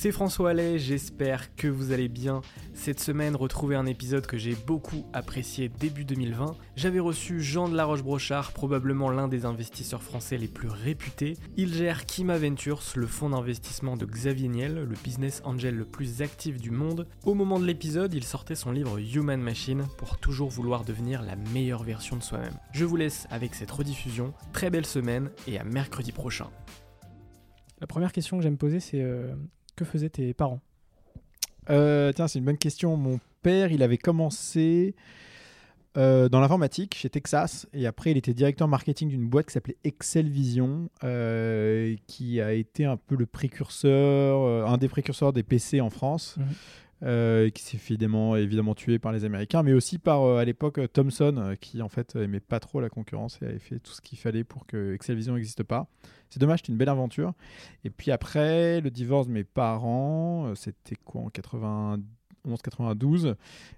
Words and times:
C'est 0.00 0.12
François 0.12 0.50
Allais, 0.50 0.78
j'espère 0.78 1.56
que 1.56 1.66
vous 1.66 1.90
allez 1.90 2.06
bien. 2.06 2.40
Cette 2.72 3.00
semaine, 3.00 3.34
retrouvez 3.34 3.74
un 3.74 3.86
épisode 3.86 4.28
que 4.28 4.38
j'ai 4.38 4.54
beaucoup 4.54 5.04
apprécié 5.12 5.68
début 5.68 6.04
2020. 6.04 6.54
J'avais 6.76 7.00
reçu 7.00 7.42
Jean 7.42 7.68
de 7.68 7.74
la 7.74 7.84
Roche-Brochard, 7.84 8.52
probablement 8.52 9.10
l'un 9.10 9.26
des 9.26 9.44
investisseurs 9.44 10.04
français 10.04 10.38
les 10.38 10.46
plus 10.46 10.68
réputés. 10.68 11.36
Il 11.56 11.74
gère 11.74 12.06
Kima 12.06 12.38
Ventures, 12.38 12.80
le 12.94 13.08
fonds 13.08 13.30
d'investissement 13.30 13.96
de 13.96 14.06
Xavier 14.06 14.46
Niel, 14.46 14.86
le 14.88 14.94
business 15.02 15.42
angel 15.44 15.74
le 15.74 15.84
plus 15.84 16.22
actif 16.22 16.60
du 16.60 16.70
monde. 16.70 17.08
Au 17.24 17.34
moment 17.34 17.58
de 17.58 17.66
l'épisode, 17.66 18.14
il 18.14 18.22
sortait 18.22 18.54
son 18.54 18.70
livre 18.70 19.00
Human 19.00 19.40
Machine 19.40 19.84
pour 19.96 20.18
toujours 20.18 20.50
vouloir 20.50 20.84
devenir 20.84 21.22
la 21.22 21.34
meilleure 21.34 21.82
version 21.82 22.16
de 22.16 22.22
soi-même. 22.22 22.56
Je 22.70 22.84
vous 22.84 22.94
laisse 22.94 23.26
avec 23.30 23.52
cette 23.56 23.72
rediffusion. 23.72 24.32
Très 24.52 24.70
belle 24.70 24.86
semaine 24.86 25.32
et 25.48 25.58
à 25.58 25.64
mercredi 25.64 26.12
prochain. 26.12 26.50
La 27.80 27.88
première 27.88 28.12
question 28.12 28.36
que 28.36 28.44
j'aime 28.44 28.58
poser, 28.58 28.78
c'est 28.78 29.02
euh, 29.02 29.34
que 29.78 29.84
faisaient 29.84 30.10
tes 30.10 30.34
parents? 30.34 30.60
Euh, 31.70 32.12
Tiens, 32.12 32.28
c'est 32.28 32.38
une 32.38 32.44
bonne 32.44 32.58
question. 32.58 32.96
Mon 32.96 33.20
père, 33.42 33.72
il 33.72 33.82
avait 33.82 33.98
commencé 33.98 34.94
euh, 35.96 36.28
dans 36.28 36.40
l'informatique 36.40 36.94
chez 36.94 37.08
Texas 37.08 37.66
et 37.72 37.86
après, 37.86 38.10
il 38.10 38.16
était 38.16 38.34
directeur 38.34 38.68
marketing 38.68 39.08
d'une 39.08 39.28
boîte 39.28 39.46
qui 39.46 39.52
s'appelait 39.52 39.76
Excel 39.84 40.28
Vision, 40.28 40.90
euh, 41.04 41.96
qui 42.06 42.40
a 42.40 42.52
été 42.52 42.84
un 42.84 42.96
peu 42.96 43.16
le 43.16 43.26
précurseur, 43.26 44.68
un 44.68 44.76
des 44.78 44.88
précurseurs 44.88 45.32
des 45.32 45.42
PC 45.42 45.80
en 45.80 45.90
France. 45.90 46.36
Mmh. 46.36 46.42
Euh, 47.04 47.48
qui 47.50 47.62
s'est 47.62 47.76
évidemment, 47.76 48.34
évidemment 48.34 48.74
tué 48.74 48.98
par 48.98 49.12
les 49.12 49.24
Américains, 49.24 49.62
mais 49.62 49.72
aussi 49.72 49.98
par 49.98 50.36
à 50.36 50.44
l'époque 50.44 50.80
Thomson, 50.92 51.54
qui 51.60 51.80
en 51.80 51.88
fait 51.88 52.16
aimait 52.16 52.40
pas 52.40 52.58
trop 52.58 52.80
la 52.80 52.88
concurrence 52.88 53.38
et 53.40 53.46
avait 53.46 53.60
fait 53.60 53.78
tout 53.78 53.92
ce 53.92 54.00
qu'il 54.00 54.18
fallait 54.18 54.42
pour 54.42 54.66
que 54.66 54.94
Excel 54.94 55.14
Vision 55.14 55.34
n'existe 55.34 55.62
pas. 55.62 55.86
C'est 56.28 56.40
dommage, 56.40 56.58
c'était 56.58 56.72
une 56.72 56.78
belle 56.78 56.88
aventure. 56.88 57.34
Et 57.84 57.90
puis 57.90 58.10
après, 58.10 58.80
le 58.80 58.90
divorce 58.90 59.28
de 59.28 59.32
mes 59.32 59.44
parents, 59.44 60.52
c'était 60.56 60.96
quoi 60.96 61.22
en 61.22 61.28
91-92 61.28 63.36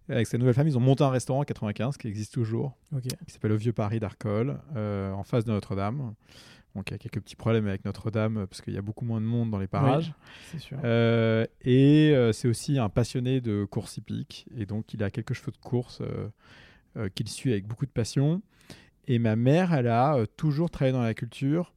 Avec 0.09 0.27
sa 0.27 0.39
nouvelle 0.39 0.55
femme, 0.55 0.69
ils 0.69 0.79
ont 0.79 0.81
monté 0.81 1.05
un 1.05 1.11
restaurant 1.11 1.41
en 1.41 1.45
95 1.45 1.99
qui 1.99 2.09
existe 2.09 2.33
toujours, 2.33 2.79
qui 3.03 3.33
s'appelle 3.33 3.51
Le 3.51 3.59
Vieux 3.59 3.75
Paris 3.75 4.01
d'Arcole, 4.01 4.59
euh, 4.77 5.13
en 5.13 5.25
face 5.25 5.45
de 5.45 5.53
Notre-Dame. 5.53 6.15
Donc 6.75 6.91
il 6.91 6.95
y 6.95 6.95
a 6.95 6.99
quelques 6.99 7.21
petits 7.21 7.37
problèmes 7.37 7.67
avec 7.67 7.85
Notre-Dame 7.85 8.47
parce 8.49 8.61
qu'il 8.61 8.75
y 8.75 8.79
a 8.79 8.83
beaucoup 8.83 9.05
moins 9.05 9.21
de 9.21 9.27
monde 9.27 9.51
dans 9.51 9.59
les 9.59 9.67
parages. 9.67 10.13
Euh, 10.85 11.47
et 11.63 12.13
euh, 12.15 12.33
c'est 12.33 12.49
aussi 12.49 12.79
un 12.79 12.89
passionné 12.89 13.41
de 13.41 13.65
course 13.65 13.97
hippique. 13.97 14.47
Et 14.57 14.67
donc 14.67 14.95
il 14.95 15.03
a 15.03 15.11
quelques 15.11 15.35
cheveux 15.35 15.53
de 15.53 15.59
course 15.59 16.03
qu'il 17.15 17.29
suit 17.29 17.53
avec 17.53 17.67
beaucoup 17.67 17.87
de 17.87 17.91
passion. 17.91 18.43
Et 19.07 19.19
ma 19.19 19.37
mère, 19.37 19.73
elle 19.73 19.89
a 19.89 20.25
toujours 20.37 20.71
travaillé 20.71 20.93
dans 20.93 21.03
la 21.03 21.15
culture 21.15 21.73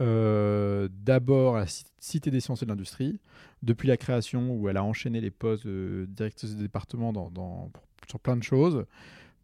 euh, 0.00 0.88
d'abord 0.90 1.56
à 1.56 1.60
la 1.60 1.66
Cité 1.98 2.30
des 2.30 2.40
sciences 2.40 2.62
et 2.62 2.64
de 2.64 2.70
l'industrie, 2.70 3.20
depuis 3.62 3.88
la 3.88 3.98
création 3.98 4.50
où 4.54 4.70
elle 4.70 4.78
a 4.78 4.84
enchaîné 4.84 5.20
les 5.20 5.30
postes 5.30 5.66
de 5.66 6.06
directrice 6.08 6.56
de 6.56 6.62
département 6.62 7.12
dans, 7.12 7.70
sur 8.08 8.18
plein 8.18 8.36
de 8.36 8.42
choses, 8.42 8.86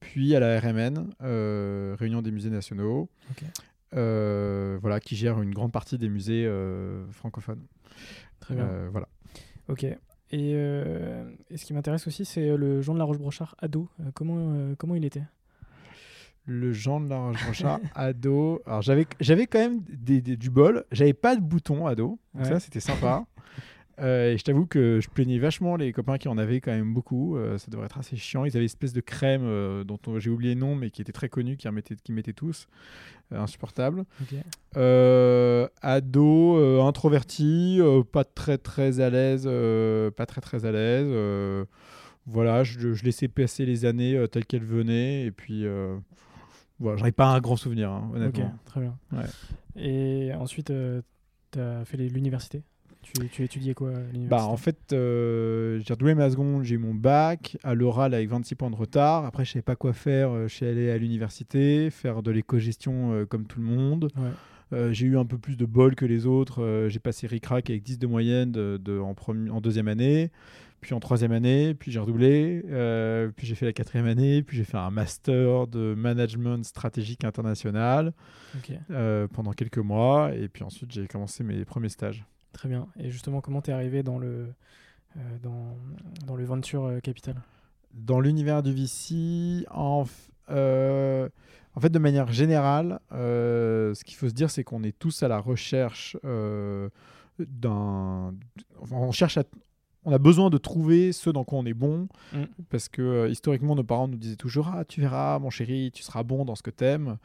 puis 0.00 0.34
à 0.34 0.40
la 0.40 0.58
RMN, 0.58 1.10
euh, 1.22 1.94
Réunion 1.98 2.22
des 2.22 2.30
musées 2.30 2.48
nationaux, 2.48 3.10
euh, 3.42 3.46
voilà, 3.96 5.00
qui 5.00 5.16
gère 5.16 5.40
une 5.42 5.52
grande 5.52 5.72
partie 5.72 5.98
des 5.98 6.08
musées 6.08 6.50
francophones. 7.10 7.64
Très 8.40 8.54
bien. 8.54 8.88
voilà. 8.90 9.08
Ok. 9.68 9.84
Et, 10.32 10.50
et, 10.52 11.56
ce 11.56 11.64
qui 11.64 11.72
m'intéresse 11.72 12.06
aussi, 12.06 12.24
c'est 12.24 12.56
le 12.56 12.82
Jean 12.82 12.94
de 12.94 12.98
la 12.98 13.04
Roche-Brochard 13.04 13.54
ado. 13.58 13.88
comment, 14.14 14.74
comment 14.76 14.94
il 14.94 15.04
était? 15.04 15.24
Le 16.46 16.72
Jean 16.72 17.00
de 17.00 17.08
la 17.08 17.18
Roche 17.18 17.64
ado. 17.94 18.62
Alors 18.66 18.82
j'avais, 18.82 19.06
quand 19.46 19.58
même 19.58 19.80
des, 19.88 20.20
du 20.20 20.50
bol. 20.50 20.84
J'avais 20.92 21.12
pas 21.12 21.34
de 21.34 21.40
bouton 21.40 21.86
ado. 21.86 22.18
Donc 22.34 22.46
ça, 22.46 22.60
c'était 22.60 22.80
sympa. 22.80 23.24
Euh, 23.98 24.32
et 24.32 24.38
je 24.38 24.44
t'avoue 24.44 24.66
que 24.66 25.00
je 25.00 25.08
plaignais 25.08 25.38
vachement 25.38 25.76
les 25.76 25.92
copains 25.92 26.18
qui 26.18 26.28
en 26.28 26.36
avaient 26.36 26.60
quand 26.60 26.72
même 26.72 26.92
beaucoup. 26.92 27.36
Euh, 27.36 27.56
ça 27.58 27.70
devrait 27.70 27.86
être 27.86 27.98
assez 27.98 28.16
chiant. 28.16 28.44
Ils 28.44 28.50
avaient 28.50 28.60
une 28.60 28.66
espèce 28.66 28.92
de 28.92 29.00
crème 29.00 29.42
euh, 29.44 29.84
dont 29.84 29.98
j'ai 30.18 30.30
oublié 30.30 30.54
le 30.54 30.60
nom, 30.60 30.74
mais 30.74 30.90
qui 30.90 31.00
était 31.02 31.12
très 31.12 31.28
connue, 31.28 31.56
qui, 31.56 31.68
qui 32.04 32.12
mettaient 32.12 32.32
tous. 32.32 32.68
insupportable. 33.30 34.04
ado, 35.82 36.80
introverti, 36.82 37.80
pas 38.12 38.24
très 38.24 38.58
très 38.58 39.00
à 39.00 39.10
l'aise. 39.10 39.48
pas 40.16 40.26
très 40.26 40.40
très 40.40 40.64
à 40.66 40.72
l'aise. 40.72 41.66
voilà, 42.26 42.64
je, 42.64 42.92
je, 42.92 43.04
laissais 43.04 43.28
passer 43.28 43.64
les 43.64 43.84
années 43.84 44.26
telles 44.30 44.46
qu'elles 44.46 44.64
venaient. 44.64 45.24
Et 45.24 45.30
puis 45.30 45.64
voilà, 46.78 46.98
j'en 46.98 47.06
ai 47.06 47.12
pas 47.12 47.28
un 47.28 47.40
grand 47.40 47.56
souvenir, 47.56 47.90
hein, 47.90 48.10
honnêtement. 48.14 48.44
Ok, 48.44 48.64
très 48.66 48.80
bien. 48.82 48.98
Et 49.76 50.32
ensuite, 50.34 50.70
tu 51.52 51.58
as 51.58 51.84
fait 51.86 51.96
l'université? 51.96 52.62
Tu, 53.14 53.28
tu 53.28 53.44
étudiais 53.44 53.74
quoi 53.74 53.90
à 53.90 54.00
bah, 54.14 54.44
En 54.44 54.56
fait, 54.56 54.92
euh, 54.92 55.80
j'ai 55.84 55.94
redoublé 55.94 56.14
ma 56.14 56.30
seconde, 56.30 56.64
j'ai 56.64 56.74
eu 56.74 56.78
mon 56.78 56.94
bac, 56.94 57.56
à 57.62 57.74
l'oral 57.74 58.14
avec 58.14 58.28
26 58.28 58.54
points 58.54 58.70
de 58.70 58.76
retard. 58.76 59.24
Après, 59.24 59.44
je 59.44 59.52
savais 59.52 59.62
pas 59.62 59.76
quoi 59.76 59.92
faire. 59.92 60.30
Euh, 60.30 60.48
je 60.48 60.54
suis 60.54 60.66
allé 60.66 60.90
à 60.90 60.98
l'université, 60.98 61.90
faire 61.90 62.22
de 62.22 62.30
l'éco-gestion 62.30 63.26
comme 63.28 63.46
tout 63.46 63.60
le 63.60 63.66
monde. 63.66 64.10
j'ai 64.90 65.06
eu 65.06 65.16
un 65.16 65.24
peu 65.24 65.38
plus 65.38 65.56
de 65.56 65.64
bol 65.64 65.94
que 65.94 66.04
les 66.04 66.26
autres. 66.26 66.88
j'ai 66.88 66.98
passé 66.98 67.26
RICRAC 67.26 67.70
avec 67.70 67.82
10 67.82 67.98
de 67.98 68.06
moyenne 68.06 68.52
de, 68.52 68.98
en, 69.00 69.14
en, 69.50 69.60
deuxième 69.60 69.88
année 69.88 70.30
puis 70.80 70.94
en 70.94 71.00
troisième 71.00 71.32
année, 71.32 71.74
puis 71.74 71.90
j'ai 71.90 71.98
redoublé, 71.98 72.62
euh, 72.68 73.30
puis 73.34 73.46
j'ai 73.46 73.54
fait 73.54 73.66
la 73.66 73.72
quatrième 73.72 74.06
année, 74.06 74.42
puis 74.42 74.56
j'ai 74.56 74.64
fait 74.64 74.76
un 74.76 74.90
master 74.90 75.66
de 75.66 75.94
management 75.94 76.64
stratégique 76.64 77.24
international 77.24 78.12
euh, 78.90 79.26
pendant 79.28 79.52
quelques 79.52 79.78
mois, 79.78 80.32
et 80.34 80.48
puis 80.48 80.62
ensuite 80.62 80.92
j'ai 80.92 81.08
commencé 81.08 81.42
mes 81.42 81.64
premiers 81.64 81.88
stages. 81.88 82.24
Très 82.56 82.70
bien. 82.70 82.88
Et 82.98 83.10
justement, 83.10 83.42
comment 83.42 83.60
tu 83.60 83.70
es 83.70 83.74
arrivé 83.74 84.02
dans 84.02 84.18
le, 84.18 84.48
euh, 85.16 85.20
dans, 85.42 85.76
dans, 86.26 86.36
le 86.36 86.44
venture 86.44 86.90
capital? 87.02 87.34
Dans 87.92 88.18
l'univers 88.18 88.62
du 88.62 88.72
VC, 88.72 89.66
en 89.70 90.06
euh, 90.48 91.28
en 91.74 91.80
fait, 91.80 91.90
de 91.90 91.98
manière 91.98 92.32
générale, 92.32 93.00
euh, 93.12 93.92
ce 93.92 94.02
qu'il 94.02 94.16
faut 94.16 94.28
se 94.28 94.34
dire, 94.34 94.50
c'est 94.50 94.64
qu'on 94.64 94.82
est 94.82 94.98
tous 94.98 95.22
à 95.22 95.28
la 95.28 95.38
recherche 95.38 96.16
euh, 96.24 96.88
d'un. 97.38 98.32
enfin, 98.80 98.96
on 98.96 99.12
cherche 99.12 99.36
à. 99.36 99.44
On 100.06 100.12
a 100.12 100.18
besoin 100.18 100.50
de 100.50 100.56
trouver 100.56 101.12
ce 101.12 101.30
dans 101.30 101.42
quoi 101.44 101.58
on 101.58 101.66
est 101.66 101.74
bon, 101.74 102.08
Mm. 102.32 102.44
parce 102.70 102.88
que 102.88 103.02
euh, 103.02 103.28
historiquement, 103.28 103.74
nos 103.74 103.82
parents 103.84 104.08
nous 104.08 104.16
disaient 104.16 104.36
toujours 104.36 104.68
Ah, 104.72 104.84
tu 104.84 105.00
verras, 105.00 105.38
mon 105.38 105.50
chéri, 105.50 105.90
tu 105.92 106.02
seras 106.02 106.22
bon 106.22 106.44
dans 106.46 106.54
ce 106.54 106.62
que 106.62 106.70
t'aimes. 106.70 107.18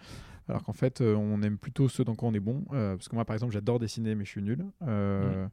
Alors 0.50 0.64
qu'en 0.64 0.74
fait, 0.74 1.02
euh, 1.02 1.16
on 1.16 1.42
aime 1.44 1.58
plutôt 1.58 1.88
ceux 1.88 2.04
dans 2.04 2.16
quoi 2.16 2.30
on 2.30 2.34
est 2.34 2.40
bon. 2.40 2.66
Euh, 2.74 2.96
parce 2.96 3.08
que 3.08 3.16
moi, 3.16 3.24
par 3.26 3.36
exemple, 3.36 3.54
j'adore 3.54 3.80
dessiner, 3.80 4.16
mais 4.16 4.26
je 4.26 4.30
suis 4.32 4.42
nul. 4.42 4.66
Euh, 4.88 5.46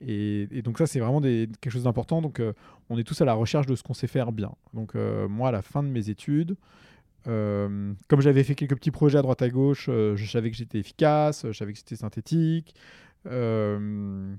et, 0.00 0.46
et 0.50 0.62
donc, 0.62 0.78
ça, 0.78 0.86
c'est 0.86 1.00
vraiment 1.00 1.20
des- 1.20 1.48
quelque 1.60 1.72
chose 1.72 1.84
d'important. 1.84 2.20
Donc, 2.22 2.40
on 2.90 2.98
est 2.98 3.04
tous 3.04 3.20
à 3.20 3.24
la 3.24 3.34
recherche 3.34 3.66
de 3.66 3.74
ce 3.74 3.82
qu'on 3.82 3.94
sait 3.94 4.06
faire 4.06 4.32
bien. 4.32 4.52
Donc, 4.74 4.94
moi, 4.94 5.48
à 5.48 5.52
la 5.52 5.62
fin 5.62 5.82
de 5.82 5.88
mes 5.88 6.10
études, 6.10 6.56
euh, 7.26 7.92
comme 8.08 8.20
j'avais 8.20 8.44
fait 8.44 8.54
quelques 8.54 8.76
petits 8.76 8.92
projets 8.92 9.18
à 9.18 9.22
droite 9.22 9.42
à 9.42 9.48
gauche, 9.48 9.86
euh, 9.88 10.14
je 10.16 10.26
savais 10.30 10.48
que 10.50 10.56
j'étais 10.56 10.78
efficace, 10.78 11.44
je 11.46 11.52
savais 11.52 11.72
que 11.72 11.78
c'était 11.78 11.96
synthétique. 11.96 12.74
euh, 13.26 14.34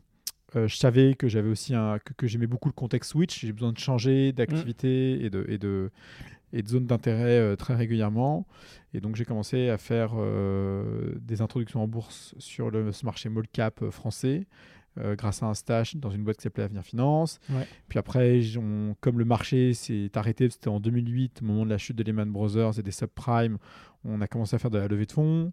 je 0.56 0.76
savais 0.76 1.14
que 1.16 1.28
j'avais 1.28 1.50
aussi 1.50 1.76
un, 1.76 2.00
que, 2.00 2.14
que 2.14 2.26
j'aimais 2.28 2.48
beaucoup 2.48 2.70
le 2.70 2.74
contexte 2.74 3.12
Switch. 3.12 3.42
J'ai 3.42 3.52
besoin 3.52 3.74
de 3.74 3.78
changer 3.78 4.32
d'activité 4.32 5.24
et 5.26 5.30
de, 5.30 5.46
et 5.50 5.58
de, 5.58 5.92
et 6.54 6.62
de 6.64 6.68
zone 6.68 6.86
d'intérêt 6.86 7.38
euh, 7.40 7.56
très 7.56 7.76
régulièrement. 7.76 8.48
Et 8.94 9.02
donc 9.02 9.16
j'ai 9.16 9.26
commencé 9.26 9.70
à 9.70 9.78
faire 9.78 10.12
euh, 10.16 11.14
des 11.20 11.42
introductions 11.42 11.82
en 11.84 11.88
bourse 11.88 12.34
sur 12.38 12.72
le 12.72 12.92
ce 12.92 13.06
marché 13.06 13.30
small 13.30 13.48
cap 13.48 13.82
euh, 13.82 13.92
français. 13.92 14.48
euh, 15.00 15.16
grâce 15.16 15.44
à 15.44 15.46
un 15.46 15.54
stage 15.54 15.96
dans 15.96 16.10
une 16.10 16.24
boîte 16.24 16.38
qui 16.38 16.42
s'appelait 16.44 16.64
Avenir 16.64 16.82
Finance. 16.84 17.40
Ouais. 17.52 17.68
Puis 17.88 18.00
après, 18.00 18.42
on- 18.58 18.96
comme 19.00 19.20
le 19.20 19.26
marché 19.26 19.76
s'est 19.76 20.10
arrêté, 20.16 20.50
c'était 20.50 20.70
en 20.70 20.80
2008, 20.80 21.42
au 21.44 21.46
moment 21.46 21.66
de 21.66 21.70
la 21.70 21.78
chute 21.78 21.96
de 21.96 22.04
Lehman 22.04 22.32
Brothers 22.32 22.80
et 22.80 22.82
des 22.82 22.90
subprimes, 22.90 23.60
on 24.04 24.22
a 24.22 24.28
commencé 24.28 24.56
à 24.56 24.60
faire 24.60 24.72
de 24.72 24.80
la 24.80 24.88
levée 24.88 25.06
de 25.06 25.12
fonds. 25.12 25.52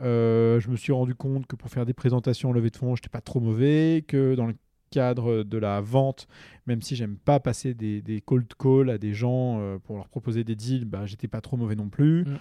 Euh, 0.00 0.58
je 0.60 0.70
me 0.70 0.76
suis 0.76 0.92
rendu 0.92 1.14
compte 1.14 1.46
que 1.46 1.54
pour 1.56 1.68
faire 1.70 1.84
des 1.84 1.92
présentations 1.92 2.48
en 2.50 2.52
levée 2.52 2.70
de 2.70 2.76
fonds, 2.76 2.94
je 2.96 3.00
n'étais 3.00 3.08
pas 3.10 3.20
trop 3.20 3.40
mauvais, 3.40 4.04
que 4.08 4.34
dans 4.34 4.46
le 4.46 4.54
cadre 4.90 5.42
de 5.42 5.58
la 5.58 5.80
vente, 5.80 6.26
même 6.66 6.82
si 6.82 6.96
j'aime 6.96 7.16
pas 7.16 7.40
passer 7.40 7.74
des, 7.74 8.02
des 8.02 8.20
cold 8.20 8.46
calls 8.58 8.90
à 8.90 8.98
des 8.98 9.14
gens 9.14 9.58
euh, 9.60 9.78
pour 9.78 9.96
leur 9.96 10.08
proposer 10.08 10.44
des 10.44 10.54
deals, 10.56 10.84
bah, 10.84 11.06
j'étais 11.06 11.28
pas 11.28 11.40
trop 11.40 11.56
mauvais 11.56 11.76
non 11.76 11.88
plus. 11.88 12.22
Mm. 12.24 12.36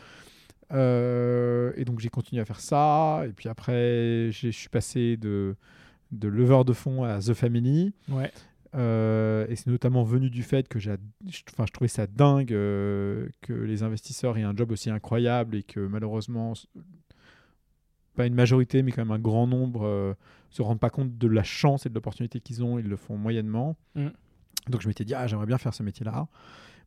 Euh, 0.73 1.71
et 1.77 1.85
donc 1.85 1.99
j'ai 1.99 2.09
continué 2.09 2.41
à 2.41 2.45
faire 2.45 2.59
ça. 2.59 3.23
Et 3.27 3.31
puis 3.33 3.49
après, 3.49 4.29
j'ai- 4.31 4.51
je 4.51 4.57
suis 4.57 4.69
passé 4.69 5.17
de, 5.17 5.55
de 6.11 6.27
leveur 6.27 6.65
de 6.65 6.73
fonds 6.73 7.03
à 7.03 7.19
The 7.19 7.33
Family. 7.33 7.93
Ouais. 8.09 8.31
Euh, 8.75 9.47
et 9.47 9.55
c'est 9.55 9.67
notamment 9.67 10.03
venu 10.03 10.29
du 10.29 10.43
fait 10.43 10.67
que 10.67 10.77
j'ai, 10.77 10.95
je, 11.27 11.41
enfin, 11.53 11.65
je 11.65 11.71
trouvais 11.71 11.87
ça 11.87 12.05
dingue 12.05 12.51
euh, 12.51 13.29
que 13.41 13.53
les 13.53 13.81
investisseurs 13.81 14.37
aient 14.37 14.43
un 14.43 14.55
job 14.55 14.71
aussi 14.71 14.89
incroyable 14.89 15.55
et 15.55 15.63
que 15.63 15.79
malheureusement, 15.79 16.53
pas 18.17 18.25
une 18.27 18.33
majorité, 18.35 18.83
mais 18.83 18.91
quand 18.91 19.01
même 19.05 19.11
un 19.11 19.19
grand 19.19 19.47
nombre 19.47 19.85
euh, 19.85 20.13
se 20.49 20.61
rendent 20.61 20.79
pas 20.79 20.89
compte 20.89 21.17
de 21.17 21.27
la 21.27 21.43
chance 21.43 21.85
et 21.85 21.89
de 21.89 21.93
l'opportunité 21.95 22.39
qu'ils 22.41 22.63
ont, 22.63 22.77
ils 22.79 22.87
le 22.87 22.95
font 22.97 23.15
moyennement. 23.17 23.77
Mm. 23.95 24.07
Donc 24.69 24.81
je 24.81 24.87
m'étais 24.89 25.05
dit, 25.05 25.13
ah, 25.13 25.27
j'aimerais 25.27 25.45
bien 25.45 25.57
faire 25.57 25.73
ce 25.73 25.83
métier-là. 25.83 26.27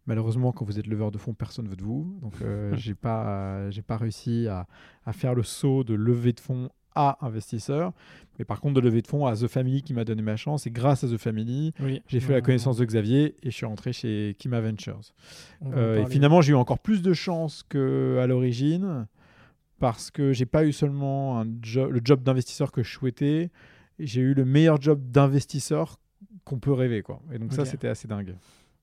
Malheureusement, 0.07 0.53
quand 0.53 0.65
vous 0.65 0.79
êtes 0.79 0.87
leveur 0.87 1.11
de 1.11 1.19
fonds, 1.19 1.35
personne 1.35 1.65
ne 1.67 1.71
veut 1.71 1.77
de 1.77 1.83
vous. 1.85 2.19
Donc 2.21 2.35
euh, 2.43 2.75
j'ai 2.77 2.95
pas, 2.95 3.71
j'ai 3.71 3.83
pas 3.83 3.97
réussi 3.97 4.47
à, 4.49 4.67
à 5.07 5.13
faire 5.13 5.35
le 5.35 5.43
saut 5.43 5.85
de 5.85 5.95
lever 5.95 6.33
de 6.33 6.41
fonds 6.41 6.69
à 6.97 7.19
investisseur. 7.25 7.93
Mais 8.39 8.45
par 8.45 8.61
contre, 8.61 8.75
de 8.75 8.81
lever 8.81 9.01
de 9.03 9.07
fonds 9.07 9.27
à 9.27 9.37
The 9.37 9.47
Family 9.47 9.83
qui 9.83 9.95
m'a 9.95 10.05
donné 10.05 10.23
ma 10.23 10.37
chance. 10.37 10.67
Et 10.67 10.71
grâce 10.71 11.05
à 11.05 11.09
The 11.09 11.19
Family, 11.19 11.73
Oui. 11.81 12.03
j'ai 12.09 12.19
fait 12.21 12.33
la 12.33 12.39
On- 12.39 12.43
connaissance 12.43 12.79
de 12.79 12.85
Xavier 12.85 13.37
et 13.43 13.51
je 13.51 13.57
suis 13.57 13.67
rentré 13.67 13.93
chez 13.93 14.35
Kima 14.39 14.61
Ventures. 14.61 15.01
Euh, 15.67 16.03
et 16.03 16.07
finalement, 16.07 16.41
j'ai 16.41 16.53
eu 16.53 16.57
encore 16.57 16.81
plus 16.81 17.01
de 17.03 17.13
chance 17.13 17.63
qu'à 17.63 18.27
l'origine 18.27 19.07
parce 19.81 20.11
que 20.13 20.33
j'ai 20.33 20.47
pas 20.47 20.65
eu 20.65 20.73
seulement 20.73 21.41
un 21.41 21.47
jo- 21.63 21.91
le 21.91 22.01
job 22.05 22.23
d'investisseur 22.23 22.71
que 22.71 22.83
je 22.85 22.91
souhaitais, 22.93 23.51
j'ai 23.99 24.21
eu 24.21 24.35
le 24.35 24.45
meilleur 24.45 24.81
job 24.81 25.01
d'investisseur 25.11 25.99
qu'on 26.45 26.59
peut 26.59 26.73
rêver. 26.73 27.03
Quoi. 27.03 27.21
Et 27.33 27.39
donc 27.39 27.53
ça, 27.53 27.65
c'était 27.65 27.89
assez 27.89 28.07
dingue. 28.07 28.37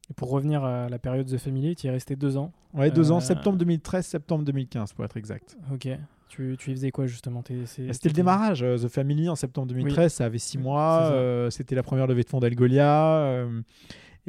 Et 0.10 0.14
pour 0.14 0.30
revenir 0.30 0.64
à 0.64 0.90
la 0.90 1.00
période 1.00 1.28
The 1.28 1.38
Family, 1.38 1.76
tu 1.76 1.86
y 1.88 1.90
es 1.90 1.92
resté 1.94 2.16
deux 2.16 2.36
ans. 2.38 2.52
Ouais, 2.74 2.92
deux 2.92 3.12
ans, 3.12 3.18
Euh, 3.18 3.22
septembre 3.22 3.58
2013, 3.58 4.06
septembre 4.06 4.44
2015 4.46 4.94
pour 4.94 5.06
être 5.06 5.18
exact. 5.18 5.58
Ok. 5.74 5.88
Tu, 6.30 6.56
tu 6.60 6.72
y 6.72 6.74
faisais 6.74 6.92
quoi 6.92 7.06
justement 7.08 7.42
c'est- 7.66 7.92
C'était 7.94 8.10
le 8.10 8.14
démarrage. 8.14 8.62
euh, 8.64 8.78
The 8.78 8.88
Family 8.90 9.30
en 9.30 9.36
septembre 9.36 9.68
2013, 9.68 10.14
ça 10.14 10.26
avait 10.26 10.40
six 10.40 10.58
mois. 10.58 11.10
euh, 11.12 11.50
C'était 11.50 11.76
la 11.76 11.84
première 11.84 12.06
levée 12.08 12.24
de 12.24 12.30
fonds 12.30 12.40
d'Algolia. 12.40 13.18
euh, 13.20 13.62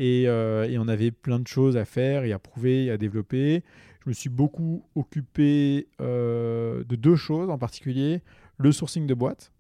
et, 0.01 0.23
et 0.25 0.79
on 0.79 0.87
avait 0.89 1.11
plein 1.11 1.41
de 1.41 1.47
choses 1.49 1.77
à 1.77 1.85
faire 1.85 2.23
et 2.25 2.33
à 2.33 2.39
prouver 2.39 2.85
et 2.87 2.91
à 2.93 2.97
développer. 2.99 3.65
Je 4.09 4.11
me 4.11 4.15
suis 4.15 4.31
beaucoup 4.31 4.83
occupé 4.95 5.87
euh, 6.01 6.83
de 6.85 6.97
deux 6.97 7.15
choses 7.15 7.51
en 7.51 7.59
particulier 7.59 8.23
le 8.57 8.73
sourcing 8.73 9.07
de 9.07 9.13
boîtes 9.13 9.53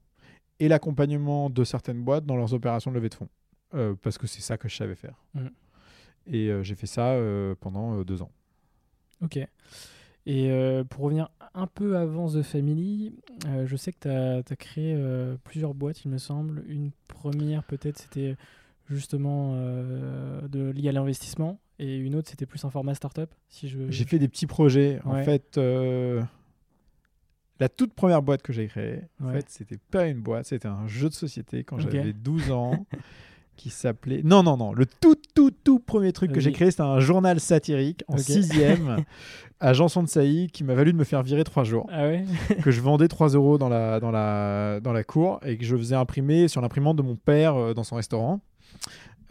et 0.59 0.69
l'accompagnement 0.69 1.51
de 1.51 1.65
certaines 1.65 2.03
boîtes 2.03 2.25
dans 2.25 2.35
leurs 2.35 2.55
opérations 2.55 2.91
de 2.91 2.97
levée 2.97 3.11
de 3.11 3.15
fonds. 3.15 3.29
Euh, 3.75 3.95
parce 4.01 4.17
que 4.17 4.27
c'est 4.27 4.41
ça 4.41 4.57
que 4.57 4.67
je 4.67 4.75
savais 4.75 4.95
faire. 4.95 5.23
Mhm. 5.35 5.51
Et 6.29 6.49
euh, 6.49 6.63
j'ai 6.63 6.77
fait 6.77 6.87
ça 6.87 7.15
pendant 7.61 8.01
deux 8.05 8.23
ans. 8.23 8.31
Ok. 9.21 9.39
Et 10.25 10.51
pour 10.89 11.05
revenir 11.05 11.29
un 11.53 11.67
peu 11.67 11.99
avant 11.99 12.31
The 12.31 12.41
Family, 12.41 13.19
je 13.67 13.77
sais 13.77 13.93
que 13.93 13.99
tu 14.01 14.53
as, 14.53 14.57
créé 14.57 14.95
euh, 14.97 15.37
plusieurs 15.45 15.75
boîtes, 15.75 16.07
il 16.07 16.11
me 16.11 16.17
semble. 16.17 16.65
Une 16.69 16.91
première, 17.07 17.65
peut-être, 17.65 17.99
c'était 17.99 18.35
justement 18.89 19.53
euh, 19.55 20.47
de, 20.49 20.73
à 20.89 20.93
l'investissement. 20.93 21.59
Et 21.79 21.97
une 21.97 22.15
autre, 22.17 22.29
c'était 22.29 22.47
plus 22.47 22.65
un 22.65 22.71
format 22.71 22.95
startup. 22.95 23.31
Si 23.49 23.69
je... 23.69 23.91
J'ai 23.91 24.05
fait 24.05 24.19
des 24.19 24.29
petits 24.29 24.47
projets. 24.47 25.01
En 25.05 25.23
fait, 25.23 25.59
euh, 25.59 26.23
la 27.61 27.69
toute 27.69 27.93
première 27.95 28.23
boîte 28.23 28.43
que 28.43 28.53
j'ai 28.53 28.67
créée, 28.67 29.03
en 29.23 29.27
Ouais. 29.29 29.35
fait, 29.35 29.47
c'était 29.49 29.79
pas 29.91 30.07
une 30.07 30.21
boîte, 30.21 30.47
c'était 30.47 30.69
un 30.69 30.87
jeu 30.87 31.09
de 31.09 31.15
société 31.15 31.65
quand 31.65 31.79
j'avais 31.79 32.13
12 32.13 32.51
ans 32.51 32.87
qui 33.57 33.71
s'appelait. 33.71 34.23
Non, 34.25 34.43
non, 34.43 34.57
non. 34.57 34.73
Le 34.73 34.87
tout, 34.87 35.17
tout, 35.35 35.51
tout 35.51 35.79
premier 35.81 36.13
truc 36.13 36.33
que 36.33 36.41
j'ai 36.41 36.53
créé, 36.53 36.71
c'était 36.71 36.83
un 36.83 37.01
journal 37.01 37.41
satirique 37.41 38.05
en 38.09 38.17
sixième 38.17 39.05
à 39.61 39.73
Janson 39.73 40.03
de 40.05 40.09
Sailly 40.09 40.49
qui 40.49 40.63
m'a 40.63 40.75
valu 40.75 40.93
de 40.93 40.99
me 40.99 41.03
faire 41.05 41.23
virer 41.25 41.43
trois 41.45 41.65
jours. 41.65 41.87
Ah 41.91 42.07
ouais 42.07 42.25
que 42.63 42.71
je 42.71 42.81
vendais 42.81 43.09
3 43.09 43.31
euros 43.31 43.59
dans 43.59 43.69
la, 43.69 43.99
dans, 43.99 44.13
la, 44.13 44.79
dans 44.81 44.93
la 44.93 45.03
cour 45.03 45.41
et 45.45 45.57
que 45.59 45.65
je 45.65 45.77
faisais 45.77 45.97
imprimer 45.97 46.47
sur 46.49 46.61
l'imprimante 46.61 46.97
de 46.97 47.03
mon 47.03 47.17
père 47.17 47.57
euh, 47.57 47.75
dans 47.75 47.83
son 47.85 47.97
restaurant. 47.97 48.41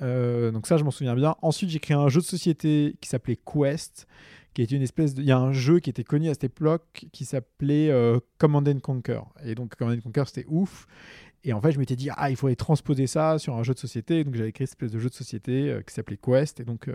Euh, 0.02 0.52
donc 0.52 0.68
ça, 0.68 0.78
je 0.78 0.84
m'en 0.84 0.92
souviens 0.92 1.16
bien. 1.16 1.36
Ensuite, 1.42 1.70
j'ai 1.70 1.80
créé 1.80 1.96
un 1.96 2.10
jeu 2.10 2.22
de 2.22 2.26
société 2.26 2.96
qui 3.02 3.10
s'appelait 3.10 3.38
Quest, 3.38 4.08
qui 4.54 4.62
est 4.62 4.72
une 4.72 4.82
espèce 4.82 5.14
de... 5.14 5.22
Il 5.22 5.28
y 5.28 5.32
a 5.32 5.40
un 5.40 5.54
jeu 5.54 5.80
qui 5.80 5.90
était 5.90 6.04
connu 6.04 6.30
à 6.30 6.34
cette 6.34 6.46
époque 6.46 7.06
qui 7.12 7.26
s'appelait 7.26 7.90
euh, 7.90 8.20
Command 8.38 8.68
and 8.68 8.80
Conquer. 8.80 9.22
Et 9.44 9.56
donc, 9.56 9.76
Command 9.76 9.98
and 9.98 10.02
Conquer, 10.02 10.24
c'était 10.28 10.46
ouf. 10.48 10.88
Et 11.44 11.54
en 11.54 11.62
fait, 11.62 11.72
je 11.72 11.80
m'étais 11.80 11.96
dit, 11.96 12.10
ah, 12.16 12.30
il 12.30 12.36
faudrait 12.36 12.56
transposer 12.56 13.08
ça 13.08 13.40
sur 13.40 13.56
un 13.56 13.64
jeu 13.64 13.74
de 13.74 13.80
société. 13.80 14.24
Donc, 14.24 14.36
j'avais 14.36 14.52
créé 14.52 14.68
cette 14.68 14.76
espèce 14.76 14.92
de 14.92 15.00
jeu 15.00 15.10
de 15.10 15.16
société 15.16 15.70
euh, 15.70 15.82
qui 15.82 15.94
s'appelait 15.94 16.18
Quest. 16.18 16.60
Et 16.60 16.64
donc, 16.64 16.90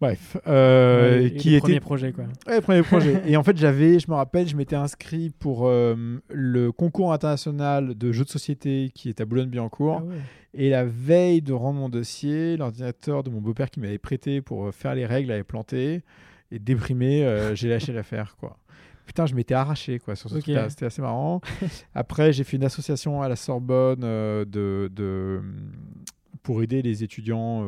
bref, 0.00 0.36
euh, 0.46 1.22
Ouais, 1.22 1.30
qui 1.32 1.54
était 1.54 1.60
premiers 1.60 1.80
projets, 1.80 2.12
quoi. 2.12 2.24
Ouais, 2.46 2.60
premier 2.60 2.82
projet. 2.82 3.22
et 3.26 3.36
en 3.36 3.42
fait, 3.42 3.56
j'avais, 3.56 3.98
je 3.98 4.10
me 4.10 4.16
rappelle, 4.16 4.48
je 4.48 4.56
m'étais 4.56 4.76
inscrit 4.76 5.30
pour 5.30 5.66
euh, 5.68 5.94
le 6.30 6.72
concours 6.72 7.12
international 7.12 7.96
de 7.96 8.12
jeux 8.12 8.24
de 8.24 8.30
société 8.30 8.90
qui 8.94 9.08
est 9.08 9.20
à 9.20 9.24
Boulogne-Billancourt. 9.24 10.02
Ah 10.02 10.04
ouais. 10.04 10.16
Et 10.54 10.70
la 10.70 10.84
veille 10.84 11.42
de 11.42 11.52
rendre 11.52 11.78
mon 11.78 11.88
dossier, 11.88 12.56
l'ordinateur 12.56 13.22
de 13.22 13.30
mon 13.30 13.40
beau-père 13.40 13.70
qui 13.70 13.78
m'avait 13.78 13.98
prêté 13.98 14.40
pour 14.40 14.66
euh, 14.66 14.72
faire 14.72 14.94
les 14.94 15.06
règles 15.06 15.30
avait 15.30 15.44
planté. 15.44 16.02
Et 16.50 16.58
déprimé, 16.58 17.24
euh, 17.24 17.54
j'ai 17.54 17.68
lâché 17.68 17.92
l'affaire, 17.92 18.36
quoi. 18.38 18.56
Putain, 19.06 19.26
je 19.26 19.34
m'étais 19.34 19.54
arraché, 19.54 19.98
quoi, 19.98 20.14
sur 20.14 20.28
ce 20.30 20.36
truc-là. 20.36 20.70
C'était 20.70 20.86
assez 20.86 21.02
marrant. 21.02 21.40
Après, 21.94 22.32
j'ai 22.32 22.44
fait 22.44 22.56
une 22.56 22.64
association 22.64 23.22
à 23.22 23.28
la 23.28 23.34
Sorbonne 23.34 24.00
de, 24.00 24.46
de, 24.46 25.40
pour 26.44 26.62
aider 26.62 26.80
les 26.80 27.02
étudiants 27.02 27.64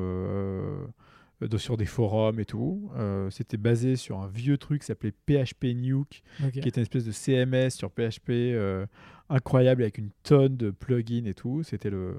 de, 1.48 1.58
sur 1.58 1.76
des 1.76 1.86
forums 1.86 2.38
et 2.40 2.44
tout. 2.44 2.90
Euh, 2.96 3.30
C'était 3.30 3.56
basé 3.56 3.96
sur 3.96 4.18
un 4.20 4.28
vieux 4.28 4.58
truc 4.58 4.80
qui 4.80 4.86
s'appelait 4.86 5.12
PHP 5.26 5.74
Nuke, 5.74 6.22
qui 6.52 6.68
était 6.68 6.80
une 6.80 6.82
espèce 6.82 7.04
de 7.04 7.12
CMS 7.12 7.70
sur 7.70 7.90
PHP 7.90 8.30
euh, 8.30 8.86
incroyable 9.28 9.82
avec 9.82 9.98
une 9.98 10.10
tonne 10.22 10.56
de 10.56 10.70
plugins 10.70 11.24
et 11.26 11.34
tout. 11.34 11.62
C'était 11.62 11.90
le. 11.90 12.16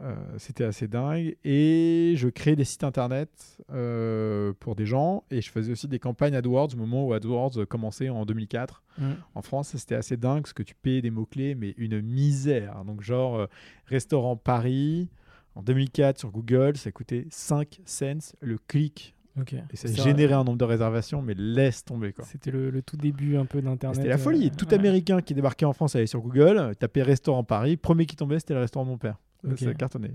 euh, 0.00 0.14
c'était 0.38 0.64
assez 0.64 0.88
dingue. 0.88 1.36
Et 1.44 2.14
je 2.16 2.28
créais 2.28 2.56
des 2.56 2.64
sites 2.64 2.82
internet 2.84 3.28
euh, 3.70 4.52
pour 4.58 4.74
des 4.74 4.86
gens 4.86 5.24
et 5.30 5.42
je 5.42 5.50
faisais 5.50 5.72
aussi 5.72 5.86
des 5.86 5.98
campagnes 5.98 6.34
AdWords 6.34 6.70
au 6.74 6.78
moment 6.78 7.06
où 7.06 7.12
AdWords 7.12 7.66
commençait 7.68 8.08
en 8.08 8.24
2004 8.24 8.82
Mm. 8.98 9.12
en 9.34 9.40
France. 9.40 9.74
C'était 9.74 9.94
assez 9.94 10.18
dingue 10.18 10.42
parce 10.42 10.52
que 10.52 10.62
tu 10.62 10.74
payais 10.74 11.00
des 11.00 11.10
mots-clés, 11.10 11.54
mais 11.54 11.72
une 11.78 12.02
misère. 12.02 12.84
Donc, 12.84 13.00
genre, 13.00 13.36
euh, 13.36 13.46
restaurant 13.86 14.36
Paris 14.36 15.08
en 15.54 15.62
2004 15.62 16.18
sur 16.18 16.30
Google, 16.30 16.76
ça 16.76 16.90
coûtait 16.92 17.26
5 17.30 17.80
cents 17.84 18.34
le 18.40 18.58
clic. 18.58 19.14
Ok. 19.40 19.54
Et 19.54 19.76
ça 19.76 19.88
générait 19.88 20.34
un 20.34 20.44
nombre 20.44 20.58
de 20.58 20.64
réservations, 20.64 21.22
mais 21.22 21.32
laisse 21.34 21.84
tomber. 21.84 22.14
C'était 22.24 22.50
le, 22.50 22.68
le 22.70 22.82
tout 22.82 22.98
début 22.98 23.36
un 23.38 23.46
peu 23.46 23.62
d'Internet. 23.62 23.96
C'était 23.96 24.08
la 24.10 24.18
folie. 24.18 24.48
euh, 24.48 24.56
Tout 24.58 24.66
ouais. 24.68 24.74
Américain 24.74 25.22
qui 25.22 25.32
débarquait 25.32 25.64
en 25.64 25.72
France 25.72 25.96
allait 25.96 26.06
sur 26.06 26.20
Google, 26.20 26.74
tapait 26.78 27.02
restaurant 27.02 27.42
Paris. 27.42 27.78
Premier 27.78 28.04
qui 28.04 28.14
tombait, 28.16 28.38
c'était 28.38 28.52
le 28.54 28.60
restaurant 28.60 28.84
de 28.84 28.90
mon 28.90 28.98
père. 28.98 29.16
Ok. 29.48 29.58
Ça 29.58 29.74
cartonné. 29.74 30.10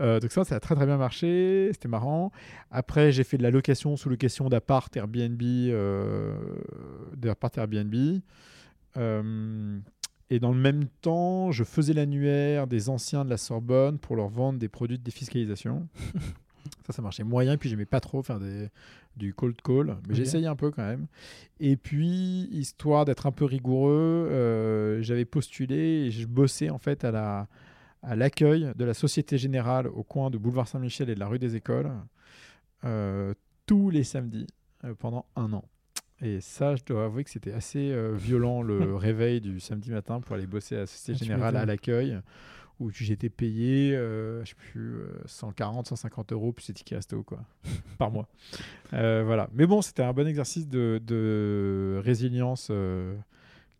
Euh, 0.00 0.20
donc 0.20 0.30
ça, 0.32 0.44
ça 0.44 0.56
a 0.56 0.60
très 0.60 0.74
très 0.74 0.84
bien 0.86 0.98
marché. 0.98 1.70
C'était 1.72 1.88
marrant. 1.88 2.30
Après, 2.70 3.10
j'ai 3.10 3.24
fait 3.24 3.38
de 3.38 3.42
la 3.42 3.50
location 3.50 3.96
sous 3.96 4.08
location 4.10 4.48
d'appart 4.50 4.94
Airbnb, 4.96 5.42
euh, 5.42 6.34
d'appart 7.16 7.56
Airbnb. 7.56 7.94
Et 10.32 10.40
dans 10.40 10.50
le 10.52 10.58
même 10.58 10.86
temps, 11.02 11.52
je 11.52 11.62
faisais 11.62 11.92
l'annuaire 11.92 12.66
des 12.66 12.88
anciens 12.88 13.22
de 13.22 13.28
la 13.28 13.36
Sorbonne 13.36 13.98
pour 13.98 14.16
leur 14.16 14.28
vendre 14.28 14.58
des 14.58 14.68
produits 14.70 14.96
de 14.98 15.02
défiscalisation. 15.02 15.86
ça, 16.86 16.94
ça 16.94 17.02
marchait 17.02 17.22
moyen. 17.22 17.58
Puis 17.58 17.68
j'aimais 17.68 17.84
pas 17.84 18.00
trop 18.00 18.22
faire 18.22 18.40
des, 18.40 18.68
du 19.16 19.34
cold 19.34 19.60
call, 19.60 19.88
mais 20.08 20.12
Ok. 20.12 20.14
j'essayais 20.14 20.46
un 20.46 20.56
peu 20.56 20.70
quand 20.70 20.86
même. 20.86 21.06
Et 21.60 21.76
puis, 21.76 22.48
histoire 22.50 23.04
d'être 23.04 23.26
un 23.26 23.30
peu 23.30 23.44
rigoureux, 23.44 24.28
euh, 24.30 25.02
j'avais 25.02 25.26
postulé 25.26 25.76
et 26.06 26.10
je 26.10 26.26
bossais 26.26 26.70
en 26.70 26.78
fait 26.78 27.04
à 27.04 27.10
la 27.10 27.48
à 28.04 28.16
l'accueil 28.16 28.72
de 28.74 28.84
la 28.84 28.94
Société 28.94 29.36
Générale 29.38 29.86
au 29.86 30.02
coin 30.02 30.30
de 30.30 30.38
Boulevard 30.38 30.66
Saint-Michel 30.66 31.10
et 31.10 31.14
de 31.14 31.20
la 31.20 31.28
rue 31.28 31.38
des 31.38 31.54
Écoles 31.56 31.92
euh, 32.84 33.32
tous 33.66 33.90
les 33.90 34.02
samedis 34.02 34.46
euh, 34.84 34.94
pendant 34.98 35.26
un 35.36 35.52
an. 35.52 35.64
Et 36.22 36.40
ça, 36.40 36.76
je 36.76 36.84
dois 36.84 37.04
avouer 37.06 37.24
que 37.24 37.30
c'était 37.30 37.52
assez 37.52 37.90
euh, 37.90 38.14
violent 38.14 38.62
le 38.62 38.94
réveil 38.96 39.40
du 39.40 39.58
samedi 39.60 39.90
matin 39.90 40.20
pour 40.20 40.36
aller 40.36 40.46
bosser 40.46 40.76
à 40.76 40.80
la 40.80 40.86
Société 40.86 41.18
Ah, 41.20 41.24
Générale 41.24 41.56
à 41.56 41.66
l'accueil 41.66 42.18
où 42.80 42.90
j'étais 42.90 43.28
payé, 43.28 43.94
euh, 43.94 44.42
je 44.44 44.50
sais 44.50 44.54
plus, 44.56 44.94
euh, 44.94 45.06
140, 45.26 45.86
150 45.86 46.32
euros 46.32 46.52
plus 46.52 46.66
les 46.68 46.74
tickets 46.74 46.96
resto 46.98 47.22
quoi, 47.22 47.44
par 47.98 48.10
mois. 48.10 48.28
Euh, 48.92 49.22
voilà. 49.24 49.48
Mais 49.52 49.66
bon, 49.66 49.82
c'était 49.82 50.02
un 50.02 50.12
bon 50.12 50.26
exercice 50.26 50.66
de, 50.68 51.00
de 51.04 52.00
résilience, 52.02 52.68
euh, 52.72 53.14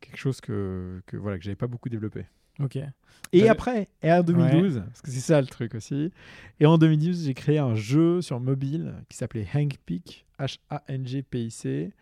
quelque 0.01 0.19
chose 0.19 0.41
que, 0.41 1.01
que 1.07 1.17
voilà 1.17 1.39
que 1.39 1.43
j'avais 1.45 1.57
pas 1.57 1.67
beaucoup 1.67 1.89
développé. 1.89 2.27
Ok. 2.61 2.77
Et 2.77 3.39
T'avais- 3.39 3.49
après, 3.49 3.89
et 4.03 4.13
en 4.13 4.23
2012, 4.23 4.83
parce 4.87 5.01
que 5.03 5.11
c'est 5.11 5.21
ça 5.21 5.41
le 5.41 5.47
truc 5.49 5.75
aussi, 5.75 6.13
et 6.61 6.67
en 6.67 6.77
2012, 6.79 7.25
j'ai 7.25 7.35
créé 7.35 7.59
un 7.59 7.75
jeu 7.75 8.21
sur 8.21 8.39
mobile 8.41 8.95
qui 9.09 9.17
s'appelait 9.17 9.47
Hang 9.55 9.73
Pick, 9.87 10.27
H-A-N-G-P-I-C. 10.39 11.93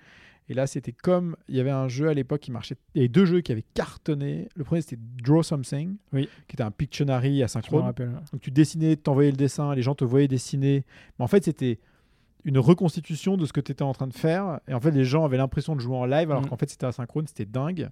Et 0.51 0.55
là, 0.55 0.67
c'était 0.67 0.91
comme, 0.93 1.37
il 1.49 1.55
y 1.55 1.61
avait 1.61 1.71
un 1.71 1.87
jeu 1.87 2.09
à 2.09 2.13
l'époque 2.15 2.41
qui 2.41 2.51
marchait, 2.51 2.75
il 2.97 2.99
y 2.99 3.01
avait 3.03 3.09
deux 3.09 3.25
jeux 3.25 3.41
qui 3.41 3.53
avaient 3.53 3.65
cartonné. 3.73 4.49
Le 4.57 4.65
premier, 4.65 4.81
c'était 4.83 5.01
Draw 5.23 5.45
Something, 5.45 5.97
Oui. 6.13 6.29
qui 6.49 6.57
était 6.57 6.65
un 6.65 6.73
Pictionary 6.73 7.39
Je 7.39 7.45
asynchrone. 7.45 7.83
rappelle. 7.85 8.11
Donc 8.33 8.41
tu 8.41 8.51
dessinais, 8.51 8.97
t'envoyais 8.97 9.31
le 9.31 9.37
dessin, 9.37 9.73
les 9.77 9.83
gens 9.83 9.95
te 9.95 10.05
voyaient 10.05 10.27
dessiner. 10.27 10.85
Mais 11.19 11.25
en 11.25 11.29
fait, 11.29 11.45
c'était 11.45 11.79
une 12.45 12.59
reconstitution 12.59 13.37
de 13.37 13.45
ce 13.47 13.53
que 13.53 13.61
tu 13.61 13.73
étais 13.73 13.83
en 13.83 13.93
train 13.93 14.07
de 14.07 14.15
faire. 14.15 14.61
Et 14.69 14.75
en 14.75 14.81
fait, 14.81 14.91
les 14.91 15.05
gens 15.05 15.25
avaient 15.25 15.37
l'impression 15.37 15.77
de 15.77 15.81
jouer 15.81 15.97
en 15.97 16.07
live, 16.07 16.31
alors 16.31 16.43
Mhm. 16.43 16.49
qu'en 16.49 16.57
fait, 16.57 16.71
c'était 16.71 16.87
asynchrone, 16.87 17.27
c'était 17.27 17.45
dingue. 17.45 17.91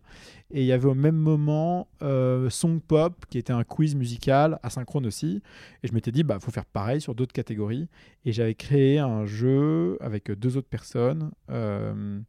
Et 0.50 0.61
il 0.62 0.67
y 0.67 0.73
avait 0.73 0.88
au 0.88 0.95
même 0.95 1.17
moment 1.17 1.88
euh, 2.02 2.49
Song 2.50 2.81
Pop, 2.81 3.26
qui 3.28 3.38
était 3.38 3.52
un 3.52 3.64
quiz 3.64 3.95
musical, 3.95 4.59
asynchrone 4.62 5.07
aussi. 5.07 5.43
Et 5.83 5.88
je 5.88 5.93
m'étais 5.95 6.12
dit, 6.12 6.23
bah, 6.23 6.38
faut 6.40 6.50
faire 6.50 6.64
pareil 6.64 7.00
sur 7.00 7.14
d'autres 7.14 7.33
catégories. 7.33 7.88
Et 8.25 8.33
j'avais 8.33 8.55
créé 8.55 8.99
un 8.99 9.26
jeu 9.26 9.97
avec 10.00 10.31
deux 10.31 10.57
autres 10.57 10.69
personnes. 10.69 11.31
euh, 11.50 12.21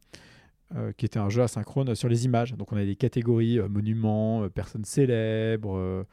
euh, 0.76 0.92
qui 0.96 1.04
était 1.04 1.18
un 1.18 1.28
jeu 1.28 1.42
asynchrone 1.42 1.96
sur 1.96 2.08
les 2.08 2.24
images. 2.26 2.54
Donc 2.54 2.70
on 2.72 2.76
avait 2.76 2.86
des 2.86 2.94
catégories 2.94 3.58
monuments, 3.68 4.48
personnes 4.50 4.84
célèbres, 4.84 6.06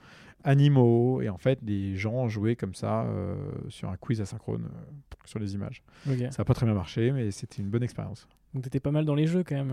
animaux, 0.43 1.21
et 1.21 1.29
en 1.29 1.37
fait 1.37 1.59
les 1.65 1.95
gens 1.95 2.27
jouaient 2.27 2.55
comme 2.55 2.73
ça 2.73 3.03
euh, 3.03 3.35
sur 3.69 3.89
un 3.89 3.97
quiz 3.97 4.21
asynchrone 4.21 4.65
euh, 4.65 5.15
sur 5.25 5.39
les 5.39 5.53
images. 5.55 5.81
Ça 6.05 6.13
n'a 6.39 6.45
pas 6.45 6.53
très 6.53 6.65
bien 6.65 6.75
marché, 6.75 7.11
mais 7.11 7.31
c'était 7.31 7.61
une 7.61 7.69
bonne 7.69 7.83
expérience. 7.83 8.27
Donc 8.53 8.63
t'étais 8.63 8.79
pas 8.79 8.91
mal 8.91 9.03
dans 9.05 9.13
les 9.15 9.27
jeux 9.27 9.43
quand 9.43 9.55
même. 9.55 9.71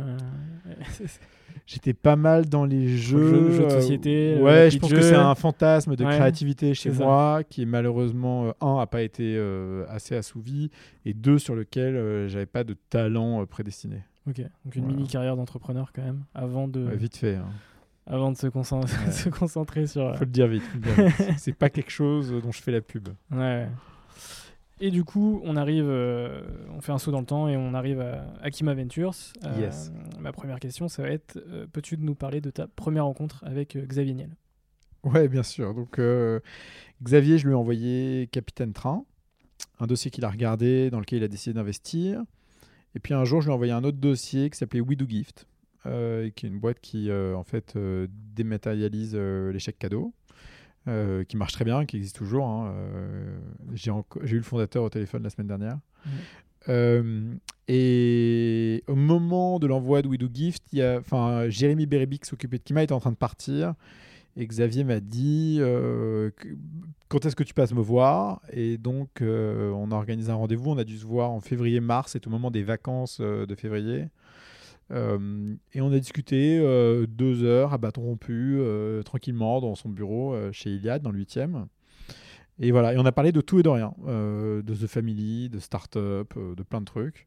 euh. 0.66 0.74
J'étais 1.66 1.94
pas 1.94 2.16
mal 2.16 2.46
dans 2.48 2.64
les 2.64 2.88
jeux. 2.88 3.22
jeux- 3.28 3.50
jeux 3.52 3.64
de 3.66 3.70
société, 3.70 4.38
ouais, 4.40 4.68
je 4.70 4.78
pense 4.78 4.90
jeux. 4.90 4.96
que 4.96 5.02
c'est 5.02 5.14
un 5.14 5.34
fantasme 5.36 5.94
de 5.96 6.04
Ouais, 6.04 6.10
créativité 6.10 6.74
chez 6.74 6.92
ça. 6.92 7.04
moi 7.04 7.42
qui 7.48 7.62
est 7.62 7.66
malheureusement, 7.66 8.52
un, 8.60 8.76
n'a 8.78 8.86
pas 8.86 9.02
été 9.02 9.36
euh, 9.36 9.86
assez 9.88 10.16
assouvi, 10.16 10.70
et 11.04 11.14
deux, 11.14 11.38
sur 11.38 11.54
lequel 11.54 11.94
euh, 11.96 12.28
j'avais 12.28 12.46
pas 12.46 12.64
de 12.64 12.74
talent 12.90 13.40
euh, 13.42 13.46
prédestiné. 13.46 14.02
ok. 14.28 14.40
Donc 14.64 14.74
une 14.74 14.82
Voilà. 14.82 14.96
mini 14.96 15.08
carrière 15.08 15.36
d'entrepreneur 15.36 15.92
quand 15.94 16.02
même 16.02 16.24
avant 16.34 16.66
de 16.68 16.84
Ouais, 16.84 16.96
vite 16.96 17.16
fait. 17.16 17.36
hein. 17.36 17.46
Avant 18.06 18.30
de 18.32 18.36
se, 18.36 18.46
concent- 18.46 18.80
Ouais. 19.06 19.12
se 19.12 19.28
concentrer 19.28 19.86
sur. 19.86 20.14
Faut 20.16 20.24
le 20.24 20.30
dire 20.30 20.46
vite. 20.48 20.62
vite. 20.74 21.10
c'est 21.38 21.52
pas 21.54 21.70
quelque 21.70 21.90
chose 21.90 22.30
dont 22.42 22.52
je 22.52 22.62
fais 22.62 22.72
la 22.72 22.80
pub. 22.80 23.08
Ouais. 23.30 23.68
Et 24.80 24.90
du 24.90 25.04
coup, 25.04 25.40
on 25.44 25.56
arrive, 25.56 25.86
euh, 25.88 26.42
on 26.76 26.80
fait 26.80 26.90
un 26.92 26.98
saut 26.98 27.12
dans 27.12 27.20
le 27.20 27.26
temps 27.26 27.48
et 27.48 27.56
on 27.56 27.74
arrive 27.74 28.00
à 28.00 28.26
Akima 28.42 28.74
Ventures. 28.74 29.14
Euh, 29.44 29.60
Yes. 29.60 29.92
Ma 30.20 30.32
première 30.32 30.58
question, 30.58 30.88
ça 30.88 31.02
va 31.02 31.10
être 31.10 31.38
euh, 31.48 31.66
peux-tu 31.72 31.96
nous 31.96 32.14
parler 32.16 32.40
de 32.40 32.50
ta 32.50 32.66
première 32.66 33.04
rencontre 33.04 33.42
avec 33.46 33.76
Xavier 33.76 34.14
Niel? 34.14 34.36
Ouais, 35.04 35.28
bien 35.28 35.42
sûr. 35.44 35.74
Donc, 35.74 36.00
Xavier, 37.02 37.38
je 37.38 37.46
lui 37.46 37.52
ai 37.52 37.56
envoyé 37.56 38.26
Capitaine 38.32 38.72
Train, 38.72 39.04
un 39.78 39.86
dossier 39.86 40.10
qu'il 40.10 40.24
a 40.24 40.30
regardé, 40.30 40.90
dans 40.90 40.98
lequel 40.98 41.18
il 41.18 41.24
a 41.24 41.28
décidé 41.28 41.52
d'investir. 41.54 42.22
Et 42.94 43.00
puis 43.00 43.12
un 43.14 43.24
jour, 43.24 43.40
je 43.42 43.46
lui 43.48 43.52
ai 43.52 43.54
envoyé 43.54 43.72
un 43.72 43.84
autre 43.84 43.98
dossier 43.98 44.48
qui 44.50 44.56
s'appelait 44.58 44.80
We 44.80 44.96
Do 44.96 45.04
Gift, 45.08 45.46
euh, 45.86 46.30
qui 46.30 46.46
est 46.46 46.48
une 46.48 46.58
boîte 46.58 46.80
qui, 46.80 47.10
euh, 47.10 47.34
en 47.36 47.44
fait, 47.44 47.74
euh, 47.76 48.06
dématérialise 48.34 49.14
les 49.14 49.58
chèques 49.58 49.78
cadeaux, 49.78 50.12
qui 50.86 51.36
marche 51.36 51.52
très 51.52 51.64
bien, 51.64 51.86
qui 51.86 51.96
existe 51.96 52.16
toujours. 52.16 52.46
hein. 52.46 52.74
J'ai 53.74 53.90
eu 53.90 54.36
le 54.36 54.42
fondateur 54.42 54.82
au 54.84 54.90
téléphone 54.90 55.22
la 55.22 55.30
semaine 55.30 55.48
dernière. 55.48 55.78
Euh, 56.68 57.34
et 57.68 58.82
au 58.86 58.94
moment 58.94 59.58
de 59.58 59.66
l'envoi 59.66 60.02
de 60.02 60.08
We 60.08 60.18
Do 60.18 60.28
Gift, 60.32 60.62
y 60.72 60.82
a, 60.82 61.48
Jérémy 61.48 61.86
Bérébi 61.86 62.18
qui 62.18 62.28
s'occupait 62.28 62.58
de 62.58 62.62
Kima 62.62 62.82
était 62.82 62.92
en 62.92 63.00
train 63.00 63.12
de 63.12 63.16
partir. 63.16 63.74
Et 64.36 64.46
Xavier 64.46 64.82
m'a 64.82 64.98
dit 64.98 65.58
euh, 65.60 66.30
quand 67.08 67.24
est-ce 67.24 67.36
que 67.36 67.44
tu 67.44 67.54
passes 67.54 67.72
me 67.72 67.80
voir? 67.80 68.40
Et 68.52 68.78
donc, 68.78 69.22
euh, 69.22 69.70
on 69.70 69.92
a 69.92 69.94
organisé 69.94 70.32
un 70.32 70.34
rendez-vous. 70.34 70.70
On 70.70 70.78
a 70.78 70.84
dû 70.84 70.98
se 70.98 71.06
voir 71.06 71.30
en 71.30 71.40
février-mars. 71.40 72.12
C'est 72.12 72.26
au 72.26 72.30
moment 72.30 72.50
des 72.50 72.64
vacances 72.64 73.18
euh, 73.20 73.46
de 73.46 73.54
février. 73.54 74.06
Euh, 74.90 75.54
et 75.72 75.80
on 75.80 75.92
a 75.92 75.98
discuté 75.98 76.58
euh, 76.60 77.06
deux 77.06 77.42
heures 77.44 77.72
à 77.72 77.78
bâton 77.78 78.02
rompu, 78.02 78.56
euh, 78.58 79.02
tranquillement, 79.02 79.60
dans 79.60 79.74
son 79.74 79.88
bureau 79.88 80.36
chez 80.52 80.70
Iliad, 80.70 81.02
dans 81.02 81.10
le 81.10 81.20
8e. 81.20 81.66
Et 82.60 82.70
voilà, 82.70 82.94
et 82.94 82.98
on 82.98 83.06
a 83.06 83.12
parlé 83.12 83.32
de 83.32 83.40
tout 83.40 83.58
et 83.58 83.62
de 83.62 83.68
rien, 83.68 83.94
de 84.06 84.62
The 84.74 84.86
Family, 84.86 85.48
de 85.48 85.58
start-up, 85.58 86.34
de 86.36 86.62
plein 86.62 86.80
de 86.80 86.84
trucs. 86.84 87.26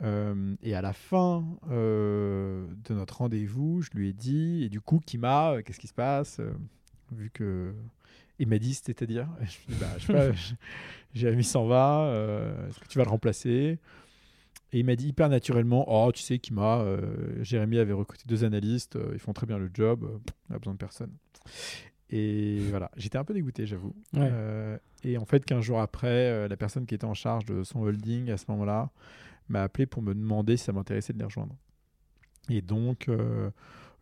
Et 0.00 0.74
à 0.74 0.82
la 0.82 0.92
fin 0.92 1.44
de 1.68 2.94
notre 2.94 3.18
rendez-vous, 3.18 3.82
je 3.82 3.90
lui 3.94 4.10
ai 4.10 4.12
dit, 4.12 4.62
et 4.62 4.68
du 4.68 4.80
coup, 4.80 5.00
Kima, 5.04 5.62
qu'est-ce 5.64 5.80
qui 5.80 5.88
se 5.88 5.94
passe 5.94 6.40
Vu 7.10 7.30
que. 7.30 7.74
Il 8.38 8.48
m'a 8.48 8.58
dit, 8.58 8.74
c'est-à-dire 8.74 9.28
Je 9.42 9.72
lui 9.72 9.78
bah, 9.78 10.32
Jérémy 11.12 11.44
s'en 11.44 11.66
va, 11.66 12.12
est-ce 12.68 12.78
que 12.78 12.86
tu 12.86 12.98
vas 12.98 13.04
le 13.04 13.10
remplacer? 13.10 13.78
Et 14.72 14.80
il 14.80 14.86
m'a 14.86 14.96
dit 14.96 15.08
hyper 15.08 15.28
naturellement, 15.28 15.84
oh, 15.88 16.10
tu 16.12 16.22
sais, 16.22 16.38
Kima, 16.38 16.80
euh, 16.80 17.42
Jérémy 17.42 17.78
avait 17.78 17.92
recruté 17.92 18.24
deux 18.26 18.44
analystes, 18.44 18.96
euh, 18.96 19.10
ils 19.12 19.18
font 19.18 19.34
très 19.34 19.46
bien 19.46 19.58
le 19.58 19.70
job, 19.72 20.04
euh, 20.04 20.18
on 20.48 20.54
a 20.54 20.58
besoin 20.58 20.72
de 20.72 20.78
personne. 20.78 21.12
Et 22.08 22.58
voilà, 22.70 22.90
j'étais 22.96 23.18
un 23.18 23.24
peu 23.24 23.34
dégoûté, 23.34 23.66
j'avoue. 23.66 23.94
Ouais. 24.14 24.30
Euh, 24.32 24.78
et 25.04 25.18
en 25.18 25.26
fait, 25.26 25.44
15 25.44 25.62
jours 25.62 25.80
après, 25.80 26.08
euh, 26.08 26.48
la 26.48 26.56
personne 26.56 26.86
qui 26.86 26.94
était 26.94 27.04
en 27.04 27.14
charge 27.14 27.44
de 27.44 27.64
son 27.64 27.80
holding 27.80 28.30
à 28.30 28.38
ce 28.38 28.46
moment-là 28.48 28.90
m'a 29.48 29.62
appelé 29.62 29.84
pour 29.84 30.02
me 30.02 30.14
demander 30.14 30.56
si 30.56 30.64
ça 30.64 30.72
m'intéressait 30.72 31.12
de 31.12 31.18
les 31.18 31.24
rejoindre. 31.24 31.54
Et 32.48 32.62
donc, 32.62 33.08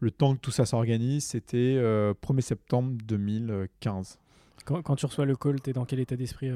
le 0.00 0.10
temps 0.10 0.34
que 0.34 0.40
tout 0.40 0.50
ça 0.50 0.64
s'organise, 0.64 1.26
c'était 1.26 1.76
euh, 1.76 2.14
1er 2.22 2.40
septembre 2.40 2.96
2015. 3.04 4.18
quand, 4.64 4.82
quand 4.82 4.96
tu 4.96 5.06
reçois 5.06 5.26
le 5.26 5.36
call, 5.36 5.60
t'es 5.60 5.72
dans 5.72 5.84
quel 5.84 6.00
état 6.00 6.16
d'esprit 6.16 6.50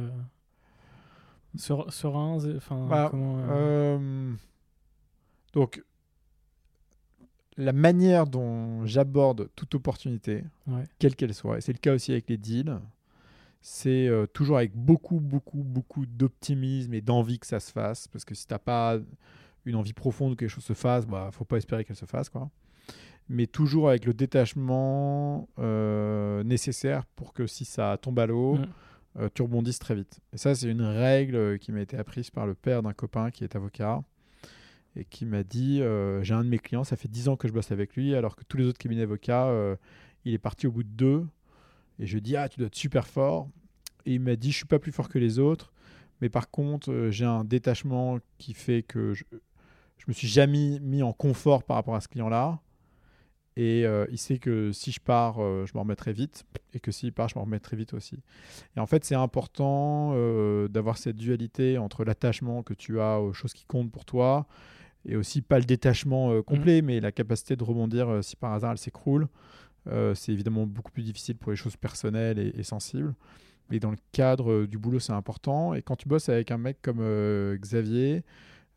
ser- 1.56 1.90
Serein 1.90 2.38
Enfin, 2.56 2.86
Bah, 2.88 3.08
comment, 3.10 3.38
euh, 3.38 3.98
Euh, 3.98 4.32
donc, 5.52 5.82
la 7.56 7.72
manière 7.72 8.26
dont 8.26 8.84
j'aborde 8.84 9.48
toute 9.54 9.74
opportunité, 9.76 10.42
ouais. 10.66 10.84
quelle 10.98 11.14
qu'elle 11.14 11.34
soit, 11.34 11.58
et 11.58 11.60
c'est 11.60 11.72
le 11.72 11.78
cas 11.78 11.94
aussi 11.94 12.10
avec 12.12 12.28
les 12.28 12.36
deals, 12.36 12.78
c'est 13.60 14.08
euh, 14.08 14.26
toujours 14.26 14.56
avec 14.58 14.74
beaucoup, 14.74 15.20
beaucoup, 15.20 15.62
beaucoup 15.62 16.04
d'optimisme 16.04 16.92
et 16.94 17.00
d'envie 17.00 17.38
que 17.38 17.46
ça 17.46 17.60
se 17.60 17.70
fasse. 17.72 18.08
Parce 18.08 18.24
que 18.24 18.34
si 18.34 18.46
tu 18.46 18.52
n'as 18.52 18.58
pas 18.58 18.98
une 19.64 19.76
envie 19.76 19.94
profonde 19.94 20.34
que 20.34 20.40
quelque 20.40 20.50
chose 20.50 20.64
se 20.64 20.74
fasse, 20.74 21.06
bah 21.06 21.30
faut 21.32 21.46
pas 21.46 21.56
espérer 21.56 21.84
qu'elle 21.84 21.96
se 21.96 22.04
fasse. 22.04 22.28
Quoi. 22.28 22.50
Mais 23.30 23.46
toujours 23.46 23.88
avec 23.88 24.04
le 24.04 24.12
détachement 24.12 25.48
euh, 25.58 26.42
nécessaire 26.44 27.06
pour 27.16 27.32
que 27.32 27.46
si 27.46 27.64
ça 27.64 27.96
tombe 28.02 28.18
à 28.18 28.26
l'eau. 28.26 28.58
Euh, 29.18 29.28
tu 29.32 29.42
rebondisses 29.42 29.78
très 29.78 29.94
vite. 29.94 30.20
Et 30.32 30.38
ça, 30.38 30.54
c'est 30.54 30.68
une 30.68 30.82
règle 30.82 31.36
euh, 31.36 31.58
qui 31.58 31.72
m'a 31.72 31.80
été 31.80 31.96
apprise 31.96 32.30
par 32.30 32.46
le 32.46 32.54
père 32.54 32.82
d'un 32.82 32.92
copain 32.92 33.30
qui 33.30 33.44
est 33.44 33.56
avocat 33.56 34.02
et 34.96 35.04
qui 35.04 35.26
m'a 35.26 35.42
dit 35.42 35.80
euh, 35.82 36.22
j'ai 36.22 36.34
un 36.34 36.44
de 36.44 36.48
mes 36.48 36.58
clients, 36.58 36.84
ça 36.84 36.96
fait 36.96 37.08
10 37.08 37.28
ans 37.28 37.36
que 37.36 37.48
je 37.48 37.52
bosse 37.52 37.72
avec 37.72 37.96
lui, 37.96 38.14
alors 38.14 38.36
que 38.36 38.44
tous 38.44 38.56
les 38.56 38.64
autres 38.66 38.78
cabinets 38.78 39.02
d'avocats, 39.02 39.48
euh, 39.48 39.76
il 40.24 40.34
est 40.34 40.38
parti 40.38 40.66
au 40.66 40.72
bout 40.72 40.84
de 40.84 40.88
deux. 40.88 41.26
Et 41.98 42.06
je 42.06 42.18
dit 42.18 42.36
ah, 42.36 42.48
tu 42.48 42.58
dois 42.58 42.66
être 42.66 42.74
super 42.74 43.06
fort. 43.06 43.48
Et 44.06 44.14
il 44.14 44.20
m'a 44.20 44.36
dit 44.36 44.52
je 44.52 44.58
suis 44.58 44.66
pas 44.66 44.78
plus 44.78 44.92
fort 44.92 45.08
que 45.08 45.18
les 45.18 45.38
autres, 45.38 45.72
mais 46.20 46.28
par 46.28 46.50
contre, 46.50 47.08
j'ai 47.10 47.24
un 47.24 47.44
détachement 47.44 48.18
qui 48.38 48.54
fait 48.54 48.82
que 48.82 49.14
je, 49.14 49.24
je 49.98 50.04
me 50.08 50.12
suis 50.12 50.28
jamais 50.28 50.78
mis 50.80 51.02
en 51.02 51.12
confort 51.12 51.64
par 51.64 51.76
rapport 51.76 51.94
à 51.94 52.00
ce 52.00 52.08
client-là. 52.08 52.60
Et 53.56 53.86
euh, 53.86 54.04
il 54.10 54.18
sait 54.18 54.38
que 54.38 54.72
si 54.72 54.90
je 54.90 55.00
pars, 55.00 55.36
euh, 55.38 55.64
je 55.66 55.72
m'en 55.74 55.82
remettrai 55.82 56.12
vite. 56.12 56.44
Et 56.72 56.80
que 56.80 56.90
s'il 56.90 57.12
part, 57.12 57.28
je 57.28 57.36
m'en 57.36 57.44
remettrai 57.44 57.76
vite 57.76 57.94
aussi. 57.94 58.18
Et 58.76 58.80
en 58.80 58.86
fait, 58.86 59.04
c'est 59.04 59.14
important 59.14 60.12
euh, 60.14 60.66
d'avoir 60.66 60.98
cette 60.98 61.16
dualité 61.16 61.78
entre 61.78 62.04
l'attachement 62.04 62.62
que 62.62 62.74
tu 62.74 63.00
as 63.00 63.20
aux 63.20 63.32
choses 63.32 63.52
qui 63.52 63.64
comptent 63.64 63.92
pour 63.92 64.04
toi 64.04 64.46
et 65.06 65.16
aussi 65.16 65.42
pas 65.42 65.58
le 65.58 65.66
détachement 65.66 66.40
complet, 66.42 66.80
mais 66.80 66.98
la 66.98 67.12
capacité 67.12 67.56
de 67.56 67.62
rebondir 67.62 68.24
si 68.24 68.36
par 68.36 68.54
hasard 68.54 68.72
elle 68.72 68.78
s'écroule. 68.78 69.28
c'est 70.14 70.32
évidemment 70.32 70.64
beaucoup 70.64 70.90
plus 70.90 71.02
difficile 71.02 71.36
pour 71.36 71.50
les 71.50 71.58
choses 71.58 71.76
personnelles 71.76 72.38
et, 72.38 72.58
et 72.58 72.62
sensibles. 72.62 73.14
Mais 73.68 73.78
dans 73.80 73.90
le 73.90 73.98
cadre 74.12 74.64
du 74.64 74.78
boulot, 74.78 75.00
c'est 75.00 75.12
important. 75.12 75.74
Et 75.74 75.82
quand 75.82 75.96
tu 75.96 76.08
bosses 76.08 76.30
avec 76.30 76.50
un 76.50 76.56
mec 76.56 76.78
comme 76.80 77.02
Xavier, 77.56 78.24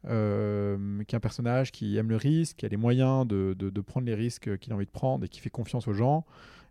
euh, 0.07 1.03
qui 1.03 1.15
est 1.15 1.17
un 1.17 1.21
personnage 1.21 1.71
qui 1.71 1.97
aime 1.97 2.09
le 2.09 2.15
risque, 2.15 2.57
qui 2.57 2.65
a 2.65 2.69
les 2.69 2.77
moyens 2.77 3.27
de, 3.27 3.53
de, 3.57 3.81
prendre 3.81 4.05
les 4.05 4.15
risques 4.15 4.57
qu'il 4.57 4.71
a 4.71 4.75
envie 4.75 4.85
de 4.85 4.91
prendre 4.91 5.25
et 5.25 5.29
qui 5.29 5.39
fait 5.39 5.49
confiance 5.49 5.87
aux 5.87 5.93
gens, 5.93 6.25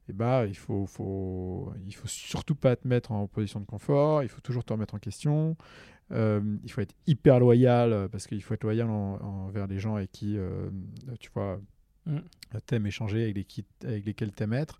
et 0.08 0.10
eh 0.10 0.12
bah, 0.12 0.46
il 0.46 0.56
faut, 0.56 0.86
faut, 0.86 1.72
il 1.86 1.94
faut 1.94 2.06
surtout 2.06 2.54
pas 2.54 2.76
te 2.76 2.86
mettre 2.86 3.12
en 3.12 3.26
position 3.26 3.60
de 3.60 3.66
confort, 3.66 4.22
il 4.22 4.28
faut 4.28 4.40
toujours 4.40 4.64
te 4.64 4.72
remettre 4.72 4.94
en 4.94 4.98
question. 4.98 5.56
Euh, 6.12 6.40
il 6.62 6.70
faut 6.70 6.80
être 6.80 6.94
hyper 7.08 7.40
loyal 7.40 8.08
parce 8.12 8.28
qu'il 8.28 8.40
faut 8.40 8.54
être 8.54 8.62
loyal 8.62 8.88
envers 8.88 9.66
les 9.66 9.80
gens 9.80 9.96
avec 9.96 10.12
qui 10.12 10.38
euh, 10.38 10.70
tu 11.18 11.30
vois 11.34 11.60
mm. 12.06 12.20
t'aimes 12.66 12.86
échanger, 12.86 13.24
avec, 13.24 13.36
les, 13.36 13.88
avec 13.88 14.06
lesquels 14.06 14.30
t'aimes 14.30 14.52
être, 14.52 14.78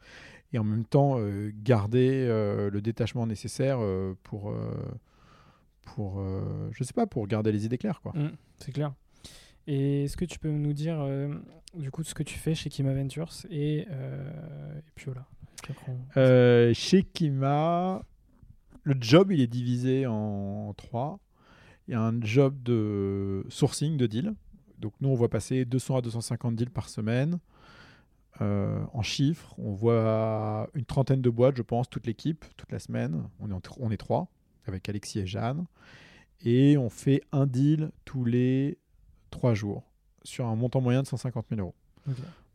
et 0.53 0.59
en 0.61 0.65
même 0.65 0.85
temps 0.85 1.19
garder 1.65 2.29
le 2.29 2.81
détachement 2.81 3.27
nécessaire 3.27 3.81
pour 4.23 4.55
pour, 5.87 6.21
euh, 6.21 6.69
je 6.73 6.85
sais 6.85 6.93
pas, 6.93 7.07
pour 7.07 7.27
garder 7.27 7.51
les 7.51 7.65
idées 7.65 7.79
claires, 7.79 8.03
quoi. 8.03 8.13
Mm, 8.15 8.33
c'est 8.59 8.73
clair. 8.73 8.93
Et 9.67 10.05
est-ce 10.05 10.17
que 10.17 10.27
tu 10.27 10.39
peux 10.39 10.51
nous 10.51 10.75
dire, 10.75 11.01
euh, 11.01 11.35
du 11.75 11.91
coup, 11.91 12.03
ce 12.03 12.15
que 12.15 12.23
tu 12.23 12.39
fais 12.39 12.55
chez 12.55 12.69
Kima 12.69 12.93
Ventures 12.93 13.33
et, 13.51 13.87
euh, 13.91 14.79
et 14.79 14.91
puis 14.95 15.07
voilà. 15.07 16.75
chez 16.75 17.03
Kima, 17.03 18.03
le 18.83 18.97
job, 19.01 19.33
il 19.33 19.41
est 19.41 19.47
divisé 19.47 20.07
en 20.07 20.75
trois. 20.77 21.19
Il 21.89 21.93
y 21.93 21.95
a 21.95 22.03
un 22.03 22.21
job 22.21 22.63
de 22.63 23.47
sourcing 23.49 23.97
de 23.97 24.07
deals. 24.07 24.35
Donc 24.79 24.93
nous, 25.01 25.09
on 25.09 25.15
voit 25.15 25.31
passer 25.31 25.65
200 25.65 25.97
à 25.97 26.03
250 26.03 26.57
deals 26.57 26.71
par 26.71 26.89
semaine. 26.89 27.39
en 28.41 29.03
chiffres, 29.03 29.55
on 29.59 29.73
voit 29.73 30.69
une 30.75 30.85
trentaine 30.85 31.23
de 31.23 31.31
boîtes, 31.31 31.57
je 31.57 31.63
pense, 31.63 31.89
toute 31.89 32.07
l'équipe, 32.07 32.45
toute 32.57 32.71
la 32.71 32.79
semaine. 32.79 33.23
On 33.41 33.51
est, 33.51 33.69
on 33.79 33.91
est 33.91 33.97
trois 33.97 34.29
avec 34.69 34.89
Alexis 34.89 35.21
et 35.21 35.27
Jeanne. 35.27 35.67
Et 36.45 36.77
on 36.77 36.91
fait 36.91 37.23
un 37.33 37.47
deal 37.47 37.91
tous 38.05 38.25
les 38.25 38.79
trois 39.31 39.55
jours 39.55 39.85
sur 40.23 40.47
un 40.47 40.57
montant 40.57 40.81
moyen 40.81 41.03
de 41.03 41.07
150 41.07 41.47
000 41.51 41.61
euros. 41.61 41.75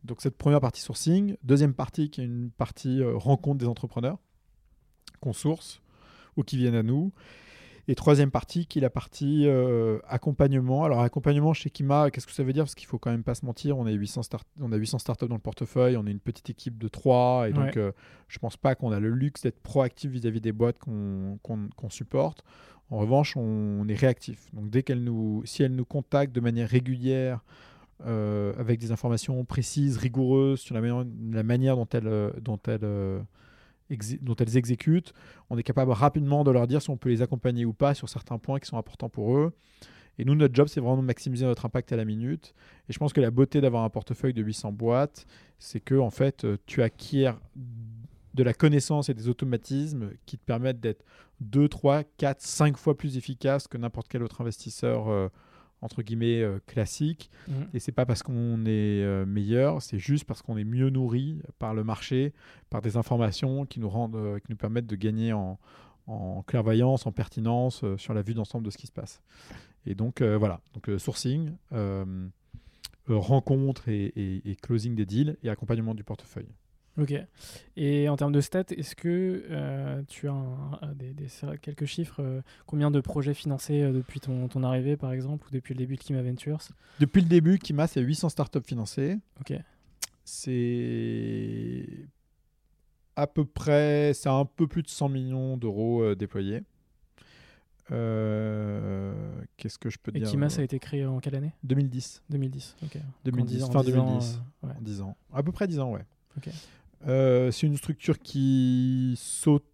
Donc 0.03 0.21
cette 0.21 0.37
première 0.37 0.61
partie 0.61 0.81
sourcing. 0.81 1.35
Deuxième 1.43 1.73
partie 1.73 2.09
qui 2.09 2.21
est 2.21 2.25
une 2.25 2.51
partie 2.51 3.01
euh, 3.01 3.15
rencontre 3.15 3.59
des 3.59 3.67
entrepreneurs 3.67 4.17
qu'on 5.19 5.33
source 5.33 5.81
ou 6.37 6.43
qui 6.43 6.57
viennent 6.57 6.75
à 6.75 6.83
nous. 6.83 7.11
Et 7.91 7.95
troisième 7.95 8.31
partie 8.31 8.67
qui 8.67 8.79
est 8.79 8.81
la 8.81 8.89
partie 8.89 9.47
euh, 9.47 9.99
accompagnement. 10.07 10.85
Alors 10.85 11.01
accompagnement 11.01 11.51
chez 11.51 11.69
Kima, 11.69 12.09
qu'est-ce 12.09 12.25
que 12.25 12.31
ça 12.31 12.41
veut 12.41 12.53
dire? 12.53 12.63
Parce 12.63 12.73
qu'il 12.73 12.87
faut 12.87 12.97
quand 12.97 13.11
même 13.11 13.25
pas 13.25 13.35
se 13.35 13.45
mentir, 13.45 13.77
on, 13.77 13.85
est 13.85 13.91
800 13.91 14.23
start 14.23 14.47
on 14.61 14.71
a 14.71 14.77
800 14.77 14.99
startups 14.99 15.27
dans 15.27 15.35
le 15.35 15.41
portefeuille, 15.41 15.97
on 15.97 16.07
est 16.07 16.11
une 16.11 16.21
petite 16.21 16.49
équipe 16.49 16.77
de 16.77 16.87
3, 16.87 17.49
et 17.49 17.51
donc 17.51 17.75
euh, 17.75 17.91
je 18.29 18.39
pense 18.39 18.55
pas 18.55 18.75
qu'on 18.75 18.93
a 18.93 19.01
le 19.01 19.09
luxe 19.09 19.41
d'être 19.41 19.59
proactif 19.59 20.09
vis-à-vis 20.09 20.39
des 20.39 20.53
boîtes 20.53 20.77
qu'on 20.79 21.89
supporte. 21.89 22.45
En 22.91 22.97
revanche, 22.99 23.35
on, 23.35 23.85
est 23.89 23.95
réactif. 23.95 24.39
Donc 24.53 24.69
dès 24.69 24.83
qu'elle 24.83 25.03
nous, 25.03 25.41
si 25.43 25.61
elle 25.61 25.75
nous 25.75 25.83
contacte 25.83 26.33
de 26.33 26.39
manière 26.39 26.69
régulière, 26.69 27.41
euh, 28.05 28.53
avec 28.57 28.79
des 28.79 28.93
informations 28.93 29.43
précises, 29.43 29.97
rigoureuses 29.97 30.61
sur 30.61 30.75
la, 30.75 30.79
manière, 30.79 31.03
la 31.29 31.43
manière 31.43 31.75
dont 31.75 31.89
elle, 31.91 32.31
dont 32.41 32.59
elle 32.67 32.85
dont 34.21 34.35
elles 34.35 34.57
exécutent, 34.57 35.13
on 35.49 35.57
est 35.57 35.63
capable 35.63 35.91
rapidement 35.91 36.43
de 36.43 36.51
leur 36.51 36.67
dire 36.67 36.81
si 36.81 36.89
on 36.89 36.97
peut 36.97 37.09
les 37.09 37.21
accompagner 37.21 37.65
ou 37.65 37.73
pas 37.73 37.93
sur 37.93 38.09
certains 38.09 38.37
points 38.37 38.59
qui 38.59 38.67
sont 38.67 38.77
importants 38.77 39.09
pour 39.09 39.37
eux. 39.37 39.53
Et 40.17 40.25
nous, 40.25 40.35
notre 40.35 40.53
job, 40.53 40.67
c'est 40.67 40.79
vraiment 40.79 40.97
de 40.97 41.07
maximiser 41.07 41.45
notre 41.45 41.65
impact 41.65 41.91
à 41.91 41.95
la 41.95 42.05
minute. 42.05 42.53
Et 42.89 42.93
je 42.93 42.99
pense 42.99 43.13
que 43.13 43.21
la 43.21 43.31
beauté 43.31 43.61
d'avoir 43.61 43.83
un 43.83 43.89
portefeuille 43.89 44.33
de 44.33 44.43
800 44.43 44.71
boîtes, 44.71 45.25
c'est 45.57 45.79
que 45.79 45.95
en 45.95 46.09
fait, 46.09 46.43
euh, 46.43 46.57
tu 46.65 46.83
acquiers 46.83 47.31
de 48.33 48.43
la 48.43 48.53
connaissance 48.53 49.09
et 49.09 49.13
des 49.13 49.29
automatismes 49.29 50.11
qui 50.25 50.37
te 50.37 50.45
permettent 50.45 50.79
d'être 50.79 51.03
2, 51.41 51.67
3, 51.67 52.03
4, 52.17 52.41
5 52.41 52.77
fois 52.77 52.95
plus 52.95 53.17
efficace 53.17 53.67
que 53.67 53.77
n'importe 53.77 54.07
quel 54.07 54.23
autre 54.23 54.41
investisseur 54.41 55.09
euh, 55.09 55.29
entre 55.81 56.03
guillemets 56.03 56.41
euh, 56.41 56.59
classique. 56.67 57.29
Mmh. 57.47 57.53
Et 57.73 57.79
c'est 57.79 57.91
pas 57.91 58.05
parce 58.05 58.23
qu'on 58.23 58.65
est 58.65 59.03
euh, 59.03 59.25
meilleur, 59.25 59.81
c'est 59.81 59.99
juste 59.99 60.25
parce 60.25 60.41
qu'on 60.41 60.57
est 60.57 60.63
mieux 60.63 60.89
nourri 60.89 61.39
par 61.59 61.73
le 61.73 61.83
marché, 61.83 62.33
par 62.69 62.81
des 62.81 62.97
informations 62.97 63.65
qui 63.65 63.79
nous 63.79 63.89
rendent, 63.89 64.15
euh, 64.15 64.39
qui 64.39 64.47
nous 64.49 64.57
permettent 64.57 64.87
de 64.87 64.95
gagner 64.95 65.33
en, 65.33 65.59
en 66.07 66.43
clairvoyance, 66.43 67.05
en 67.05 67.11
pertinence 67.11 67.83
sur 67.97 68.13
la 68.13 68.21
vue 68.21 68.33
d'ensemble 68.33 68.65
de 68.65 68.69
ce 68.69 68.77
qui 68.77 68.87
se 68.87 68.91
passe. 68.91 69.21
Et 69.85 69.95
donc 69.95 70.21
voilà, 70.21 70.61
donc 70.73 70.91
sourcing, 70.99 71.53
rencontre 73.07 73.89
et, 73.89 74.13
et, 74.15 74.55
closing 74.57 74.93
des 74.93 75.07
deals 75.07 75.37
et 75.41 75.49
accompagnement 75.49 75.95
du 75.95 76.03
portefeuille. 76.03 76.53
Ok. 76.99 77.13
Et 77.77 78.09
en 78.09 78.17
termes 78.17 78.33
de 78.33 78.41
stats, 78.41 78.63
est-ce 78.75 78.95
que 78.95 79.43
euh, 79.49 80.01
tu 80.07 80.27
as 80.27 80.93
des, 80.95 81.15
quelques 81.61 81.85
chiffres 81.85 82.21
euh, 82.21 82.41
Combien 82.65 82.91
de 82.91 82.99
projets 82.99 83.33
financés 83.33 83.81
euh, 83.81 83.93
depuis 83.93 84.19
ton, 84.19 84.47
ton, 84.47 84.63
arrivée, 84.63 84.97
par 84.97 85.13
exemple, 85.13 85.47
ou 85.47 85.51
depuis 85.51 85.73
le 85.73 85.79
début 85.79 85.95
de 85.95 86.01
Kima 86.01 86.21
Ventures? 86.21 86.59
Depuis 86.99 87.21
le 87.21 87.27
début, 87.27 87.59
Kima, 87.59 87.87
c'est 87.87 88.01
800 88.01 88.29
startups 88.29 88.59
financées. 88.65 89.17
Ok. 89.39 89.53
C'est 90.25 91.85
à 93.15 93.27
peu 93.27 93.45
près, 93.45 94.13
c'est 94.13 94.29
un 94.29 94.45
peu 94.45 94.67
plus 94.67 94.83
de 94.83 94.89
100 94.89 95.09
millions 95.09 95.57
d'euros 95.57 96.15
déployés. 96.15 96.61
Qu'est-ce 97.89 99.77
que 99.77 99.89
je 99.89 99.97
peux 99.97 100.11
dire 100.11 100.27
Et 100.27 100.29
Kima, 100.29 100.49
ça 100.49 100.61
a 100.61 100.63
été 100.63 100.79
créé 100.79 101.05
en 101.05 101.19
quelle 101.19 101.35
année? 101.35 101.53
2010. 101.63 102.23
2010, 102.29 102.75
ok. 102.83 102.97
2010, 103.25 103.69
fin 103.69 103.83
2010. 103.83 104.41
En 104.61 104.81
10 104.81 105.01
ans. 105.01 105.17
À 105.33 105.43
peu 105.43 105.51
près 105.51 105.67
10 105.67 105.79
ans, 105.79 105.91
ouais. 105.91 106.05
Ok. 106.37 106.49
Euh, 107.07 107.51
c'est 107.51 107.67
une 107.67 107.77
structure 107.77 108.19
qui 108.19 109.15
saute 109.17 109.65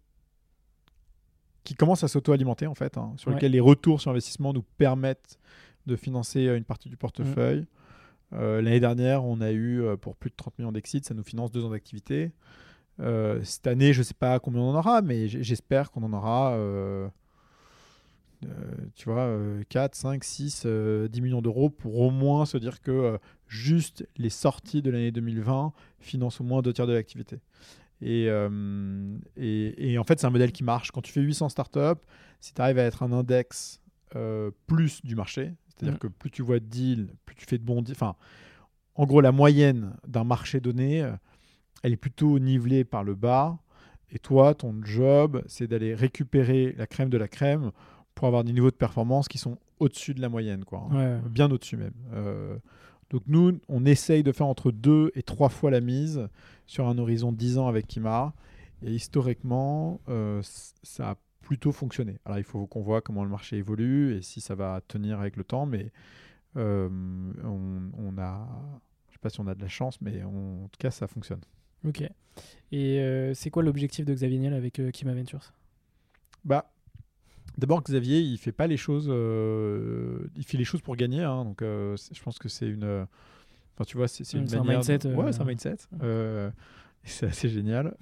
qui 1.64 1.74
commence 1.74 2.02
à 2.02 2.08
s'auto-alimenter 2.08 2.66
en 2.66 2.74
fait, 2.74 2.96
hein, 2.96 3.12
sur 3.18 3.30
lequel 3.30 3.52
les 3.52 3.60
retours 3.60 4.00
sur 4.00 4.10
investissement 4.10 4.54
nous 4.54 4.64
permettent 4.78 5.38
de 5.86 5.96
financer 5.96 6.46
euh, 6.46 6.56
une 6.56 6.64
partie 6.64 6.88
du 6.88 6.96
portefeuille. 6.96 7.66
Euh, 8.32 8.62
l'année 8.62 8.80
dernière, 8.80 9.24
on 9.24 9.42
a 9.42 9.52
eu 9.52 9.82
pour 10.00 10.16
plus 10.16 10.30
de 10.30 10.36
30 10.36 10.58
millions 10.58 10.72
d'exits, 10.72 11.02
ça 11.04 11.12
nous 11.12 11.24
finance 11.24 11.50
deux 11.50 11.64
ans 11.64 11.70
d'activité. 11.70 12.32
cette 13.42 13.66
année, 13.66 13.92
je 13.92 13.98
ne 13.98 14.04
sais 14.04 14.14
pas 14.14 14.38
combien 14.38 14.62
on 14.62 14.70
en 14.70 14.78
aura, 14.78 15.02
mais 15.02 15.28
j'espère 15.28 15.90
qu'on 15.90 16.02
en 16.02 16.12
aura 16.12 16.56
tu 18.94 19.08
vois, 19.08 19.36
4, 19.68 19.94
5, 19.94 20.24
6, 20.24 20.66
10 21.10 21.20
millions 21.20 21.42
d'euros 21.42 21.70
pour 21.70 21.98
au 21.98 22.10
moins 22.10 22.46
se 22.46 22.56
dire 22.56 22.80
que 22.80 22.90
euh, 22.90 23.18
juste 23.48 24.06
les 24.16 24.30
sorties 24.30 24.82
de 24.82 24.90
l'année 24.90 25.10
2020 25.10 25.72
financent 26.00 26.40
au 26.40 26.44
moins 26.44 26.62
deux 26.62 26.72
tiers 26.72 26.86
de 26.86 26.92
l'activité. 26.92 27.40
Euh, 28.02 29.18
et, 29.36 29.92
et, 29.92 29.98
en 29.98 30.04
fait, 30.04 30.20
c'est 30.20 30.26
un 30.26 30.30
modèle 30.30 30.52
qui 30.52 30.62
marche. 30.62 30.92
Quand 30.92 31.00
tu 31.00 31.12
fais 31.12 31.20
800 31.20 31.48
startups, 31.48 32.00
si 32.40 32.54
tu 32.54 32.62
arrives 32.62 32.78
à 32.78 32.84
être 32.84 33.02
un 33.02 33.12
index 33.12 33.80
plus 34.66 35.04
du 35.04 35.14
marché, 35.14 35.52
c'est-à-dire 35.68 35.96
mm. 35.96 35.98
que 35.98 36.06
plus 36.06 36.30
tu 36.30 36.42
vois 36.42 36.60
de 36.60 36.64
deals, 36.64 37.08
plus 37.26 37.34
tu 37.34 37.44
fais 37.44 37.58
de 37.58 37.64
bons 37.64 37.82
deals. 37.82 37.96
Enfin, 37.96 38.14
en 38.94 39.04
gros, 39.04 39.20
la 39.20 39.32
moyenne 39.32 39.96
d'un 40.06 40.24
marché 40.24 40.60
donné, 40.60 41.08
elle 41.82 41.92
est 41.92 41.96
plutôt 41.96 42.38
nivelée 42.38 42.84
par 42.84 43.04
le 43.04 43.14
bas. 43.14 43.58
Et 44.10 44.18
toi, 44.18 44.54
ton 44.54 44.80
job, 44.82 45.42
c'est 45.46 45.66
d'aller 45.66 45.94
récupérer 45.94 46.74
la 46.78 46.86
crème 46.86 47.10
de 47.10 47.18
la 47.18 47.28
crème 47.28 47.72
pour 48.18 48.26
avoir 48.26 48.42
des 48.42 48.52
niveaux 48.52 48.72
de 48.72 48.74
performance 48.74 49.28
qui 49.28 49.38
sont 49.38 49.58
au-dessus 49.78 50.12
de 50.12 50.20
la 50.20 50.28
moyenne, 50.28 50.64
quoi, 50.64 50.88
hein. 50.90 51.20
bien 51.30 51.48
au-dessus 51.52 51.76
même. 51.76 51.94
Euh, 52.12 52.58
donc 53.10 53.22
nous, 53.28 53.60
on 53.68 53.84
essaye 53.84 54.24
de 54.24 54.32
faire 54.32 54.48
entre 54.48 54.72
deux 54.72 55.12
et 55.14 55.22
trois 55.22 55.48
fois 55.48 55.70
la 55.70 55.80
mise 55.80 56.28
sur 56.66 56.88
un 56.88 56.98
horizon 56.98 57.30
de 57.30 57.36
10 57.36 57.58
ans 57.58 57.68
avec 57.68 57.86
Kima. 57.86 58.34
Et 58.82 58.90
historiquement, 58.90 60.00
euh, 60.08 60.42
ça 60.82 61.10
a 61.10 61.16
plutôt 61.42 61.70
fonctionné. 61.70 62.18
Alors 62.24 62.38
il 62.38 62.44
faut 62.44 62.66
qu'on 62.66 62.82
voit 62.82 63.02
comment 63.02 63.22
le 63.22 63.30
marché 63.30 63.56
évolue 63.56 64.16
et 64.16 64.22
si 64.22 64.40
ça 64.40 64.56
va 64.56 64.80
tenir 64.88 65.20
avec 65.20 65.36
le 65.36 65.44
temps, 65.44 65.64
mais 65.64 65.92
euh, 66.56 66.88
on, 67.44 68.18
a, 68.18 68.48
je 69.10 69.12
sais 69.12 69.20
pas 69.20 69.30
si 69.30 69.38
on 69.38 69.46
a 69.46 69.54
de 69.54 69.62
la 69.62 69.68
chance, 69.68 70.00
mais 70.00 70.24
en 70.24 70.66
tout 70.72 70.78
cas 70.80 70.90
ça 70.90 71.06
fonctionne. 71.06 71.42
Ok. 71.86 72.02
Et 72.72 73.32
c'est 73.34 73.50
quoi 73.50 73.62
l'objectif 73.62 74.04
de 74.04 74.12
Xavier 74.12 74.38
Niel 74.38 74.54
avec 74.54 74.82
Kima 74.92 75.14
Ventures? 75.14 75.52
Bah, 76.44 76.72
D'abord, 77.58 77.82
Xavier, 77.82 78.20
il 78.20 78.38
fait 78.38 78.52
pas 78.52 78.66
les 78.66 78.76
choses, 78.76 79.08
euh, 79.10 80.18
il 80.36 80.44
fait 80.44 80.56
les 80.56 80.64
choses 80.64 80.80
pour 80.80 80.96
gagner. 80.96 81.22
Hein, 81.22 81.44
donc, 81.44 81.60
euh, 81.62 81.96
je 82.12 82.22
pense 82.22 82.38
que 82.38 82.48
c'est 82.48 82.68
une, 82.68 83.06
enfin, 83.74 83.84
tu 83.84 83.96
vois, 83.96 84.08
c'est 84.08 84.32
une 84.32 84.44
manière. 84.44 84.62
Un 84.62 84.74
mindset, 84.74 85.06
euh, 85.06 85.14
Ouais, 85.14 85.32
c'est 85.32 85.42
un 85.42 85.44
mindset. 85.44 85.76
c'est 87.04 87.26
assez 87.26 87.48
génial. 87.48 87.96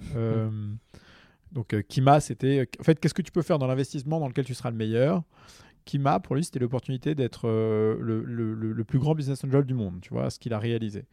donc, 1.51 1.75
Kima, 1.87 2.19
c'était, 2.19 2.67
en 2.79 2.83
fait, 2.83 2.99
qu'est-ce 2.99 3.13
que 3.13 3.21
tu 3.21 3.31
peux 3.31 3.41
faire 3.41 3.57
dans 3.57 3.67
l'investissement 3.67 4.19
dans 4.19 4.27
lequel 4.27 4.45
tu 4.45 4.53
seras 4.53 4.69
le 4.69 4.77
meilleur? 4.77 5.23
Kima, 5.85 6.19
pour 6.19 6.35
lui, 6.35 6.43
c'était 6.43 6.59
l'opportunité 6.59 7.15
d'être 7.15 7.47
le, 7.47 8.23
le, 8.23 8.53
le, 8.53 8.83
plus 8.83 8.99
grand 8.99 9.15
business 9.15 9.43
angel 9.43 9.63
du 9.63 9.73
monde. 9.73 9.99
Tu 10.01 10.13
vois, 10.13 10.29
ce 10.29 10.37
qu'il 10.37 10.53
a 10.53 10.59
réalisé. 10.59 11.05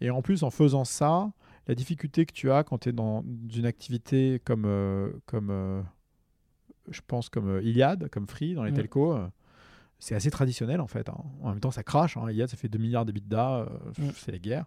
Et 0.00 0.10
en 0.10 0.22
plus, 0.22 0.42
en 0.42 0.50
faisant 0.50 0.84
ça, 0.84 1.30
la 1.68 1.74
difficulté 1.74 2.24
que 2.26 2.32
tu 2.32 2.50
as 2.50 2.64
quand 2.64 2.78
tu 2.78 2.88
es 2.88 2.92
dans 2.92 3.24
une 3.54 3.66
activité 3.66 4.40
comme, 4.44 4.64
euh, 4.64 5.10
comme 5.26 5.50
euh, 5.50 5.82
je 6.90 7.00
pense, 7.06 7.28
comme 7.28 7.48
euh, 7.48 7.62
Iliad, 7.62 8.08
comme 8.10 8.26
Free 8.26 8.54
dans 8.54 8.64
les 8.64 8.72
Mm. 8.72 8.76
telcos, 8.76 9.12
euh, 9.16 9.26
c'est 9.98 10.14
assez 10.14 10.30
traditionnel 10.30 10.80
en 10.80 10.86
fait. 10.86 11.08
hein. 11.08 11.16
En 11.42 11.50
même 11.50 11.60
temps, 11.60 11.70
ça 11.70 11.82
crache. 11.82 12.16
Hein. 12.16 12.30
Iliad, 12.30 12.48
ça 12.48 12.56
fait 12.56 12.68
2 12.68 12.78
milliards 12.78 13.04
d'EBITDA, 13.04 13.56
euh, 13.60 13.66
Mm. 13.98 14.10
c'est 14.16 14.32
les 14.32 14.40
guerres. 14.40 14.66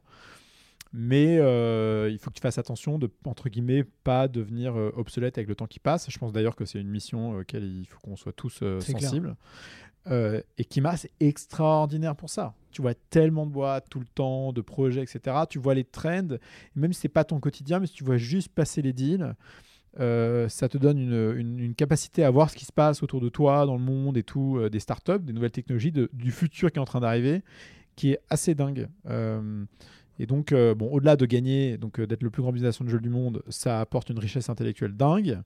Mais 0.94 1.38
euh, 1.40 2.10
il 2.12 2.18
faut 2.20 2.30
que 2.32 2.36
tu 2.36 2.42
fasses 2.42 2.58
attention 2.58 3.00
de, 3.00 3.10
entre 3.26 3.48
guillemets, 3.48 3.86
pas 4.04 4.28
devenir 4.28 4.76
obsolète 4.76 5.38
avec 5.38 5.48
le 5.48 5.56
temps 5.56 5.66
qui 5.68 5.80
passe. 5.80 6.10
Je 6.12 6.18
pense 6.18 6.34
d'ailleurs 6.34 6.56
que 6.58 6.66
c'est 6.66 6.82
une 6.82 6.90
mission 6.90 7.38
auquel 7.38 7.64
il 7.64 7.86
faut 7.86 7.98
qu'on 8.00 8.18
soit 8.18 8.34
tous 8.34 8.60
euh, 8.62 8.82
sensibles. 8.82 9.36
Euh, 10.08 10.42
et 10.58 10.66
Kima, 10.66 10.98
c'est 10.98 11.12
extraordinaire 11.22 12.16
pour 12.18 12.30
ça. 12.30 12.56
Tu 12.72 12.82
vois 12.82 12.94
tellement 12.96 13.46
de 13.46 13.52
boîtes 13.52 13.88
tout 13.90 14.00
le 14.00 14.06
temps, 14.06 14.52
de 14.52 14.60
projets, 14.62 15.02
etc. 15.04 15.38
Tu 15.50 15.60
vois 15.60 15.76
les 15.76 15.84
trends, 15.86 16.28
même 16.76 16.92
si 16.92 17.02
c'est 17.02 17.08
pas 17.10 17.24
ton 17.24 17.40
quotidien, 17.40 17.80
mais 17.80 17.88
si 17.88 17.94
tu 17.94 18.04
vois 18.04 18.18
juste 18.18 18.50
passer 18.50 18.82
les 18.82 18.92
deals, 18.94 19.36
euh, 20.00 20.48
ça 20.50 20.70
te 20.70 20.78
donne 20.78 20.98
une, 21.00 21.34
une- 21.38 21.60
une 21.60 21.76
capacité 21.76 22.24
à 22.24 22.30
voir 22.32 22.50
ce 22.50 22.56
qui 22.56 22.66
se 22.66 22.72
passe 22.72 23.04
autour 23.04 23.20
de 23.22 23.30
toi, 23.30 23.66
dans 23.66 23.76
le 23.76 23.84
monde 23.84 24.16
et 24.18 24.24
tout, 24.24 24.58
euh, 24.58 24.70
des 24.70 24.80
startups, 24.80 25.20
des 25.20 25.34
nouvelles 25.34 25.52
technologies, 25.52 25.92
de- 25.92 26.10
du 26.14 26.32
futur 26.32 26.72
qui 26.72 26.78
est 26.78 26.82
en 26.82 26.86
train 26.86 27.02
d'arriver, 27.02 27.42
qui 27.96 28.12
est 28.12 28.20
assez 28.30 28.56
dingue. 28.56 28.88
Euh, 29.08 29.66
et 30.20 30.26
donc, 30.26 30.54
bon, 30.54 30.88
au-delà 30.92 31.16
de 31.16 31.26
gagner, 31.26 31.78
donc 31.78 32.00
d'être 32.00 32.22
le 32.24 32.30
plus 32.30 32.42
grand 32.44 32.52
business 32.52 32.80
angel 32.80 33.00
du 33.02 33.10
monde, 33.10 33.42
ça 33.50 33.82
apporte 33.82 34.10
une 34.10 34.20
richesse 34.20 34.50
intellectuelle 34.50 34.96
dingue. 34.96 35.40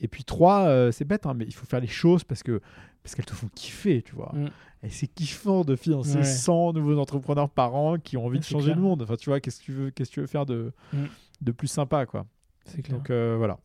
Et 0.00 0.08
puis 0.08 0.22
trois, 0.24 0.92
c'est 0.92 1.06
bête, 1.06 1.24
hein, 1.24 1.32
mais 1.34 1.46
il 1.46 1.54
faut 1.54 1.64
faire 1.64 1.80
les 1.80 1.86
choses 1.86 2.22
parce 2.22 2.42
que 2.42 2.60
parce 3.02 3.14
qu'elles 3.14 3.24
te 3.24 3.34
font 3.34 3.48
kiffer, 3.54 4.02
tu 4.02 4.14
vois. 4.16 4.32
Mm. 4.34 4.48
Et 4.82 4.90
c'est 4.90 5.06
kiffant 5.06 5.64
de 5.64 5.76
financer 5.76 6.16
Ouais. 6.18 6.24
100 6.24 6.72
nouveaux 6.72 6.98
entrepreneurs 6.98 7.48
par 7.48 7.74
an 7.76 7.98
qui 7.98 8.16
ont 8.16 8.26
envie 8.26 8.34
Ouais, 8.34 8.40
de 8.40 8.44
changer 8.44 8.64
clair. 8.66 8.76
le 8.76 8.82
monde. 8.82 9.02
Enfin, 9.02 9.14
tu 9.16 9.30
vois, 9.30 9.38
qu'est-ce 9.40 9.60
que 9.60 9.64
tu 9.64 9.72
veux, 9.72 9.90
qu'est-ce 9.90 10.10
que 10.10 10.14
tu 10.14 10.20
veux 10.20 10.26
faire 10.26 10.44
de 10.44 10.72
Mm. 10.92 11.04
de 11.40 11.52
plus 11.52 11.68
sympa, 11.68 12.04
quoi. 12.04 12.26
C'est 12.66 12.82
clair. 12.82 12.98
Donc 12.98 13.10
euh, 13.10 13.34
voilà. 13.38 13.58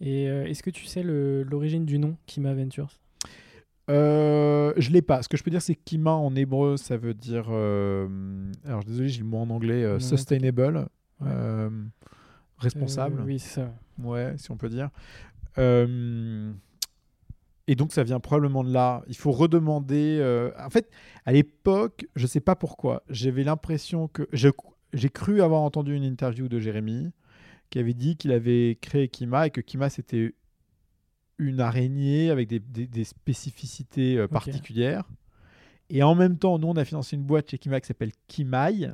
Et 0.00 0.28
euh, 0.28 0.44
est-ce 0.46 0.62
que 0.62 0.70
tu 0.70 0.84
sais 0.86 1.02
l'origine 1.02 1.84
du 1.84 1.98
nom 1.98 2.16
Kima 2.26 2.54
Ventures? 2.54 2.90
Euh, 3.90 4.72
je 4.76 4.90
l'ai 4.90 5.00
pas. 5.02 5.22
Ce 5.22 5.28
que 5.28 5.36
je 5.36 5.42
peux 5.42 5.50
dire, 5.50 5.62
c'est 5.62 5.74
Kima 5.74 6.10
en 6.12 6.34
hébreu, 6.36 6.76
ça 6.76 6.96
veut 6.96 7.14
dire. 7.14 7.46
euh, 7.50 8.06
alors 8.66 8.84
désolé, 8.84 9.08
j'ai 9.08 9.20
le 9.20 9.26
mot 9.26 9.38
en 9.38 9.48
anglais. 9.50 9.82
euh, 9.82 9.98
sustainable, 9.98 10.86
Ouais. 11.20 11.68
responsable. 12.58 13.22
Oui, 13.24 13.38
c'est 13.38 13.60
ça. 13.60 13.72
Ouais, 14.02 14.34
si 14.36 14.50
on 14.50 14.56
peut 14.56 14.68
dire. 14.68 14.90
Et 17.70 17.74
donc, 17.74 17.92
ça 17.92 18.02
vient 18.02 18.20
probablement 18.20 18.64
de 18.64 18.72
là. 18.72 19.02
Il 19.08 19.16
faut 19.16 19.32
redemander. 19.32 20.20
En 20.58 20.70
fait, 20.70 20.90
à 21.26 21.32
l'époque, 21.32 22.06
je 22.14 22.26
sais 22.26 22.40
pas 22.40 22.56
pourquoi, 22.56 23.02
j'avais 23.08 23.44
l'impression 23.44 24.08
que. 24.08 24.28
J'ai 24.94 25.10
cru 25.10 25.42
avoir 25.42 25.60
entendu 25.62 25.94
une 25.94 26.04
interview 26.04 26.48
de 26.48 26.58
Jérémy 26.60 27.12
qui 27.70 27.78
avait 27.78 27.94
dit 27.94 28.16
qu'il 28.16 28.32
avait 28.32 28.78
créé 28.80 29.08
Kima 29.08 29.46
et 29.46 29.50
que 29.50 29.60
Kima, 29.60 29.90
c'était 29.90 30.34
une 31.38 31.60
araignée 31.60 32.30
avec 32.30 32.48
des, 32.48 32.58
des- 32.58 32.86
des 32.86 33.04
spécificités 33.04 34.16
euh, 34.16 34.26
particulières. 34.28 35.04
Et 35.90 36.02
en 36.02 36.14
même 36.14 36.36
temps, 36.38 36.58
nous, 36.58 36.68
on 36.68 36.76
a 36.76 36.84
financé 36.84 37.16
une 37.16 37.22
boîte 37.22 37.50
chez 37.50 37.58
Kima 37.58 37.80
qui 37.80 37.86
s'appelle 37.86 38.12
Kimai. 38.26 38.90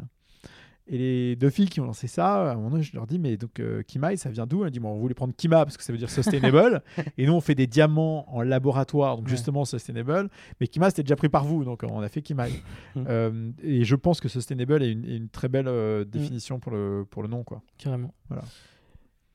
Et 0.87 0.99
les 0.99 1.37
deux 1.37 1.49
filles 1.49 1.69
qui 1.71 1.81
ont 1.81 1.87
lancé 1.87 2.07
ça, 2.09 2.51
à 2.51 2.53
un 2.53 2.57
moment 2.57 2.71
donné, 2.71 2.83
je 2.83 2.95
leur 2.95 3.07
dis, 3.07 3.19
mais 3.19 3.39
donc 3.39 3.59
euh, 3.59 3.83
Kimai, 3.83 4.19
ça 4.19 4.29
vient 4.29 4.47
d'où? 4.47 4.65
Elles 4.65 4.71
disent, 4.71 4.83
bon, 4.83 4.91
on 4.91 4.99
voulait 4.99 5.15
prendre 5.15 5.33
Kima 5.35 5.65
parce 5.65 5.79
que 5.79 5.83
ça 5.83 5.93
veut 5.93 5.99
dire 5.99 6.11
sustainable. 6.11 6.83
et 7.17 7.27
nous, 7.27 7.33
on 7.33 7.41
fait 7.41 7.55
des 7.55 7.67
diamants 7.67 8.27
en 8.29 8.43
laboratoire, 8.43 9.17
donc 9.17 9.25
Ouais. 9.25 9.31
justement 9.31 9.65
sustainable. 9.65 10.29
Mais 10.61 10.67
Kima, 10.67 10.91
c'était 10.91 11.03
déjà 11.05 11.17
pris 11.17 11.31
par 11.31 11.45
vous, 11.45 11.65
donc 11.65 11.85
on 11.89 12.01
a 12.01 12.09
fait 12.09 12.21
Kimai. 12.23 12.51
Mm. 12.97 13.05
Euh, 13.09 13.51
et 13.63 13.85
je 13.85 13.97
pense 13.97 14.21
que 14.21 14.29
sustainable 14.29 14.83
est 14.83 14.93
une, 14.93 15.05
est 15.05 15.17
une 15.17 15.29
très 15.29 15.49
belle 15.49 15.67
euh, 15.69 16.05
définition 16.05 16.61
pour, 16.61 16.71
le, 16.71 17.05
pour 17.11 17.23
le 17.23 17.29
nom. 17.29 17.43
Quoi. 17.45 17.63
Carrément. 17.79 18.15
Voilà. 18.29 18.45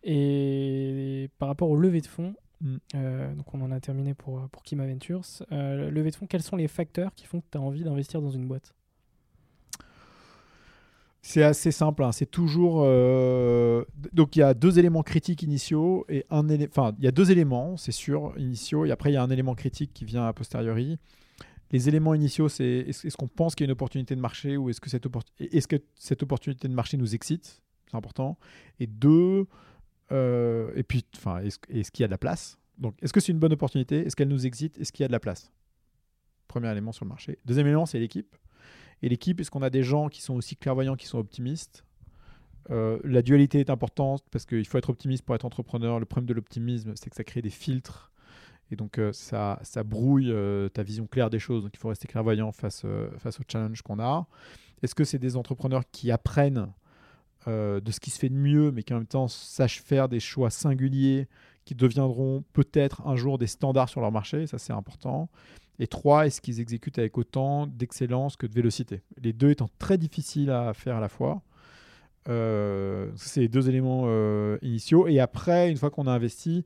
Et 0.03 1.29
par 1.39 1.49
rapport 1.49 1.69
au 1.69 1.75
levée 1.75 2.01
de 2.01 2.07
fonds, 2.07 2.35
Mm. 2.61 2.75
euh, 2.95 3.35
donc 3.35 3.53
on 3.53 3.61
en 3.61 3.71
a 3.71 3.79
terminé 3.79 4.13
pour, 4.13 4.47
pour 4.49 4.63
Kima 4.63 4.85
Ventures. 4.85 5.23
Euh, 5.53 5.89
levée 5.89 6.11
de 6.11 6.15
fonds, 6.17 6.25
quels 6.27 6.43
sont 6.43 6.57
les 6.57 6.67
facteurs 6.67 7.13
qui 7.15 7.25
font 7.25 7.39
que 7.39 7.45
tu 7.51 7.57
as 7.57 7.61
envie 7.61 7.83
d'investir 7.85 8.21
dans 8.21 8.31
une 8.31 8.47
boîte? 8.47 8.73
C'est 11.21 11.43
assez 11.43 11.71
simple, 11.71 12.03
hein, 12.03 12.11
c'est 12.13 12.29
toujours. 12.29 12.81
euh, 12.85 13.83
Donc 14.13 14.35
il 14.35 14.39
y 14.39 14.41
a 14.41 14.53
deux 14.53 14.79
éléments 14.79 15.03
critiques 15.03 15.43
initiaux 15.43 16.05
et 16.07 16.25
un 16.29 16.47
élé- 16.47 16.67
Enfin, 16.69 16.93
il 16.97 17.03
y 17.03 17.07
a 17.07 17.11
deux 17.11 17.29
éléments, 17.29 17.75
c'est 17.77 17.91
sûr, 17.91 18.33
initiaux, 18.37 18.85
et 18.85 18.91
après 18.91 19.11
il 19.11 19.13
y 19.13 19.17
a 19.17 19.23
un 19.23 19.29
élément 19.29 19.53
critique 19.53 19.91
qui 19.93 20.05
vient 20.05 20.25
a 20.25 20.33
posteriori. 20.33 20.97
Les 21.71 21.87
éléments 21.87 22.13
initiaux, 22.15 22.49
c'est 22.49 22.65
est-ce 22.87 23.15
qu'on 23.17 23.27
pense 23.27 23.53
qu'il 23.53 23.65
y 23.65 23.67
a 23.67 23.69
une 23.69 23.73
opportunité 23.73 24.15
de 24.15 24.21
marché 24.21 24.57
ou 24.57 24.69
est-ce 24.69 24.81
que, 24.81 24.89
cette 24.89 25.05
oppor- 25.05 25.21
est-ce 25.39 25.67
que 25.67 25.75
cette 25.95 26.23
opportunité 26.23 26.67
de 26.67 26.73
marché 26.73 26.97
nous 26.97 27.13
excite? 27.13 27.61
C'est 27.91 27.95
important. 27.97 28.39
Et 28.79 28.87
deux, 28.87 29.45
euh, 30.11 30.71
et 30.75 30.81
puis, 30.83 31.05
enfin, 31.15 31.41
est-ce 31.41 31.59
qu'il 31.91 32.01
y 32.01 32.05
a 32.05 32.07
de 32.07 32.11
la 32.11 32.17
place? 32.17 32.57
Donc, 32.79 32.95
est-ce 33.03 33.13
que 33.13 33.19
c'est 33.19 33.31
une 33.33 33.39
bonne 33.39 33.53
opportunité? 33.53 33.97
Est-ce 34.05 34.15
qu'elle 34.15 34.29
nous 34.29 34.47
excite? 34.47 34.79
Est-ce 34.79 34.91
qu'il 34.91 35.03
y 35.03 35.05
a 35.05 35.07
de 35.09 35.11
la 35.11 35.19
place? 35.19 35.51
Premier 36.47 36.71
élément 36.71 36.91
sur 36.91 37.05
le 37.05 37.09
marché. 37.09 37.37
Deuxième 37.45 37.67
élément, 37.67 37.85
c'est 37.85 37.99
l'équipe. 37.99 38.35
Et 39.01 39.09
l'équipe, 39.09 39.39
est-ce 39.39 39.51
qu'on 39.51 39.61
a 39.61 39.69
des 39.69 39.83
gens 39.83 40.09
qui 40.09 40.21
sont 40.21 40.35
aussi 40.35 40.55
clairvoyants, 40.55 40.95
qui 40.95 41.07
sont 41.07 41.19
optimistes 41.19 41.85
Euh, 42.71 42.99
La 43.03 43.21
dualité 43.21 43.59
est 43.59 43.69
importante 43.69 44.23
parce 44.31 44.45
qu'il 44.45 44.65
faut 44.65 44.77
être 44.77 44.89
optimiste 44.89 45.23
pour 45.25 45.33
être 45.35 45.45
entrepreneur. 45.45 45.99
Le 45.99 46.05
problème 46.05 46.27
de 46.27 46.33
l'optimisme, 46.33 46.93
c'est 46.95 47.09
que 47.09 47.15
ça 47.15 47.23
crée 47.23 47.41
des 47.41 47.49
filtres. 47.49 48.11
Et 48.71 48.75
donc, 48.75 48.99
euh, 48.99 49.11
ça, 49.11 49.57
brouille 49.83 50.31
euh, 50.31 50.69
ta 50.69 50.83
vision 50.83 51.07
claire 51.07 51.29
des 51.29 51.39
choses. 51.39 51.63
Donc, 51.63 51.71
il 51.73 51.79
faut 51.79 51.89
rester 51.89 52.07
clairvoyant 52.07 52.51
face, 52.51 52.85
face 53.17 53.39
au 53.39 53.43
challenge 53.47 53.81
qu'on 53.81 53.99
a. 53.99 54.27
Est-ce 54.83 54.93
que 54.93 55.03
c'est 55.03 55.17
des 55.17 55.35
entrepreneurs 55.35 55.83
qui 55.91 56.11
apprennent 56.11 56.67
de 57.47 57.91
ce 57.91 57.99
qui 57.99 58.11
se 58.11 58.19
fait 58.19 58.29
de 58.29 58.35
mieux, 58.35 58.71
mais 58.71 58.83
qui 58.83 58.93
en 58.93 58.97
même 58.97 59.07
temps 59.07 59.27
sachent 59.27 59.81
faire 59.81 60.07
des 60.07 60.19
choix 60.19 60.51
singuliers 60.51 61.27
qui 61.65 61.73
deviendront 61.73 62.43
peut-être 62.53 63.07
un 63.07 63.15
jour 63.15 63.39
des 63.39 63.47
standards 63.47 63.89
sur 63.89 64.01
leur 64.01 64.11
marché? 64.11 64.45
Ça, 64.45 64.59
c'est 64.59 64.73
important. 64.73 65.29
Et 65.79 65.87
trois, 65.87 66.27
est-ce 66.27 66.41
qu'ils 66.41 66.59
exécutent 66.59 66.99
avec 66.99 67.17
autant 67.17 67.65
d'excellence 67.65 68.35
que 68.35 68.45
de 68.45 68.53
vélocité? 68.53 69.01
Les 69.21 69.31
deux 69.31 69.49
étant 69.49 69.69
très 69.79 69.97
difficiles 69.97 70.51
à 70.51 70.73
faire 70.73 70.97
à 70.97 70.99
la 70.99 71.09
fois. 71.09 71.41
Euh, 72.27 73.09
c'est 73.15 73.41
les 73.41 73.47
deux 73.47 73.69
éléments 73.69 74.03
euh, 74.05 74.57
initiaux. 74.61 75.07
Et 75.07 75.19
après, 75.19 75.71
une 75.71 75.77
fois 75.77 75.89
qu'on 75.89 76.05
a 76.05 76.11
investi, 76.11 76.65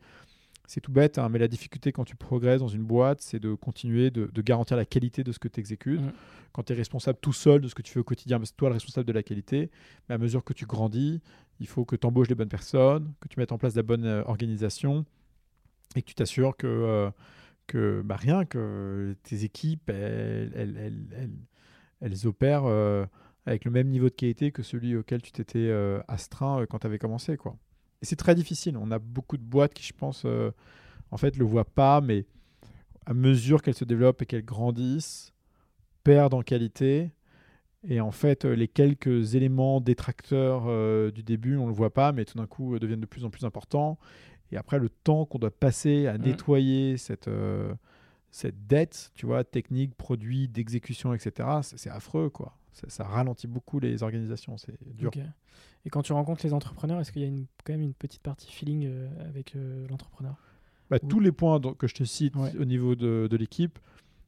c'est 0.65 0.81
tout 0.81 0.91
bête, 0.91 1.19
hein, 1.19 1.29
mais 1.29 1.37
la 1.37 1.47
difficulté 1.47 1.91
quand 1.91 2.05
tu 2.05 2.15
progresses 2.15 2.59
dans 2.59 2.67
une 2.67 2.83
boîte, 2.83 3.21
c'est 3.21 3.39
de 3.39 3.53
continuer 3.53 4.09
de, 4.09 4.25
de 4.33 4.41
garantir 4.41 4.75
la 4.75 4.85
qualité 4.85 5.23
de 5.23 5.31
ce 5.31 5.37
que 5.37 5.47
tu 5.47 5.59
exécutes. 5.59 6.01
Mm. 6.01 6.11
Quand 6.51 6.63
tu 6.63 6.73
es 6.73 6.75
responsable 6.75 7.19
tout 7.21 7.33
seul 7.33 7.61
de 7.61 7.67
ce 7.67 7.75
que 7.75 7.83
tu 7.83 7.93
fais 7.93 7.99
au 7.99 8.03
quotidien, 8.03 8.39
mais 8.39 8.45
c'est 8.45 8.57
toi 8.57 8.69
le 8.69 8.73
responsable 8.73 9.07
de 9.07 9.13
la 9.13 9.23
qualité, 9.23 9.69
mais 10.09 10.15
à 10.15 10.17
mesure 10.17 10.43
que 10.43 10.53
tu 10.53 10.65
grandis, 10.65 11.21
il 11.59 11.67
faut 11.67 11.85
que 11.85 11.95
tu 11.95 12.07
embauches 12.07 12.29
les 12.29 12.35
bonnes 12.35 12.49
personnes, 12.49 13.13
que 13.21 13.27
tu 13.27 13.39
mettes 13.39 13.51
en 13.51 13.57
place 13.59 13.75
la 13.75 13.83
bonne 13.83 14.05
euh, 14.05 14.23
organisation 14.25 15.05
et 15.95 16.01
que 16.01 16.07
tu 16.07 16.15
t'assures 16.15 16.57
que, 16.57 17.11
que 17.67 18.01
bah, 18.03 18.15
rien, 18.15 18.45
que 18.45 19.15
tes 19.23 19.43
équipes, 19.43 19.89
elles, 19.89 20.51
elles, 20.55 20.77
elles, 21.15 21.31
elles- 22.01 22.27
opèrent 22.27 22.65
euh, 22.65 23.05
avec 23.45 23.65
le 23.65 23.71
même 23.71 23.87
niveau 23.89 24.09
de 24.09 24.13
qualité 24.15 24.51
que 24.51 24.63
celui 24.63 24.95
auquel 24.95 25.21
tu 25.21 25.31
t'étais 25.31 25.67
euh, 25.69 26.01
astreint 26.07 26.61
euh, 26.61 26.65
quand 26.65 26.79
tu 26.79 26.87
avais 26.87 26.99
commencé. 26.99 27.37
Quoi. 27.37 27.57
Et 28.01 28.05
c'est 28.05 28.15
très 28.15 28.35
difficile. 28.35 28.77
On 28.77 28.91
a 28.91 28.99
beaucoup 28.99 29.37
de 29.37 29.43
boîtes 29.43 29.73
qui, 29.73 29.83
je 29.83 29.93
pense, 29.93 30.23
euh, 30.25 30.51
en 31.11 31.17
fait, 31.17 31.37
le 31.37 31.45
voient 31.45 31.65
pas, 31.65 32.01
mais 32.01 32.25
à 33.05 33.13
mesure 33.13 33.61
qu'elles 33.61 33.73
se 33.75 33.85
développent 33.85 34.21
et 34.21 34.25
qu'elles 34.25 34.45
grandissent, 34.45 35.33
perdent 36.03 36.33
en 36.33 36.41
qualité. 36.41 37.11
Et 37.85 37.99
en 37.99 38.11
fait, 38.11 38.45
les 38.45 38.69
quelques 38.69 39.35
éléments 39.35 39.81
détracteurs 39.81 41.11
du 41.11 41.21
début, 41.21 41.57
on 41.57 41.63
ne 41.63 41.67
le 41.67 41.73
voit 41.73 41.93
pas, 41.93 42.13
mais 42.13 42.23
tout 42.23 42.37
d'un 42.37 42.47
coup, 42.47 42.79
deviennent 42.79 43.01
de 43.01 43.05
plus 43.05 43.25
en 43.25 43.29
plus 43.29 43.43
importants. 43.43 43.99
Et 44.53 44.57
après, 44.57 44.77
le 44.79 44.89
temps 44.89 45.25
qu'on 45.25 45.39
doit 45.39 45.51
passer 45.51 46.07
à 46.07 46.17
Mm. 46.17 46.21
nettoyer 46.21 46.97
cette, 46.97 47.27
euh, 47.27 47.73
cette 48.31 48.67
dette, 48.67 49.11
tu 49.15 49.25
vois, 49.25 49.43
technique, 49.43 49.95
produit, 49.95 50.47
d'exécution, 50.47 51.13
etc., 51.13 51.49
c'est 51.63 51.89
affreux, 51.89 52.29
quoi. 52.29 52.55
Ça, 52.71 52.87
ça 52.89 53.03
ralentit 53.03 53.47
beaucoup 53.47 53.79
les 53.79 54.01
organisations, 54.03 54.57
c'est 54.57 54.75
dur. 54.95 55.11
Et 55.85 55.89
quand 55.89 56.01
tu 56.01 56.13
rencontres 56.13 56.45
les 56.45 56.53
entrepreneurs, 56.53 56.99
est-ce 56.99 57.11
qu'il 57.11 57.21
y 57.21 57.25
a 57.25 57.27
une- 57.27 57.45
quand 57.63 57.73
même 57.73 57.81
une 57.81 57.93
petite 57.93 58.21
partie 58.21 58.51
feeling 58.51 58.85
euh, 58.87 59.07
avec 59.29 59.55
euh, 59.55 59.85
l'entrepreneur? 59.89 60.35
Bah, 60.89 60.97
Ou- 61.01 61.07
tous 61.07 61.19
les 61.19 61.31
points 61.31 61.59
donc, 61.59 61.77
que 61.77 61.87
je 61.87 61.93
te 61.95 62.03
cite 62.03 62.35
Ouais. 62.35 62.55
au 62.57 62.65
niveau 62.65 62.95
de, 62.95 63.27
de 63.29 63.37
l'équipe, 63.37 63.77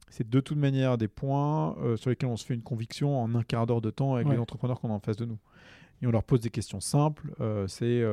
c'est 0.09 0.29
de 0.29 0.39
toute 0.39 0.57
manière 0.57 0.97
des 0.97 1.07
points 1.07 1.75
euh, 1.79 1.97
sur 1.97 2.09
lesquels 2.09 2.29
on 2.29 2.37
se 2.37 2.45
fait 2.45 2.53
une 2.55 2.61
conviction 2.61 3.19
en 3.21 3.33
un 3.35 3.43
quart 3.43 3.65
d'heure 3.67 3.81
de 3.81 3.89
temps 3.89 4.15
avec 4.15 4.27
Ouais. 4.27 4.33
les 4.33 4.39
entrepreneurs 4.39 4.79
qu'on 4.79 4.89
a 4.89 4.93
en 4.93 4.99
face 4.99 5.17
de 5.17 5.25
nous. 5.25 5.37
Et 6.01 6.07
on 6.07 6.11
leur 6.11 6.23
pose 6.23 6.41
des 6.41 6.49
questions 6.51 6.79
simples. 6.81 7.33
c'est 7.67 8.03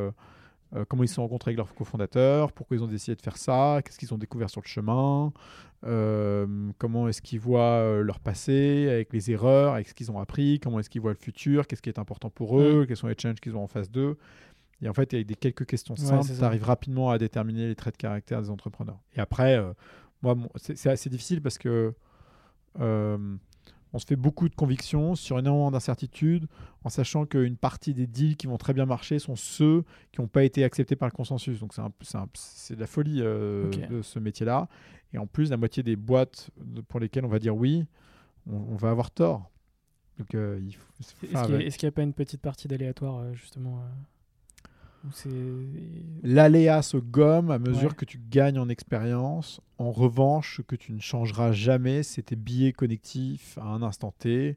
euh, 0.74 0.84
comment 0.88 1.02
ils 1.02 1.08
se 1.08 1.14
sont 1.14 1.22
rencontrés 1.22 1.50
avec 1.50 1.58
leurs 1.58 1.74
cofondateurs, 1.74 2.52
pourquoi 2.52 2.76
ils 2.76 2.82
ont 2.82 2.86
décidé 2.86 3.14
de 3.14 3.22
faire 3.22 3.36
ça, 3.36 3.80
qu'est-ce 3.84 3.98
qu'ils 3.98 4.12
ont 4.14 4.18
découvert 4.18 4.48
sur 4.50 4.60
le 4.62 4.66
chemin, 4.68 5.32
euh, 5.84 6.46
comment 6.78 7.08
est-ce 7.08 7.20
qu'ils 7.20 7.40
voient 7.40 7.60
euh, 7.80 8.02
leur 8.02 8.20
passé 8.20 8.88
avec 8.88 9.12
les 9.12 9.30
erreurs, 9.30 9.74
avec 9.74 9.88
ce 9.88 9.94
qu'ils 9.94 10.10
ont 10.10 10.18
appris, 10.18 10.60
comment 10.60 10.78
est-ce 10.80 10.88
qu'ils 10.88 11.00
voient 11.00 11.12
le 11.12 11.16
futur, 11.18 11.66
qu'est-ce 11.66 11.82
qui 11.82 11.90
est 11.90 11.98
important 11.98 12.30
pour 12.30 12.58
eux, 12.60 12.84
quels 12.86 12.96
sont 12.96 13.08
les 13.08 13.16
challenges 13.18 13.40
qu'ils 13.40 13.56
ont 13.56 13.62
en 13.64 13.66
face 13.68 13.90
d'eux. 13.90 14.16
Et 14.80 14.88
en 14.88 14.94
fait, 14.94 15.12
avec 15.14 15.26
des 15.26 15.34
quelques 15.36 15.66
questions 15.66 15.94
Ouais, 15.94 16.00
simples, 16.00 16.24
c'est 16.24 16.34
tu 16.34 16.40
ça. 16.40 16.46
arrives 16.46 16.64
rapidement 16.64 17.10
à 17.10 17.18
déterminer 17.18 17.68
les 17.68 17.74
traits 17.76 17.94
de 17.94 17.98
caractère 17.98 18.40
des 18.40 18.50
entrepreneurs. 18.50 18.98
Et 19.14 19.20
après, 19.20 19.56
euh, 19.56 19.72
moi, 20.22 20.36
c'est 20.56 20.90
assez 20.90 21.10
difficile 21.10 21.40
parce 21.42 21.58
que 21.58 21.94
on 23.92 23.98
se 23.98 24.06
fait 24.06 24.16
beaucoup 24.16 24.48
de 24.48 24.54
convictions 24.54 25.14
sur 25.14 25.38
énormément 25.38 25.70
d'incertitudes, 25.70 26.46
en 26.84 26.88
sachant 26.88 27.26
qu'une 27.26 27.56
partie 27.56 27.94
des 27.94 28.06
deals 28.06 28.36
qui 28.36 28.46
vont 28.46 28.56
très 28.56 28.72
bien 28.72 28.86
marcher 28.86 29.18
sont 29.18 29.36
ceux 29.36 29.84
qui 30.12 30.20
n'ont 30.20 30.28
pas 30.28 30.44
été 30.44 30.64
acceptés 30.64 30.96
par 30.96 31.08
le 31.08 31.12
consensus. 31.12 31.60
Donc 31.60 31.74
c'est 32.34 32.74
de 32.74 32.80
la 32.80 32.86
folie 32.86 33.20
euh, 33.20 33.70
de 33.90 34.02
ce 34.02 34.18
métier-là. 34.18 34.68
Et 35.12 35.18
en 35.18 35.26
plus, 35.26 35.50
la 35.50 35.58
moitié 35.58 35.82
des 35.82 35.96
boîtes 35.96 36.50
pour 36.88 37.00
lesquelles 37.00 37.26
on 37.26 37.28
va 37.28 37.38
dire 37.38 37.54
oui, 37.54 37.84
on, 38.50 38.76
va 38.76 38.90
avoir 38.90 39.10
tort. 39.10 39.50
Donc, 40.18 40.34
euh, 40.34 40.58
Est-ce 41.00 41.76
qu'il 41.76 41.86
n'y 41.86 41.88
a, 41.88 41.92
pas 41.92 42.02
une 42.02 42.14
petite 42.14 42.40
partie 42.40 42.68
d'aléatoire, 42.68 43.18
euh, 43.18 43.34
justement 43.34 43.82
L'aléa 46.22 46.82
se 46.82 46.96
gomme 46.96 47.50
à 47.50 47.58
mesure 47.58 47.96
que 47.96 48.04
tu 48.04 48.20
gagnes 48.30 48.58
en 48.58 48.68
expérience. 48.68 49.60
En 49.78 49.90
revanche, 49.90 50.58
ce 50.58 50.62
que 50.62 50.76
tu 50.76 50.92
ne 50.92 51.00
changeras 51.00 51.52
jamais, 51.52 52.02
c'est 52.02 52.22
tes 52.22 52.36
billets 52.36 52.72
connectifs 52.72 53.58
à 53.58 53.64
un 53.64 53.82
instant 53.82 54.12
T. 54.18 54.56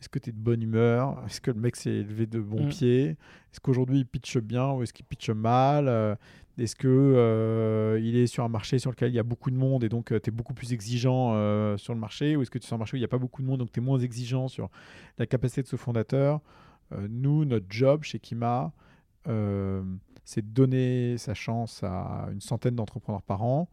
Est-ce 0.00 0.08
que 0.08 0.18
tu 0.18 0.30
es 0.30 0.32
de 0.32 0.38
bonne 0.38 0.62
humeur? 0.62 1.22
Est-ce 1.26 1.40
que 1.40 1.50
le 1.50 1.58
mec 1.58 1.76
s'est 1.76 1.90
élevé 1.90 2.26
de 2.26 2.38
bon 2.38 2.66
mm. 2.66 2.68
pied 2.68 3.04
Est-ce 3.52 3.60
qu'aujourd'hui 3.60 4.00
il 4.00 4.06
pitche 4.06 4.38
bien 4.38 4.72
ou 4.72 4.82
est-ce 4.82 4.92
qu'il 4.92 5.06
pitche 5.06 5.30
mal? 5.30 5.88
Euh, 5.88 6.14
Est-ce 6.58 6.76
que 6.76 6.88
euh, 6.88 7.98
il 8.02 8.16
est 8.16 8.26
sur 8.26 8.44
un 8.44 8.48
marché 8.48 8.78
sur 8.78 8.90
lequel 8.90 9.12
il 9.12 9.14
y 9.14 9.18
a 9.18 9.22
beaucoup 9.22 9.50
de 9.50 9.56
monde 9.56 9.82
et 9.82 9.88
donc 9.88 10.12
euh, 10.12 10.20
tu 10.20 10.28
es 10.28 10.30
beaucoup 10.30 10.52
plus 10.52 10.74
exigeant 10.74 11.30
sur 11.78 11.94
le 11.94 12.00
marché? 12.00 12.36
Ou 12.36 12.42
est-ce 12.42 12.50
que 12.50 12.58
tu 12.58 12.64
es 12.64 12.66
sur 12.66 12.74
un 12.74 12.78
marché 12.78 12.94
où 12.94 12.96
il 12.96 13.00
n'y 13.00 13.06
a 13.06 13.08
pas 13.08 13.18
beaucoup 13.18 13.40
de 13.40 13.46
monde 13.46 13.60
donc 13.60 13.72
tu 13.72 13.80
es 13.80 13.82
moins 13.82 13.98
exigeant 13.98 14.48
sur 14.48 14.68
la 15.18 15.26
capacité 15.26 15.62
de 15.62 15.68
ce 15.68 15.76
fondateur? 15.76 16.40
Nous, 17.08 17.46
notre 17.46 17.66
job 17.70 18.02
chez 18.02 18.18
Kima, 18.18 18.72
euh, 19.28 19.82
c'est 20.24 20.42
de 20.42 20.52
donner 20.52 21.18
sa 21.18 21.34
chance 21.34 21.82
à 21.82 22.28
une 22.32 22.40
centaine 22.40 22.74
d'entrepreneurs 22.74 23.22
par 23.22 23.42
an. 23.42 23.68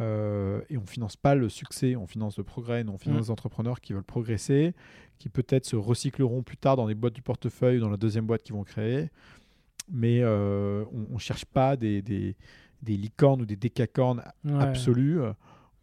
Euh, 0.00 0.62
et 0.70 0.78
on 0.78 0.86
finance 0.86 1.16
pas 1.16 1.34
le 1.34 1.48
succès, 1.48 1.96
on 1.96 2.06
finance 2.06 2.38
le 2.38 2.44
progrès, 2.44 2.84
on 2.88 2.98
finance 2.98 3.18
mm. 3.18 3.22
des 3.22 3.30
entrepreneurs 3.30 3.80
qui 3.80 3.92
veulent 3.92 4.02
progresser, 4.02 4.74
qui 5.18 5.28
peut-être 5.28 5.66
se 5.66 5.76
recycleront 5.76 6.42
plus 6.42 6.56
tard 6.56 6.76
dans 6.76 6.86
les 6.86 6.94
boîtes 6.94 7.12
du 7.12 7.22
portefeuille 7.22 7.76
ou 7.76 7.80
dans 7.80 7.90
la 7.90 7.98
deuxième 7.98 8.26
boîte 8.26 8.42
qu'ils 8.42 8.54
vont 8.54 8.64
créer. 8.64 9.10
Mais 9.90 10.20
euh, 10.22 10.84
on 11.10 11.14
ne 11.14 11.18
cherche 11.18 11.44
pas 11.44 11.76
des, 11.76 12.00
des, 12.00 12.36
des, 12.80 12.96
licornes 12.96 13.42
ou 13.42 13.46
des 13.46 13.56
décacornes 13.56 14.22
absolus. 14.58 15.20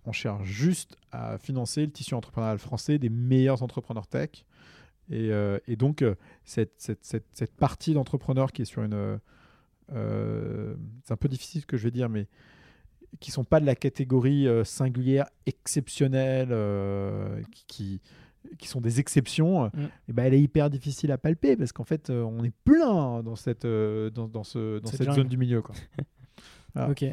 On 0.06 0.12
cherche 0.12 0.44
juste 0.44 0.98
à 1.12 1.38
financer 1.38 1.86
le 1.86 1.92
tissu 1.92 2.16
entrepreneurial 2.16 2.58
français 2.58 2.98
des 2.98 3.10
meilleurs 3.10 3.62
entrepreneurs 3.62 4.08
tech 4.08 4.46
euh, 5.12 5.60
et, 5.68 5.76
donc, 5.76 6.02
euh, 6.02 6.16
cette, 6.44 6.74
cette, 6.78 7.04
cette, 7.04 7.56
partie 7.56 7.94
d'entrepreneurs 7.94 8.52
qui 8.52 8.64
est 8.64 8.66
sur 8.66 8.84
une... 8.84 9.20
Euh, 9.92 10.76
c'est 11.04 11.14
un 11.14 11.18
peu 11.18 11.28
difficile 11.28 11.62
ce 11.62 11.66
que 11.66 11.78
je 11.78 11.84
vais 11.84 11.92
dire, 11.92 12.10
mais 12.10 12.28
qui 13.20 13.32
sont 13.32 13.44
pas 13.44 13.60
de 13.60 13.66
la 13.66 13.76
catégorie 13.76 14.48
singulière, 14.64 15.26
exceptionnelle, 15.48 16.56
qui, 17.66 18.02
qui 18.60 18.68
sont 18.68 18.82
des 18.82 19.00
exceptions, 19.00 19.66
mm. 19.66 19.90
et 20.10 20.14
ben 20.14 20.26
elle 20.26 20.36
est 20.36 20.42
hyper 20.42 20.70
difficile 20.70 21.12
à 21.12 21.18
palper 21.18 21.58
parce 21.58 21.72
qu'en 21.72 21.86
fait, 21.86 22.12
on 22.12 22.44
est 22.44 22.54
plein 22.64 23.24
dans 23.24 23.36
cette, 23.36 23.66
dans, 23.66 24.28
dans, 24.28 24.44
ce, 24.44 24.78
dans 24.78 24.92
cette, 24.92 25.12
zone 25.12 25.28
du 25.28 25.38
milieu. 25.38 25.62
Quoi. 25.62 25.76
Ok. 26.76 27.04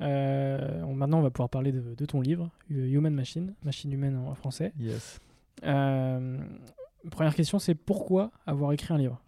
maintenant, 0.00 1.20
on 1.20 1.22
va 1.22 1.30
pouvoir 1.30 1.48
parler 1.48 1.70
de, 1.70 1.94
de, 1.94 2.06
ton 2.06 2.20
livre, 2.20 2.50
Human 2.68 3.14
Machine, 3.14 3.54
machine 3.62 3.92
humaine 3.92 4.16
en 4.16 4.34
français. 4.34 4.72
Yes. 4.80 5.20
Première 7.10 7.34
question, 7.34 7.58
c'est 7.58 7.74
pourquoi 7.74 8.30
avoir 8.46 8.72
écrit 8.72 8.92
un 8.92 8.98
livre? 8.98 9.22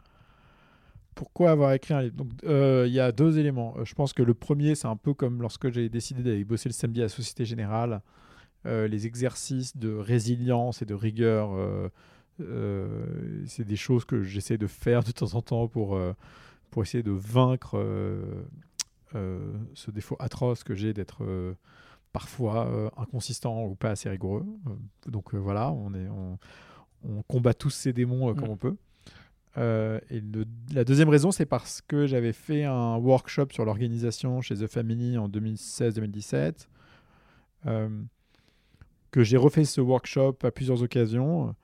Pourquoi 1.14 1.50
avoir 1.50 1.72
écrit 1.72 1.94
un 1.94 2.02
livre? 2.02 2.16
Euh, 2.44 2.84
il 2.86 2.92
y 2.92 3.00
a 3.00 3.12
deux 3.12 3.38
éléments. 3.38 3.74
Euh, 3.76 3.84
je 3.84 3.94
pense 3.94 4.12
que 4.12 4.22
le 4.22 4.34
premier, 4.34 4.74
c'est 4.74 4.88
un 4.88 4.96
peu 4.96 5.14
comme 5.14 5.42
lorsque 5.42 5.70
j'ai 5.70 5.88
décidé 5.88 6.22
d'aller 6.22 6.44
bosser 6.44 6.68
le 6.68 6.74
samedi 6.74 7.02
à 7.02 7.08
Société 7.08 7.44
Générale. 7.44 8.00
Euh, 8.64 8.88
les 8.88 9.06
exercices 9.06 9.76
de 9.76 9.94
résilience 9.94 10.82
et 10.82 10.86
de 10.86 10.94
rigueur, 10.94 11.50
c'est 13.46 13.64
des 13.64 13.76
choses 13.76 14.04
que 14.04 14.22
j'essaie 14.22 14.58
de 14.58 14.66
faire 14.66 15.02
de 15.02 15.12
temps 15.12 15.34
en 15.34 15.42
temps 15.42 15.68
pour, 15.68 15.98
pour 16.70 16.82
essayer 16.82 17.02
de 17.02 17.12
vaincre 17.12 17.78
ce 19.12 19.90
défaut 19.90 20.16
atroce 20.18 20.64
que 20.64 20.74
j'ai 20.74 20.92
d'être 20.92 21.22
parfois 22.12 22.90
inconsistant 22.96 23.64
ou 23.64 23.74
pas 23.74 23.90
assez 23.90 24.08
rigoureux. 24.08 24.46
donc 25.06 25.34
voilà, 25.34 25.70
on 25.70 25.94
est 25.94 26.08
combat 27.28 27.54
tous 27.54 27.70
ces 27.70 27.92
démons 27.92 28.30
euh, 28.30 28.34
comme 28.34 28.48
mm. 28.48 28.52
on 28.52 28.56
peut. 28.56 28.76
Euh, 29.58 30.00
et 30.10 30.22
la 30.72 30.84
deuxième 30.84 31.08
raison, 31.08 31.30
c'est 31.30 31.46
parce 31.46 31.82
que 31.82 32.06
j'avais 32.06 32.32
fait 32.32 32.64
un 32.64 32.96
workshop 32.96 33.48
sur 33.52 33.64
l'organisation 33.64 34.40
chez 34.40 34.54
The 34.54 34.66
Family 34.66 35.18
en 35.18 35.28
2016-2017, 35.28 36.68
euh, 37.66 37.88
que 39.10 39.22
j'ai 39.22 39.36
refait 39.36 39.64
ce 39.64 39.80
workshop 39.80 40.38
à 40.42 40.50
plusieurs 40.50 40.82
occasions, 40.82 41.54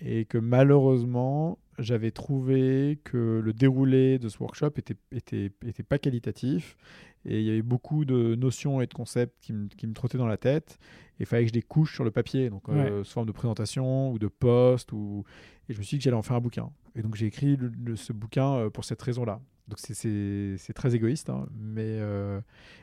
et 0.00 0.24
que 0.24 0.38
malheureusement, 0.38 1.58
j'avais 1.78 2.10
trouvé 2.10 2.98
que 3.04 3.40
le 3.42 3.52
déroulé 3.52 4.18
de 4.18 4.28
ce 4.28 4.38
workshop 4.38 4.72
était, 4.76 4.96
était, 5.12 5.52
était 5.64 5.82
pas 5.82 5.98
qualitatif, 5.98 6.76
et 7.24 7.40
il 7.40 7.46
y 7.46 7.50
avait 7.50 7.62
beaucoup 7.62 8.04
de 8.04 8.34
notions 8.34 8.80
et 8.80 8.86
de 8.86 8.94
concepts 8.94 9.34
qui, 9.40 9.52
qui 9.76 9.86
me 9.86 9.94
trottaient 9.94 10.18
dans 10.18 10.26
la 10.26 10.36
tête, 10.36 10.78
il 11.20 11.26
fallait 11.26 11.44
que 11.44 11.48
je 11.48 11.54
les 11.54 11.62
couche 11.62 11.94
sur 11.94 12.04
le 12.04 12.10
papier, 12.10 12.48
donc 12.48 12.68
euh, 12.68 13.02
sous 13.02 13.12
forme 13.12 13.26
de 13.26 13.32
présentation 13.32 14.10
ou 14.12 14.18
de 14.18 14.28
post. 14.28 14.92
Ou... 14.92 15.24
Et 15.68 15.72
je 15.72 15.78
me 15.78 15.82
suis 15.82 15.96
dit 15.96 15.98
que 15.98 16.04
j'allais 16.04 16.16
en 16.16 16.22
faire 16.22 16.36
un 16.36 16.40
bouquin. 16.40 16.70
Et 16.94 17.02
donc 17.02 17.16
j'ai 17.16 17.26
écrit 17.26 17.58
ce 17.96 18.12
bouquin 18.12 18.54
euh, 18.54 18.70
pour 18.70 18.84
cette 18.84 19.02
raison-là. 19.02 19.40
Donc 19.66 19.78
c'est 19.80 20.72
très 20.74 20.94
égoïste. 20.94 21.28
Hein, 21.30 21.46
mais 21.58 21.82
euh, 21.84 22.40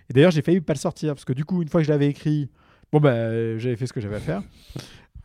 Et 0.10 0.14
d'ailleurs, 0.14 0.32
j'ai 0.32 0.42
failli 0.42 0.62
pas 0.62 0.74
le 0.74 0.80
sortir, 0.80 1.16
parce 1.16 1.26
que 1.26 1.34
du 1.34 1.46
coup, 1.46 1.62
une 1.62 1.70
fois 1.70 1.82
que 1.82 1.88
je 1.88 1.92
l'avais 1.92 2.08
écrit, 2.08 2.50
bon, 2.92 3.00
bah, 3.00 3.58
j'avais 3.58 3.78
fait 3.78 3.88
ce 3.88 3.94
que 3.94 4.02
j'avais 4.02 4.18
à 4.18 4.20
faire, 4.20 4.44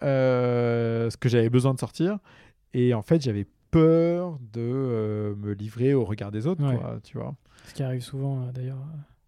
ce 0.00 1.16
que 1.16 1.28
j'avais 1.28 1.50
besoin 1.50 1.74
de 1.74 1.80
sortir. 1.80 2.18
Et 2.72 2.94
en 2.94 3.02
fait, 3.02 3.20
j'avais 3.20 3.46
peur 3.70 4.38
de 4.52 5.34
me 5.38 5.52
livrer 5.52 5.94
au 5.94 6.04
regard 6.04 6.30
des 6.30 6.46
autres, 6.46 6.62
tu 7.02 7.18
vois. 7.18 7.34
Ce 7.66 7.74
qui 7.74 7.82
arrive 7.82 8.02
souvent, 8.02 8.50
d'ailleurs. 8.52 8.78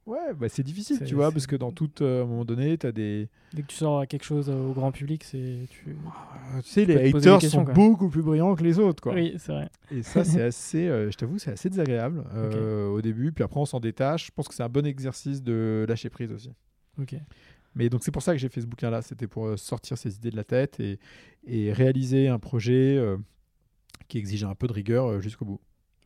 Ouais, 0.04 0.34
bah 0.34 0.48
c'est 0.48 0.64
difficile, 0.64 1.00
tu 1.04 1.14
vois, 1.14 1.30
parce 1.30 1.46
que 1.46 1.54
dans 1.54 1.70
tout, 1.70 1.90
euh, 2.00 2.22
à 2.22 2.24
un 2.24 2.26
moment 2.26 2.44
donné, 2.44 2.76
tu 2.76 2.86
as 2.86 2.92
des. 2.92 3.28
Dès 3.52 3.62
que 3.62 3.68
tu 3.68 3.76
sors 3.76 4.04
quelque 4.08 4.24
chose 4.24 4.50
au 4.50 4.72
grand 4.72 4.90
public, 4.90 5.22
c'est. 5.22 5.68
Tu... 5.70 5.96
Ah, 6.08 6.60
tu 6.60 6.68
sais, 6.68 6.84
les 6.84 7.14
haters 7.14 7.40
sont 7.42 7.62
beaucoup 7.62 8.08
plus 8.08 8.22
brillants 8.22 8.56
que 8.56 8.64
les 8.64 8.80
autres, 8.80 9.00
quoi. 9.00 9.14
Oui, 9.14 9.34
c'est 9.38 9.52
vrai. 9.52 9.70
Et 9.92 10.02
ça, 10.02 10.24
c'est 10.24 10.42
assez, 10.42 10.88
euh, 10.88 11.08
je 11.08 11.16
t'avoue, 11.16 11.38
c'est 11.38 11.52
assez 11.52 11.70
désagréable 11.70 12.24
euh, 12.34 12.88
au 12.88 13.00
début, 13.00 13.30
puis 13.30 13.44
après, 13.44 13.60
on 13.60 13.64
s'en 13.64 13.78
détache. 13.78 14.26
Je 14.26 14.32
pense 14.32 14.48
que 14.48 14.54
c'est 14.54 14.64
un 14.64 14.68
bon 14.68 14.84
exercice 14.84 15.40
de 15.40 15.86
lâcher 15.88 16.10
prise 16.10 16.32
aussi. 16.32 16.50
Ok. 17.00 17.14
Mais 17.76 17.88
donc, 17.88 18.02
c'est 18.02 18.10
pour 18.10 18.22
ça 18.22 18.32
que 18.32 18.38
j'ai 18.38 18.48
fait 18.48 18.60
ce 18.60 18.66
bouquin-là. 18.66 19.02
C'était 19.02 19.28
pour 19.28 19.56
sortir 19.56 19.96
ces 19.96 20.16
idées 20.16 20.32
de 20.32 20.36
la 20.36 20.44
tête 20.44 20.80
et, 20.80 20.98
et 21.46 21.72
réaliser 21.72 22.26
un 22.26 22.40
projet 22.40 23.00
qui 24.12 24.18
exigeait 24.18 24.44
un 24.44 24.54
peu 24.54 24.66
de 24.66 24.74
rigueur 24.74 25.22
jusqu'au 25.22 25.46
bout. 25.46 25.60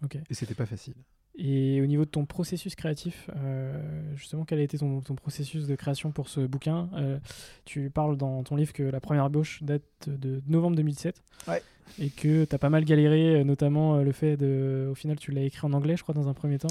Ok. 0.05 0.16
Et 0.31 0.35
c'était 0.35 0.55
pas 0.55 0.64
facile. 0.64 0.95
Et 1.37 1.81
au 1.83 1.87
niveau 1.87 2.05
de 2.05 2.11
ton 2.11 2.25
processus 2.25 2.77
créatif, 2.77 3.29
euh, 3.35 4.14
justement, 4.14 4.45
quel 4.45 4.61
a 4.61 4.62
été 4.62 4.79
ton, 4.79 5.01
processus 5.16 5.66
de 5.66 5.75
création 5.75 6.12
pour 6.12 6.29
ce 6.29 6.40
bouquin? 6.40 6.88
Euh, 6.95 7.19
Tu 7.64 7.90
parles 7.90 8.16
dans 8.16 8.45
ton 8.45 8.55
livre 8.55 8.73
que 8.73 8.85
la 8.85 9.01
première 9.01 9.27
ébauche 9.27 9.61
date 9.64 9.83
de 10.07 10.40
novembre 10.47 10.77
2007. 10.77 11.21
Ouais. 11.49 11.61
Et 11.99 12.11
que 12.11 12.45
tu 12.45 12.55
as 12.55 12.59
pas 12.59 12.71
mal 12.71 12.85
galéré, 12.85 13.40
euh, 13.40 13.45
notamment 13.45 13.97
le 13.99 14.12
fait 14.12 14.37
de. 14.37 14.87
Au 14.88 14.95
final, 14.95 15.19
tu 15.19 15.33
l'as 15.33 15.42
écrit 15.42 15.66
en 15.66 15.73
anglais, 15.73 15.97
je 15.97 16.05
crois, 16.05 16.14
dans 16.14 16.29
un 16.29 16.35
premier 16.35 16.59
temps. 16.59 16.69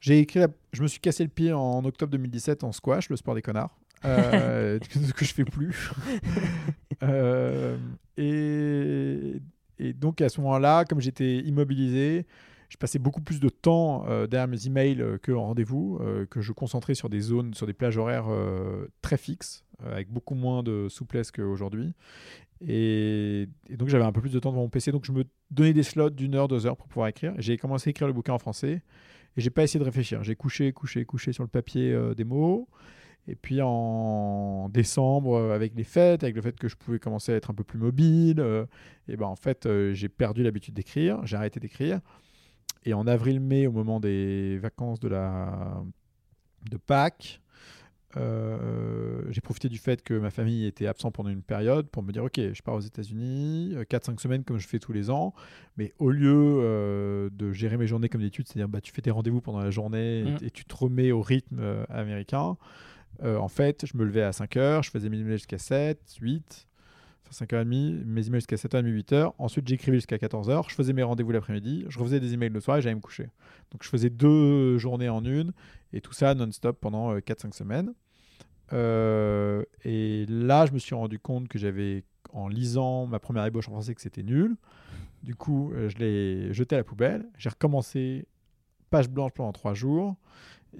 J'ai 0.00 0.18
écrit. 0.18 0.40
Je 0.72 0.82
me 0.82 0.88
suis 0.88 0.98
cassé 0.98 1.22
le 1.22 1.30
pied 1.30 1.52
en 1.52 1.84
octobre 1.84 2.10
2017 2.10 2.64
en 2.64 2.72
squash, 2.72 3.08
le 3.10 3.16
sport 3.16 3.36
des 3.36 3.42
connards. 3.42 3.78
ce 4.02 5.12
que 5.12 5.24
je 5.24 5.32
fais 5.32 5.44
plus. 5.44 5.92
et, 8.18 9.40
et 9.78 9.92
donc 9.92 10.20
à 10.20 10.28
ce 10.28 10.40
moment-là, 10.40 10.84
comme 10.84 11.00
j'étais 11.00 11.38
immobilisé, 11.38 12.26
je 12.74 12.76
passais 12.76 12.98
beaucoup 12.98 13.20
plus 13.20 13.38
de 13.38 13.48
temps 13.48 14.04
euh, 14.08 14.26
derrière 14.26 14.48
mes 14.48 14.66
emails 14.66 15.00
euh, 15.00 15.16
qu'en 15.16 15.42
rendez-vous, 15.42 15.98
euh, 16.00 16.26
que 16.26 16.40
je 16.40 16.52
concentrais 16.52 16.94
sur 16.94 17.08
des 17.08 17.20
zones, 17.20 17.54
sur 17.54 17.68
des 17.68 17.72
plages 17.72 17.96
horaires 17.96 18.26
très 19.00 19.16
fixes, 19.16 19.64
avec 19.84 20.10
beaucoup 20.10 20.34
moins 20.34 20.62
de 20.62 20.88
souplesse 20.88 21.30
qu'aujourd'hui. 21.30 21.94
Et, 22.66 23.48
et, 23.68 23.76
donc 23.76 23.88
j'avais 23.88 24.04
un 24.04 24.12
peu 24.12 24.20
plus 24.20 24.32
de 24.32 24.38
temps 24.40 24.50
devant 24.50 24.62
mon 24.62 24.68
PC, 24.68 24.90
donc 24.90 25.04
je 25.04 25.12
me 25.12 25.24
donnais 25.50 25.72
des 25.72 25.82
slots 25.82 26.10
d'une 26.10 26.34
heure, 26.34 26.48
deux 26.48 26.66
heures 26.66 26.76
pour 26.76 26.88
pouvoir 26.88 27.08
écrire. 27.08 27.34
J'ai 27.38 27.58
commencé 27.58 27.88
à 27.88 27.90
écrire 27.90 28.08
le 28.08 28.12
bouquin 28.12 28.32
en 28.32 28.38
français 28.38 28.82
et 29.36 29.40
j'ai 29.40 29.50
pas 29.50 29.62
essayé 29.62 29.78
de 29.78 29.84
réfléchir. 29.84 30.24
J'ai 30.24 30.34
couché, 30.34 30.72
couché, 30.72 31.04
couché 31.04 31.32
sur 31.32 31.44
le 31.44 31.48
papier 31.48 31.96
des 32.16 32.24
mots. 32.24 32.68
Et 33.26 33.34
puis 33.36 33.60
en 33.62 34.68
décembre, 34.68 35.50
avec 35.52 35.74
les 35.74 35.84
fêtes, 35.84 36.22
avec 36.22 36.36
le 36.36 36.42
fait 36.42 36.58
que 36.58 36.68
je 36.68 36.76
pouvais 36.76 36.98
commencer 36.98 37.32
à 37.32 37.36
être 37.36 37.50
un 37.50 37.54
peu 37.54 37.64
plus 37.64 37.78
mobile, 37.78 38.44
et 39.08 39.16
ben 39.16 39.26
en 39.26 39.36
fait, 39.36 39.66
j'ai 39.92 40.10
perdu 40.10 40.42
l'habitude 40.42 40.74
d'écrire, 40.74 41.24
j'ai 41.24 41.36
arrêté 41.36 41.58
d'écrire. 41.58 42.00
Et 42.84 42.92
en 42.92 43.06
avril-mai, 43.06 43.66
au 43.66 43.72
moment 43.72 43.98
des 43.98 44.58
vacances 44.58 45.00
de, 45.00 45.08
la... 45.08 45.82
de 46.70 46.76
Pâques, 46.76 47.40
euh, 48.16 49.22
j'ai 49.30 49.40
profité 49.40 49.68
du 49.68 49.78
fait 49.78 50.02
que 50.02 50.14
ma 50.14 50.30
famille 50.30 50.66
était 50.66 50.86
absente 50.86 51.14
pendant 51.14 51.30
une 51.30 51.42
période 51.42 51.88
pour 51.88 52.02
me 52.04 52.12
dire 52.12 52.22
ok 52.22 52.38
je 52.52 52.62
pars 52.62 52.74
aux 52.74 52.80
États-Unis 52.80 53.74
4-5 53.90 54.12
euh, 54.12 54.16
semaines 54.18 54.44
comme 54.44 54.58
je 54.58 54.68
fais 54.68 54.78
tous 54.78 54.92
les 54.92 55.10
ans 55.10 55.34
mais 55.76 55.92
au 55.98 56.10
lieu 56.10 56.32
euh, 56.32 57.28
de 57.32 57.52
gérer 57.52 57.76
mes 57.76 57.88
journées 57.88 58.08
comme 58.08 58.20
d'études 58.20 58.46
c'est-à-dire 58.46 58.68
bah, 58.68 58.80
tu 58.80 58.92
fais 58.92 59.02
tes 59.02 59.10
rendez-vous 59.10 59.40
pendant 59.40 59.58
la 59.58 59.70
journée 59.70 60.20
et, 60.20 60.24
mm. 60.24 60.50
tu 60.52 60.64
te 60.64 60.76
remets 60.76 61.10
au 61.10 61.22
rythme 61.22 61.60
américain 61.88 62.56
en 63.22 63.48
fait 63.48 63.86
je 63.86 63.96
me 63.96 64.04
levais 64.04 64.22
à 64.22 64.32
5 64.32 64.56
heures 64.56 64.82
je 64.82 64.90
faisais 64.90 65.08
mes 65.08 65.18
emails 65.18 65.38
jusqu'à 65.38 65.58
7 65.58 66.16
8 66.20 66.66
enfin 67.28 67.44
5h30, 67.44 68.04
mes 68.04 68.26
emails 68.26 68.40
jusqu'à 68.40 68.56
7h30, 68.56 68.84
8h. 68.84 69.32
Ensuite, 69.38 69.66
j'écrivais 69.66 69.96
jusqu'à 69.96 70.16
14h. 70.16 70.68
Je 70.68 70.74
faisais 70.74 70.92
mes 70.92 71.02
rendez-vous 71.02 71.32
l'après-midi. 71.32 71.84
Je 71.88 71.98
refaisais 71.98 72.20
des 72.20 72.34
emails 72.34 72.50
le 72.50 72.60
soir 72.60 72.76
et 72.76 72.82
j'allais 72.82 72.94
me 72.94 73.00
coucher. 73.00 73.28
Donc, 73.70 73.82
je 73.82 73.88
faisais 73.88 74.10
deux 74.10 74.78
journées 74.78 75.08
en 75.08 75.24
une 75.24 75.52
et 75.92 76.00
tout 76.00 76.12
ça 76.12 76.34
non-stop 76.34 76.78
pendant 76.80 77.16
4-5 77.16 77.54
semaines. 77.54 77.94
Euh, 78.72 79.62
et 79.84 80.26
là, 80.28 80.66
je 80.66 80.72
me 80.72 80.78
suis 80.78 80.94
rendu 80.94 81.18
compte 81.18 81.48
que 81.48 81.58
j'avais, 81.58 82.04
en 82.32 82.48
lisant 82.48 83.06
ma 83.06 83.18
première 83.18 83.44
ébauche 83.44 83.68
en 83.68 83.72
français, 83.72 83.94
que 83.94 84.00
c'était 84.00 84.22
nul. 84.22 84.56
Du 85.22 85.34
coup, 85.34 85.72
euh, 85.72 85.88
je 85.88 85.98
l'ai 85.98 86.52
jeté 86.52 86.74
à 86.74 86.78
la 86.78 86.84
poubelle. 86.84 87.26
J'ai 87.38 87.48
recommencé 87.48 88.26
page 88.90 89.08
blanche 89.08 89.32
pendant 89.34 89.52
trois 89.52 89.74
jours. 89.74 90.16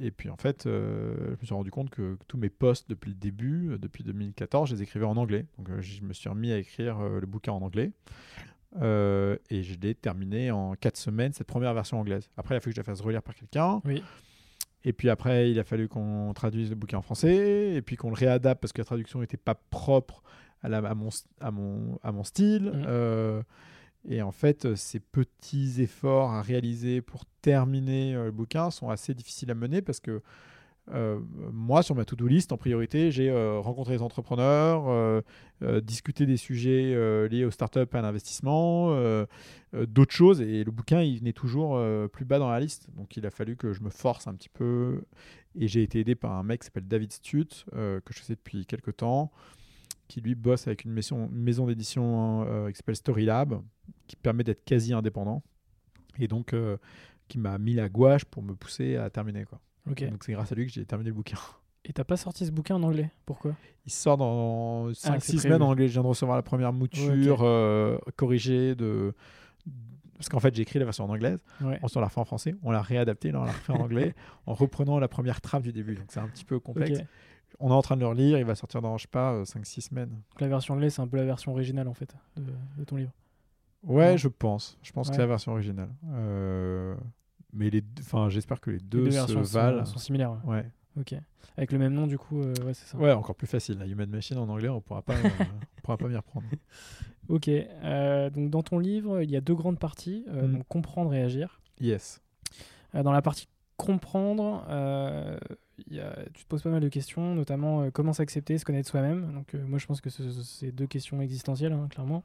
Et 0.01 0.11
puis 0.11 0.29
en 0.29 0.37
fait, 0.37 0.67
euh, 0.67 1.15
je 1.27 1.41
me 1.41 1.45
suis 1.45 1.55
rendu 1.55 1.71
compte 1.71 1.91
que, 1.91 2.17
tous 2.29 2.37
mes 2.37 2.51
posts 2.51 2.89
depuis 2.89 3.11
le 3.11 3.17
début, 3.17 3.77
depuis 3.79 4.05
2014, 4.05 4.71
je 4.71 4.75
les 4.75 4.83
écrivais 4.83 5.05
en 5.05 5.17
anglais. 5.17 5.47
Donc 5.59 5.69
je 5.81 6.03
me 6.03 6.13
suis 6.13 6.29
remis 6.29 6.53
à 6.53 6.59
écrire 6.59 6.99
le 7.01 7.27
bouquin 7.27 7.53
en 7.53 7.63
anglais. 7.63 7.93
et 8.77 9.63
je 9.63 9.79
l'ai 9.81 9.95
terminé 9.95 10.51
en 10.51 10.75
quatre 10.75 10.97
semaines, 10.97 11.33
cette 11.33 11.47
première 11.47 11.75
version 11.75 12.01
anglaise. 12.01 12.31
Après, 12.37 12.55
il 12.55 12.59
a 12.59 12.61
fallu 12.61 12.73
que 12.73 12.77
je 12.77 12.81
la 12.81 12.85
fasse 12.85 13.01
relire 13.01 13.23
par 13.23 13.35
quelqu'un. 13.35 13.81
Oui. 13.85 14.03
Et 14.85 14.93
puis 14.93 15.09
après, 15.09 15.51
il 15.51 15.59
a 15.59 15.65
fallu 15.65 15.89
qu'on 15.89 16.33
traduise 16.35 16.71
le 16.71 16.77
bouquin 16.77 16.99
en 16.99 17.03
français, 17.03 17.75
et 17.75 17.83
puis 17.83 17.97
qu'on 17.97 18.11
le 18.11 18.17
réadapte 18.17 18.61
parce 18.61 18.73
que 18.73 18.83
la 18.83 18.85
traduction 18.85 19.21
n'était 19.21 19.39
pas 19.39 19.55
propre 19.55 20.23
à, 20.63 20.69
la, 20.69 20.79
à, 20.79 20.95
mon, 20.95 21.09
à, 21.41 21.51
mon, 21.51 21.99
à 22.03 22.13
mon 22.13 22.23
style. 22.23 22.71
Mmh. 22.71 23.43
Euh, 24.07 24.15
et 24.15 24.23
en 24.23 24.33
fait, 24.33 24.75
ces 24.75 25.01
petits 25.01 25.81
efforts 25.81 26.33
à 26.33 26.43
réaliser 26.43 27.01
pour 27.01 27.25
terminer 27.43 28.15
euh, 28.15 28.27
le 28.27 28.33
bouquin 28.33 28.71
sont 28.71 28.89
assez 28.91 29.15
difficiles 29.15 29.51
à 29.51 29.55
mener 29.55 29.83
parce 29.83 30.01
que 30.01 30.23
euh, 30.91 31.19
moi, 31.53 31.83
sur 31.83 31.95
ma 31.95 32.05
to-do 32.05 32.27
list, 32.27 32.53
en 32.53 32.57
priorité, 32.57 33.11
j'ai 33.11 33.31
euh, 33.31 33.59
rencontré 33.59 33.95
les 33.95 34.03
entrepreneurs, 34.03 34.85
euh, 34.89 35.81
discuté 35.81 36.27
des 36.27 36.37
sujets 36.37 36.95
liés 37.29 37.45
aux 37.45 37.51
startups 37.51 37.81
et 37.81 37.97
à 37.97 38.03
l'investissement, 38.03 38.95
d'autres 39.73 40.13
choses, 40.13 40.43
et 40.43 40.63
le 40.63 40.71
bouquin, 40.71 41.01
il 41.01 41.19
venait 41.19 41.33
toujours 41.33 41.81
plus 42.11 42.27
bas 42.27 42.39
dans 42.39 42.51
la 42.51 42.61
liste. 42.61 42.89
Donc, 42.97 43.17
il 43.17 43.25
a 43.25 43.31
fallu 43.31 43.57
que 43.57 43.73
je 43.73 43.81
me 43.81 43.89
force 43.89 44.27
un 44.27 44.35
petit 44.35 44.51
peu, 44.51 45.05
et 45.59 45.69
j'ai 45.69 45.83
été 45.83 46.01
aidé 46.01 46.15
par 46.15 46.33
un 46.33 46.43
mec 46.43 46.61
qui 46.61 46.67
s'appelle 46.67 46.87
David 46.87 47.13
Stute, 47.13 47.65
que 47.73 48.13
je 48.13 48.23
sais 48.23 48.35
depuis 48.35 48.67
quelques 48.67 48.99
temps, 48.99 49.33
qui 50.09 50.21
lui 50.21 50.35
bosse 50.35 50.67
avec 50.67 50.85
une 50.85 50.93
maison, 50.93 51.29
maison 51.33 51.67
d'édition 51.67 52.47
qui 52.69 52.77
s'appelle 52.77 52.97
Storylab, 52.97 53.61
qui 54.07 54.17
permet 54.17 54.45
d'être 54.45 54.65
quasi 54.65 54.93
indépendant, 54.93 55.43
et 56.19 56.29
donc 56.29 56.55
qui 57.29 57.39
m'a 57.39 57.59
mis 57.59 57.75
la 57.75 57.89
gouache 57.89 58.25
pour 58.25 58.43
me 58.43 58.55
pousser 58.55 58.97
à 58.97 59.11
terminer. 59.11 59.45
Quoi. 59.45 59.61
Donc 59.87 60.25
c'est 60.25 60.33
grâce 60.33 60.53
à 60.53 60.55
lui 60.55 60.67
que 60.67 60.73
j'ai 60.73 60.85
terminé 60.85 61.11
le 61.11 61.15
bouquin. 61.15 61.39
Et 61.85 61.93
t'as 61.93 62.05
pas 62.05 62.17
sorti 62.17 62.47
ce 62.47 62.51
bouquin 62.51 62.77
en 62.77 62.83
anglais? 62.83 63.11
Pourquoi? 63.27 63.55
Il 63.85 63.93
sort 63.93 64.17
dans 64.17 64.89
5-6 64.89 65.07
ah, 65.07 65.21
semaines 65.21 65.63
en 65.63 65.69
anglais. 65.69 65.87
Je 65.87 65.93
viens 65.93 66.03
de 66.03 66.07
recevoir 66.07 66.37
la 66.37 66.43
première 66.43 66.73
mouture 66.73 67.43
euh, 67.43 67.99
corrigée 68.17 68.75
de. 68.75 69.15
Parce 70.17 70.29
qu'en 70.31 70.41
fait, 70.41 70.55
j'ai 70.55 70.63
écrit 70.63 70.79
la 70.79 70.87
version 70.87 71.05
en 71.05 71.11
anglaise. 71.11 71.39
On 71.61 71.69
l'a 71.69 72.07
refait 72.07 72.21
en 72.21 72.25
français. 72.25 72.55
On 72.63 72.71
l'a 72.71 72.81
réadapté. 72.81 73.33
Là, 73.33 73.41
on 73.41 73.45
l'a 73.45 73.53
refait 73.53 73.73
en 73.73 73.81
anglais 73.81 74.15
en 74.47 74.55
reprenant 74.55 74.99
la 74.99 75.09
première 75.09 75.43
trame 75.43 75.63
du 75.63 75.73
début. 75.73 75.97
Donc 75.97 76.07
c'est 76.09 76.21
un 76.21 76.29
petit 76.29 76.45
peu 76.45 76.59
complexe. 76.59 77.01
On 77.61 77.71
est 77.71 77.75
en 77.75 77.83
train 77.83 77.97
de 77.97 78.01
le 78.01 78.07
relire. 78.07 78.39
Il 78.39 78.45
va 78.45 78.55
sortir 78.55 78.83
dans, 78.83 78.97
je 78.97 79.03
sais 79.03 79.09
pas, 79.09 79.43
5-6 79.43 79.79
euh, 79.79 79.81
semaines. 79.81 80.11
Donc 80.11 80.41
la 80.41 80.49
version 80.49 80.75
anglaise, 80.75 80.95
c'est 80.95 81.03
un 81.03 81.07
peu 81.07 81.17
la 81.17 81.25
version 81.25 81.53
originale 81.53 81.89
en 81.89 81.95
fait 81.95 82.15
de, 82.37 82.53
de 82.79 82.85
ton 82.85 82.97
livre. 82.97 83.13
Ouais, 83.87 84.19
je 84.19 84.29
pense. 84.29 84.79
Je 84.83 84.93
pense 84.93 85.09
que 85.09 85.15
c'est 85.15 85.21
la 85.21 85.27
version 85.27 85.53
originale. 85.53 85.91
Euh, 86.13 86.95
mais 87.53 87.71
les, 87.71 87.83
enfin, 88.01 88.29
j'espère 88.29 88.61
que 88.61 88.71
les 88.71 88.79
deux, 88.79 89.11
se 89.11 89.33
valent. 89.53 89.85
Sont, 89.85 89.99
similaires. 89.99 90.37
Ouais. 90.45 90.65
Ok. 90.99 91.15
Avec 91.57 91.73
le 91.73 91.79
même 91.79 91.93
nom, 91.93 92.07
du 92.07 92.19
coup, 92.19 92.41
euh, 92.41 92.55
ouais, 92.65 92.75
c'est 92.75 92.87
ça. 92.87 92.97
Ouais, 92.99 93.13
encore 93.13 93.35
plus 93.35 93.47
facile. 93.47 93.79
La 93.79 93.87
Human 93.87 94.09
Machine 94.09 94.39
en 94.39 94.49
anglais, 94.49 94.69
on 94.69 94.81
pourra 94.81 95.03
pas, 95.03 95.15
euh, 95.15 95.29
on 95.79 95.81
pourra 95.83 95.97
pas 95.99 96.09
m'y 96.09 96.17
reprendre. 96.17 96.47
Ok. 97.29 97.51
Donc, 98.35 98.51
dans 98.51 98.63
ton 98.63 98.79
livre, 98.79 99.23
il 99.23 99.31
y 99.31 99.37
a 99.37 99.41
deux 99.41 99.55
grandes 99.55 99.79
parties 99.79 100.25
mm. 100.29 100.53
donc 100.53 100.69
comprendre 100.69 101.15
et 101.15 101.23
agir. 101.23 101.61
Yes. 101.81 102.23
dans 102.95 103.13
la 103.13 103.23
partie 103.23 103.49
comprendre, 103.77 104.65
tu 105.77 106.45
te 106.45 106.49
poses 106.49 106.63
pas 106.63 106.71
mal 106.71 106.81
de 106.81 106.89
questions, 106.89 107.35
notamment 107.35 107.91
comment 107.91 108.13
s'accepter, 108.13 108.59
se 108.59 108.65
connaître 108.65 108.89
soi-même. 108.89 109.33
Donc, 109.33 109.55
moi, 109.55 109.79
je 109.79 109.87
pense 109.87 110.01
que 110.01 110.11
c'est 110.11 110.73
deux 110.73 110.87
questions 110.87 111.21
existentielles, 111.21 111.73
hein, 111.73 111.89
clairement. 111.91 112.25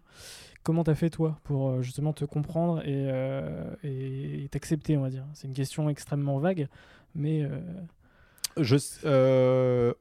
Comment 0.64 0.84
t'as 0.84 0.96
fait 0.96 1.10
toi 1.10 1.40
pour 1.44 1.70
euh, 1.70 1.82
justement 1.82 2.12
te 2.12 2.26
comprendre 2.26 2.84
euh, 2.86 3.76
et 3.84 4.48
t'accepter, 4.52 4.98
on 4.98 5.02
va 5.02 5.10
dire? 5.10 5.26
C'est 5.34 5.48
une 5.48 5.54
question 5.54 5.90
extrêmement 5.90 6.38
vague, 6.40 6.68
mais. 7.16 7.44
Euh, 7.44 7.60
Je, 8.58 8.76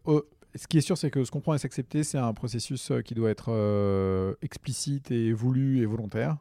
oh, 0.04 0.22
ce 0.54 0.66
qui 0.66 0.78
est 0.78 0.82
sûr, 0.82 0.98
c'est 0.98 1.10
que 1.10 1.22
se 1.24 1.30
comprendre 1.30 1.56
et 1.56 1.58
s'accepter, 1.58 2.02
c'est 2.02 2.18
un 2.18 2.34
processus 2.34 2.90
qui 3.04 3.14
doit 3.14 3.30
être 3.30 4.36
explicite 4.42 5.10
et 5.10 5.32
voulu 5.32 5.80
et 5.80 5.86
volontaire. 5.86 6.38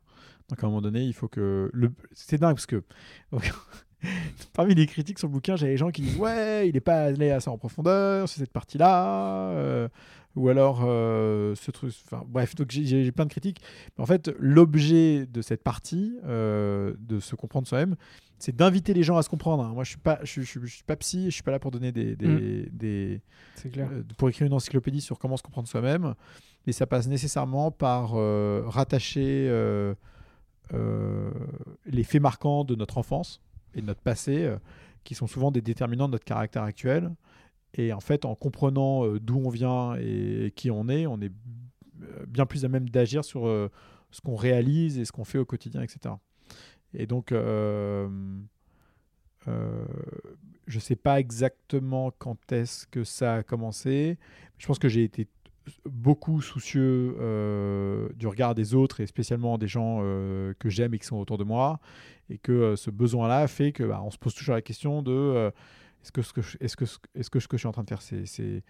Donc 0.49 0.63
à 0.63 0.65
un 0.65 0.69
moment 0.69 0.81
donné, 0.81 1.03
il 1.03 1.13
faut 1.13 1.27
que. 1.27 1.71
C'est 2.13 2.39
dingue 2.39 2.55
parce 2.55 2.65
que. 2.65 2.83
Parmi 4.53 4.75
les 4.75 4.85
critiques 4.85 5.19
sur 5.19 5.27
le 5.27 5.33
bouquin, 5.33 5.55
j'avais 5.55 5.73
des 5.73 5.77
gens 5.77 5.91
qui 5.91 6.01
disent 6.01 6.17
Ouais, 6.17 6.67
il 6.67 6.73
n'est 6.73 6.79
pas 6.79 7.03
allé 7.03 7.31
assez 7.31 7.49
en 7.49 7.57
profondeur 7.57 8.27
sur 8.27 8.39
cette 8.39 8.51
partie-là 8.51 9.89
ou 10.37 10.49
alors 10.49 10.81
euh, 10.83 11.55
ce 11.55 11.71
truc. 11.71 11.93
Enfin, 12.05 12.23
bref, 12.27 12.55
donc 12.55 12.69
j'ai 12.69 13.11
plein 13.11 13.25
de 13.25 13.29
critiques. 13.31 13.61
Mais 13.97 14.03
en 14.03 14.05
fait, 14.05 14.31
l'objet 14.39 15.25
de 15.25 15.41
cette 15.41 15.63
partie, 15.63 16.15
euh, 16.25 16.93
de 16.99 17.19
se 17.19 17.35
comprendre 17.35 17.67
soi-même, 17.67 17.95
c'est 18.37 18.55
d'inviter 18.55 18.93
les 18.93 19.03
gens 19.03 19.17
à 19.17 19.23
se 19.23 19.29
comprendre. 19.29 19.63
Hein. 19.63 19.71
Moi, 19.73 19.83
je 19.83 19.89
suis 19.89 19.97
pas, 19.97 20.19
je, 20.23 20.41
je, 20.41 20.65
suis 20.67 20.83
pas 20.83 20.95
psy, 20.95 21.25
je 21.25 21.31
suis 21.31 21.43
pas 21.43 21.51
là 21.51 21.59
pour 21.59 21.71
donner 21.71 21.91
des, 21.91 22.15
des, 22.15 23.19
mm. 23.65 23.69
clair. 23.71 23.89
Euh, 23.91 24.03
pour 24.15 24.29
écrire 24.29 24.45
une 24.47 24.53
encyclopédie 24.53 25.01
sur 25.01 25.17
comment 25.17 25.37
se 25.37 25.43
comprendre 25.43 25.67
soi-même. 25.67 26.13
Mais 26.67 26.73
ça 26.73 26.85
passe 26.85 27.07
nécessairement 27.07 27.71
par 27.71 28.11
rattacher 28.69 29.49
les 30.73 32.03
faits 32.03 32.21
marquants 32.21 32.65
de 32.65 32.75
notre 32.75 32.97
enfance 32.97 33.41
et 33.75 33.81
de 33.81 33.85
notre 33.85 34.01
passé, 34.01 34.49
qui 35.03 35.15
sont 35.15 35.27
souvent 35.27 35.51
des 35.51 35.61
déterminants 35.61 36.07
de 36.07 36.13
notre 36.13 36.25
caractère 36.25 36.63
actuel 36.63 37.11
et 37.73 37.93
en 37.93 37.99
fait, 37.99 38.25
en 38.25 38.35
comprenant 38.35 39.05
euh, 39.05 39.19
d'où 39.19 39.37
on 39.37 39.49
vient 39.49 39.95
et, 39.95 40.51
qui 40.55 40.71
on 40.71 40.89
est, 40.89 41.05
on 41.07 41.19
est 41.21 41.31
euh, 42.01 42.25
bien 42.27 42.45
plus 42.45 42.65
à 42.65 42.69
même 42.69 42.89
d'agir 42.89 43.23
sur 43.23 43.47
euh, 43.47 43.69
ce 44.11 44.21
qu'on 44.21 44.35
réalise 44.35 44.97
et 44.97 45.05
ce 45.05 45.11
qu'on 45.11 45.25
fait 45.25 45.37
au 45.37 45.45
quotidien, 45.45 45.81
etc. 45.81 46.15
Et 46.93 47.05
donc, 47.05 47.31
je 47.31 48.07
ne 49.47 50.79
sais 50.79 50.95
pas 50.95 51.19
exactement 51.19 52.11
quand 52.17 52.51
est-ce 52.51 52.87
que 52.87 53.03
ça 53.03 53.35
a 53.35 53.43
commencé. 53.43 54.17
Je 54.57 54.65
pense 54.65 54.79
que 54.79 54.87
j'ai 54.87 55.03
été 55.03 55.27
beaucoup 55.85 56.41
soucieux 56.41 57.15
du 58.15 58.27
regard 58.27 58.55
des 58.55 58.73
autres 58.73 58.99
et 59.01 59.07
spécialement 59.07 59.57
des 59.57 59.67
gens 59.67 59.99
que 60.59 60.69
j'aime 60.69 60.93
et 60.93 60.99
qui 60.99 61.05
sont 61.05 61.17
autour 61.17 61.37
de 61.37 61.43
moi. 61.43 61.79
Et 62.29 62.37
que 62.37 62.75
ce 62.75 62.91
besoin-là 62.91 63.47
fait 63.47 63.71
que 63.71 63.83
bah, 63.83 64.01
on 64.03 64.11
se 64.11 64.17
pose 64.17 64.33
toujours 64.33 64.55
la 64.55 64.61
question 64.61 65.01
de 65.01 65.51
est-ce 66.07 66.11
que 66.11 66.21
ce 66.21 66.33
que 66.33 66.41
je, 66.41 66.57
est-ce 66.61 66.77
que, 66.77 66.85
est-ce 67.15 67.29
que 67.29 67.39
ce 67.39 67.47
que 67.47 67.57
je 67.57 67.61
suis 67.61 67.67
en 67.67 67.71
train 67.71 67.83
de 67.83 67.89
faire, 67.89 68.01
c'est, 68.01 68.25
c'est, 68.25 68.63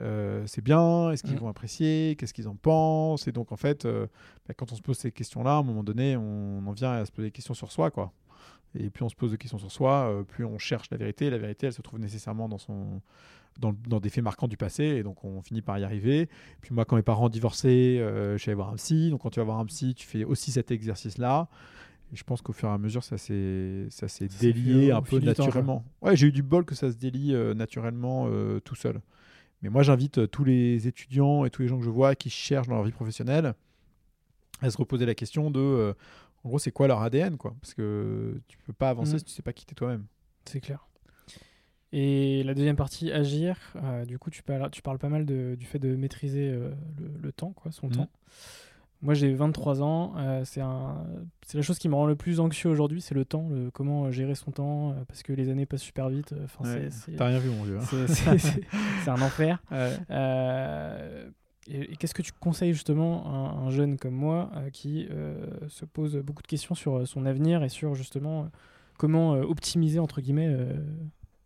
euh, 0.00 0.44
c'est 0.46 0.62
bien? 0.62 1.10
Est-ce 1.10 1.22
qu'ils 1.22 1.36
mm. 1.36 1.40
vont 1.40 1.48
apprécier? 1.48 2.16
Qu'est-ce 2.16 2.34
qu'ils 2.34 2.48
en 2.48 2.56
pensent? 2.56 3.28
Et 3.28 3.32
donc, 3.32 3.52
en 3.52 3.56
fait, 3.56 3.84
euh, 3.84 4.06
bah, 4.46 4.54
quand 4.56 4.72
on 4.72 4.74
se 4.74 4.82
pose 4.82 4.98
ces 4.98 5.12
questions-là, 5.12 5.56
à 5.56 5.58
un 5.58 5.62
moment 5.62 5.84
donné, 5.84 6.16
on 6.16 6.66
en 6.66 6.72
vient 6.72 6.92
à 6.92 7.04
se 7.04 7.12
poser 7.12 7.28
des 7.28 7.32
questions 7.32 7.54
sur 7.54 7.70
soi, 7.70 7.90
quoi. 7.90 8.12
Et 8.78 8.90
plus 8.90 9.04
on 9.04 9.08
se 9.08 9.14
pose 9.14 9.30
des 9.32 9.38
questions 9.38 9.58
sur 9.58 9.70
soi, 9.70 10.08
euh, 10.08 10.22
plus 10.22 10.44
on 10.44 10.58
cherche 10.58 10.90
la 10.90 10.96
vérité. 10.96 11.30
La 11.30 11.38
vérité, 11.38 11.66
elle 11.66 11.72
se 11.72 11.82
trouve 11.82 12.00
nécessairement 12.00 12.48
dans 12.48 12.58
son, 12.58 13.00
dans, 13.60 13.74
dans, 13.86 14.00
des 14.00 14.08
faits 14.08 14.24
marquants 14.24 14.48
du 14.48 14.56
passé, 14.56 14.84
et 14.84 15.02
donc 15.02 15.24
on 15.24 15.42
finit 15.42 15.62
par 15.62 15.78
y 15.78 15.84
arriver. 15.84 16.28
Puis 16.60 16.74
moi, 16.74 16.84
quand 16.84 16.96
mes 16.96 17.02
parents 17.02 17.28
divorcé, 17.28 17.98
je 18.00 18.36
suis 18.38 18.50
allé 18.50 18.56
voir 18.56 18.70
un 18.70 18.76
psy. 18.76 19.10
Donc 19.10 19.22
quand 19.22 19.30
tu 19.30 19.40
vas 19.40 19.44
voir 19.44 19.58
un 19.58 19.66
psy, 19.66 19.94
tu 19.94 20.06
fais 20.06 20.24
aussi 20.24 20.52
cet 20.52 20.70
exercice-là 20.70 21.48
je 22.12 22.24
pense 22.24 22.42
qu'au 22.42 22.52
fur 22.52 22.68
et 22.68 22.72
à 22.72 22.78
mesure, 22.78 23.02
ça 23.02 23.16
s'est, 23.16 23.86
ça 23.90 24.08
s'est 24.08 24.28
délié 24.40 24.90
un 24.92 25.02
peu 25.02 25.18
naturellement. 25.18 25.84
ouais, 26.02 26.16
j'ai 26.16 26.26
eu 26.26 26.32
du 26.32 26.42
bol 26.42 26.64
que 26.64 26.74
ça 26.74 26.90
se 26.90 26.96
délie 26.96 27.34
euh, 27.34 27.54
naturellement 27.54 28.26
euh, 28.28 28.60
tout 28.60 28.74
seul. 28.74 29.00
Mais 29.62 29.70
moi, 29.70 29.82
j'invite 29.82 30.18
euh, 30.18 30.26
tous 30.26 30.44
les 30.44 30.86
étudiants 30.86 31.44
et 31.44 31.50
tous 31.50 31.62
les 31.62 31.68
gens 31.68 31.78
que 31.78 31.84
je 31.84 31.90
vois 31.90 32.14
qui 32.14 32.30
cherchent 32.30 32.68
dans 32.68 32.74
leur 32.74 32.84
vie 32.84 32.92
professionnelle 32.92 33.54
à 34.60 34.70
se 34.70 34.76
reposer 34.76 35.06
la 35.06 35.14
question 35.14 35.50
de, 35.50 35.94
en 36.44 36.48
gros, 36.48 36.58
c'est 36.58 36.72
quoi 36.72 36.88
leur 36.88 37.02
ADN, 37.02 37.36
quoi? 37.36 37.54
Parce 37.60 37.74
que 37.74 38.40
tu 38.48 38.58
peux 38.58 38.72
pas 38.72 38.90
avancer 38.90 39.14
mm. 39.14 39.18
si 39.18 39.24
tu 39.24 39.32
sais 39.32 39.42
pas 39.42 39.52
qui 39.52 39.66
t'es 39.66 39.74
toi-même. 39.74 40.06
C'est 40.44 40.60
clair. 40.60 40.88
Et 41.92 42.42
la 42.44 42.54
deuxième 42.54 42.76
partie, 42.76 43.12
agir. 43.12 43.58
du 44.06 44.18
coup, 44.18 44.30
tu 44.30 44.42
parles, 44.42 44.70
tu 44.70 44.80
parles 44.80 44.98
pas 44.98 45.10
mal 45.10 45.26
de, 45.26 45.56
du 45.58 45.66
fait 45.66 45.78
de 45.78 45.94
maîtriser 45.94 46.50
le, 47.20 47.32
temps, 47.32 47.52
quoi, 47.52 47.70
son 47.70 47.88
mm. 47.88 47.92
temps. 47.92 48.08
Moi, 49.02 49.14
j'ai 49.14 49.34
23 49.34 49.82
ans. 49.82 50.14
Euh, 50.16 50.44
c'est 50.44 50.60
la 50.60 51.62
chose 51.62 51.78
qui 51.78 51.88
me 51.88 51.94
rend 51.94 52.06
le 52.06 52.14
plus 52.14 52.38
anxieux 52.38 52.70
aujourd'hui, 52.70 53.00
c'est 53.00 53.16
le 53.16 53.24
temps, 53.24 53.48
le, 53.50 53.70
comment 53.70 54.12
gérer 54.12 54.36
son 54.36 54.52
temps, 54.52 54.90
euh, 54.90 54.94
parce 55.08 55.24
que 55.24 55.32
les 55.32 55.50
années 55.50 55.66
passent 55.66 55.82
super 55.82 56.08
vite. 56.08 56.32
Enfin, 56.44 56.64
T'as 57.16 57.26
rien 57.26 57.40
vu, 57.40 57.50
mon 57.50 57.64
dieu. 57.64 57.78
Hein. 57.78 58.06
C'est, 58.08 59.10
un 59.10 59.20
enfer. 59.20 59.62
Euh, 60.10 61.28
et, 61.68 61.96
qu'est-ce 61.96 62.14
que 62.14 62.22
tu 62.22 62.32
conseilles 62.32 62.72
justement 62.72 63.26
à 63.26 63.60
un, 63.60 63.70
jeune 63.70 63.98
comme 63.98 64.14
moi 64.14 64.50
qui 64.72 65.08
se 65.68 65.84
pose 65.84 66.16
beaucoup 66.16 66.42
de 66.42 66.48
questions 66.48 66.74
sur 66.74 67.06
son 67.06 67.26
avenir 67.26 67.62
et 67.62 67.68
sur 67.68 67.94
justement 67.94 68.50
comment 68.98 69.32
optimiser 69.32 69.98
entre 69.98 70.20
guillemets 70.20 70.56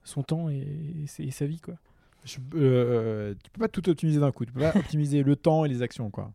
son 0.04 0.22
temps 0.22 0.48
et, 0.48 1.04
et, 1.18 1.30
sa 1.30 1.46
vie, 1.46 1.60
quoi? 1.60 1.74
Je, 2.24 2.36
tu 2.36 3.50
peux 3.50 3.60
pas 3.60 3.68
tout 3.68 3.88
optimiser 3.88 4.18
d'un 4.18 4.32
coup. 4.32 4.44
Tu 4.44 4.52
peux 4.52 4.60
pas 4.60 4.72
optimiser 4.76 5.22
le 5.22 5.36
temps 5.36 5.64
et 5.64 5.68
les 5.68 5.82
actions, 5.82 6.10
quoi. 6.10 6.32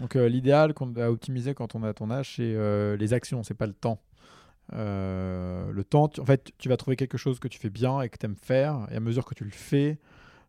Donc 0.00 0.16
euh, 0.16 0.28
l'idéal 0.28 0.74
qu'on 0.74 0.94
a 0.96 1.08
optimisé 1.10 1.54
quand 1.54 1.74
on 1.74 1.82
a 1.82 1.92
ton 1.92 2.10
âge, 2.10 2.36
c'est 2.36 2.54
euh, 2.54 2.96
les 2.96 3.12
actions, 3.12 3.42
c'est 3.42 3.54
pas 3.54 3.66
le 3.66 3.72
temps. 3.72 4.00
Euh, 4.74 5.72
le 5.72 5.84
temps, 5.84 6.08
tu- 6.08 6.20
en 6.20 6.26
fait, 6.26 6.52
tu 6.58 6.68
vas 6.68 6.76
trouver 6.76 6.96
quelque 6.96 7.18
chose 7.18 7.38
que 7.38 7.48
tu 7.48 7.58
fais 7.58 7.70
bien 7.70 8.00
et 8.00 8.08
que 8.08 8.18
tu 8.18 8.26
aimes 8.26 8.36
faire, 8.36 8.86
et 8.90 8.96
à 8.96 9.00
mesure 9.00 9.24
que 9.24 9.34
tu 9.34 9.44
le 9.44 9.50
fais, 9.50 9.98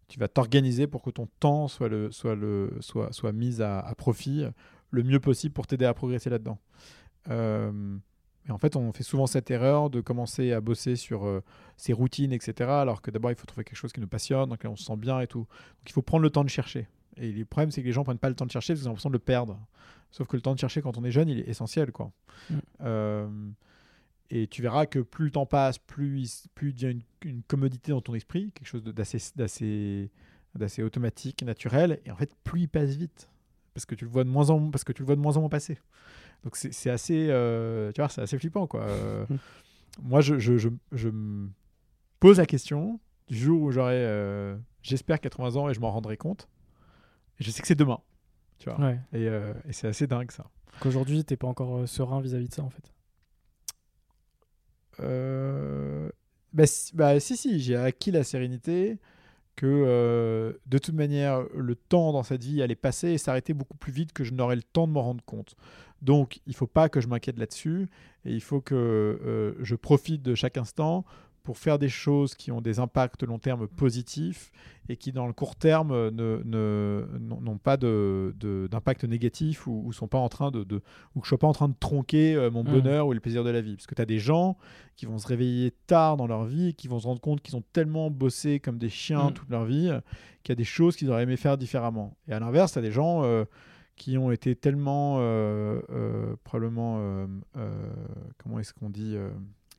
tu 0.10 0.20
vas 0.20 0.28
t'organiser 0.28 0.88
pour 0.88 1.02
que 1.02 1.10
ton 1.10 1.28
temps 1.40 1.68
soit, 1.68 1.88
le, 1.88 2.12
soit, 2.12 2.36
le, 2.36 2.76
soit, 2.82 3.14
soit 3.14 3.32
mis 3.32 3.62
à, 3.62 3.80
à 3.80 3.96
profit 3.96 4.44
le 4.92 5.04
mieux 5.04 5.20
possible 5.20 5.54
pour 5.54 5.68
t'aider 5.68 5.86
à 5.86 5.94
progresser 5.94 6.30
là-dedans. 6.30 6.60
Euh, 7.30 7.98
et 8.48 8.52
en 8.52 8.58
fait, 8.58 8.76
on 8.76 8.92
fait 8.92 9.04
souvent 9.04 9.28
cette 9.28 9.52
erreur 9.52 9.90
de 9.90 10.02
commencer 10.02 10.54
à 10.54 10.62
bosser 10.62 10.96
sur 10.96 11.26
euh, 11.26 11.44
ses 11.78 11.94
routines, 11.94 12.34
etc. 12.34 12.70
Alors 12.70 13.02
que 13.02 13.12
d'abord, 13.12 13.32
il 13.32 13.38
faut 13.38 13.46
trouver 13.46 13.64
quelque 13.64 13.78
chose 13.78 13.94
qui 13.94 14.02
nous 14.02 14.08
passionne, 14.08 14.50
lequel 14.50 14.72
on 14.72 14.76
se 14.76 14.84
sent 14.84 14.98
bien 14.98 15.20
et 15.20 15.28
tout. 15.28 15.40
Donc, 15.40 15.88
il 15.88 15.92
faut 15.92 16.02
prendre 16.02 16.24
le 16.24 16.30
temps 16.30 16.44
de 16.44 16.50
chercher. 16.50 16.88
Et 17.18 17.32
le 17.32 17.46
problème, 17.46 17.72
c'est 17.72 17.82
que 17.82 17.88
les 17.88 17.94
gens 17.94 18.04
prennent 18.04 18.18
pas 18.18 18.30
le 18.30 18.36
temps 18.36 18.46
de 18.46 18.52
chercher 18.52 18.74
parce 18.74 18.82
qu'ils 18.82 18.88
ont 18.88 18.92
l'impression 18.92 19.10
de 19.10 19.16
le 19.16 19.20
perdre. 19.20 19.60
Sauf 20.12 20.28
que 20.28 20.36
le 20.36 20.42
temps 20.42 20.56
de 20.56 20.60
chercher 20.60 20.82
quand 20.82 20.98
on 20.98 21.04
est 21.04 21.12
jeune, 21.12 21.30
il 21.30 21.40
est 21.40 21.48
essentiel, 21.50 21.92
quoi. 21.92 22.12
Mm. 22.50 22.56
Euh, 22.82 23.28
et 24.32 24.48
tu 24.48 24.62
verras 24.62 24.86
que 24.86 25.00
plus 25.00 25.26
le 25.26 25.32
temps 25.32 25.46
passe, 25.46 25.78
plus 25.78 26.22
il, 26.22 26.50
plus 26.54 26.70
il 26.70 26.74
devient 26.74 27.00
une, 27.24 27.30
une 27.30 27.44
commodité 27.44 27.92
dans 27.92 28.02
ton 28.02 28.14
esprit, 28.14 28.52
quelque 28.52 28.68
chose 28.68 28.84
d'assez, 28.84 30.12
automatique, 30.84 31.44
naturel. 31.44 32.00
Et 32.06 32.12
en 32.12 32.16
fait, 32.16 32.32
plus 32.44 32.62
il 32.62 32.68
passe 32.70 32.92
vite, 32.92 33.30
parce 33.74 33.86
que 33.86 33.96
tu 33.96 34.06
le 34.06 34.12
vois 34.12 34.24
de 34.24 34.30
moins 34.30 34.50
en 34.50 34.70
parce 34.70 34.84
que 34.84 34.92
tu 34.92 35.02
le 35.02 35.08
vois 35.08 35.16
de 35.16 35.22
moins 35.22 35.38
en 35.38 35.42
moins 35.42 35.50
passer. 35.50 35.80
Donc 36.44 36.56
c'est, 36.56 36.90
assez, 36.90 37.28
euh, 37.30 37.92
tu 37.92 38.02
vois, 38.02 38.10
c'est 38.10 38.22
assez 38.22 38.38
flippant, 38.38 38.68
quoi. 38.68 38.82
Euh, 38.84 39.26
moi, 40.02 40.22
je, 40.22 40.38
je, 40.40 40.58
je, 40.58 40.70
je 40.92 41.10
me 41.10 41.50
pose 42.20 42.38
la 42.38 42.46
question 42.46 43.00
du 43.28 43.38
jour 43.38 43.62
où 43.62 43.72
j'aurai, 43.72 43.96
euh, 43.96 44.56
j'espère 44.84 45.20
80 45.20 45.56
ans 45.56 45.70
et 45.70 45.74
je 45.74 45.80
m'en 45.80 45.92
rendrai 45.92 46.18
compte. 46.18 46.48
Et 47.40 47.44
je 47.44 47.52
sais 47.52 47.62
que 47.62 47.68
c'est 47.68 47.76
demain, 47.76 48.00
tu 48.60 48.70
vois. 48.70 48.80
Ouais. 48.80 49.00
Et, 49.12 49.26
et 49.26 49.74
c'est 49.74 49.88
assez 49.88 50.08
dingue 50.08 50.32
ça. 50.32 50.46
Qu'aujourd'hui, 50.82 51.26
t'es 51.26 51.36
pas 51.36 51.48
encore 51.48 51.88
serein 51.90 52.22
vis-à-vis 52.22 52.48
de 52.48 52.54
ça, 52.54 52.64
en 52.64 52.70
fait. 52.70 52.94
Euh, 55.02 56.10
bah, 56.54 56.66
si, 56.66 56.96
bah, 56.96 57.20
si, 57.20 57.38
si, 57.38 57.60
j'ai 57.60 57.76
acquis 57.76 58.12
la 58.12 58.24
sérénité 58.24 58.98
que 59.56 59.66
euh, 59.68 60.54
de 60.68 60.78
toute 60.78 60.96
manière, 60.96 61.44
le 61.54 61.76
temps 61.76 62.14
dans 62.14 62.24
cette 62.24 62.44
vie 62.44 62.62
allait 62.62 62.76
passer 62.76 63.10
et 63.10 63.18
s'arrêter 63.18 63.54
beaucoup 63.54 63.78
plus 63.78 63.92
vite 63.92 64.14
que 64.14 64.24
je 64.24 64.34
n'aurais 64.34 64.56
le 64.56 64.64
temps 64.64 64.88
de 64.88 64.94
m'en 64.94 65.04
rendre 65.04 65.24
compte. 65.26 65.56
Donc, 66.02 66.40
il 66.48 66.56
faut 66.56 66.68
pas 66.68 66.88
que 66.88 67.02
je 67.02 67.08
m'inquiète 67.08 67.38
là-dessus 67.38 67.90
et 68.26 68.32
il 68.32 68.42
faut 68.42 68.62
que 68.62 68.76
euh, 68.76 69.54
je 69.62 69.76
profite 69.76 70.22
de 70.22 70.34
chaque 70.34 70.58
instant 70.58 71.04
pour 71.50 71.58
faire 71.58 71.80
des 71.80 71.90
choses 71.90 72.36
qui 72.36 72.52
ont 72.52 72.62
des 72.62 72.78
impacts 72.78 73.24
long 73.24 73.40
terme 73.40 73.68
positifs 73.68 74.52
et 74.88 74.98
qui, 74.98 75.12
dans 75.12 75.26
le 75.26 75.34
court 75.34 75.56
terme, 75.56 75.92
ne, 76.12 76.44
ne- 76.46 77.08
n'ont 77.20 77.42
n'ont 77.42 77.58
pas 77.58 77.76
de- 77.76 78.36
de- 78.40 78.68
d'impact 78.70 79.04
négatif 79.04 79.66
ou, 79.66 79.82
ou 79.84 79.92
sont 79.92 80.08
pas 80.08 80.20
en 80.20 80.30
train 80.30 80.52
de, 80.52 80.64
de- 80.64 80.84
ou 81.16 81.22
que 81.22 81.26
je 81.26 81.30
sois 81.30 81.40
pas 81.40 81.48
en 81.48 81.54
train 81.54 81.68
de 81.68 81.74
tronquer 81.80 82.36
euh, 82.36 82.52
mon 82.52 82.62
Mm. 82.64 82.68
bonheur 82.72 83.08
ou 83.08 83.14
le 83.14 83.20
plaisir 83.20 83.44
de 83.44 83.50
la 83.50 83.62
vie. 83.62 83.78
Parce 83.78 83.88
que 83.88 83.96
tu 83.96 84.02
as 84.04 84.06
des 84.06 84.20
gens 84.20 84.58
qui 84.96 85.08
vont 85.08 85.18
se 85.18 85.26
réveiller 85.26 85.72
tard 85.88 86.18
dans 86.18 86.28
leur 86.28 86.44
vie 86.46 86.68
et 86.68 86.74
qui 86.74 86.88
vont 86.88 87.00
se 87.00 87.08
rendre 87.08 87.20
compte 87.20 87.42
qu'ils 87.42 87.56
ont 87.56 87.64
tellement 87.74 88.12
bossé 88.12 88.60
comme 88.60 88.78
des 88.78 88.90
chiens 88.90 89.32
Mm. 89.32 89.34
toute 89.34 89.50
leur 89.50 89.66
vie 89.66 89.90
qu'il 90.44 90.52
y 90.52 90.54
a 90.54 90.56
des 90.56 90.64
choses 90.64 90.96
qu'ils 90.96 91.10
auraient 91.10 91.24
aimé 91.24 91.36
faire 91.36 91.58
différemment. 91.58 92.16
Et 92.28 92.34
à 92.34 92.40
l'inverse, 92.40 92.74
tu 92.74 92.78
as 92.78 92.84
des 92.84 92.92
gens 92.92 93.24
euh, 93.24 93.44
qui 93.96 94.20
ont 94.20 94.30
été 94.30 94.56
tellement 94.56 95.18
euh, 95.20 95.82
euh, 95.90 96.36
probablement 96.44 97.26
comment 98.38 98.60
est-ce 98.60 98.72
qu'on 98.76 98.92
dit 98.92 99.16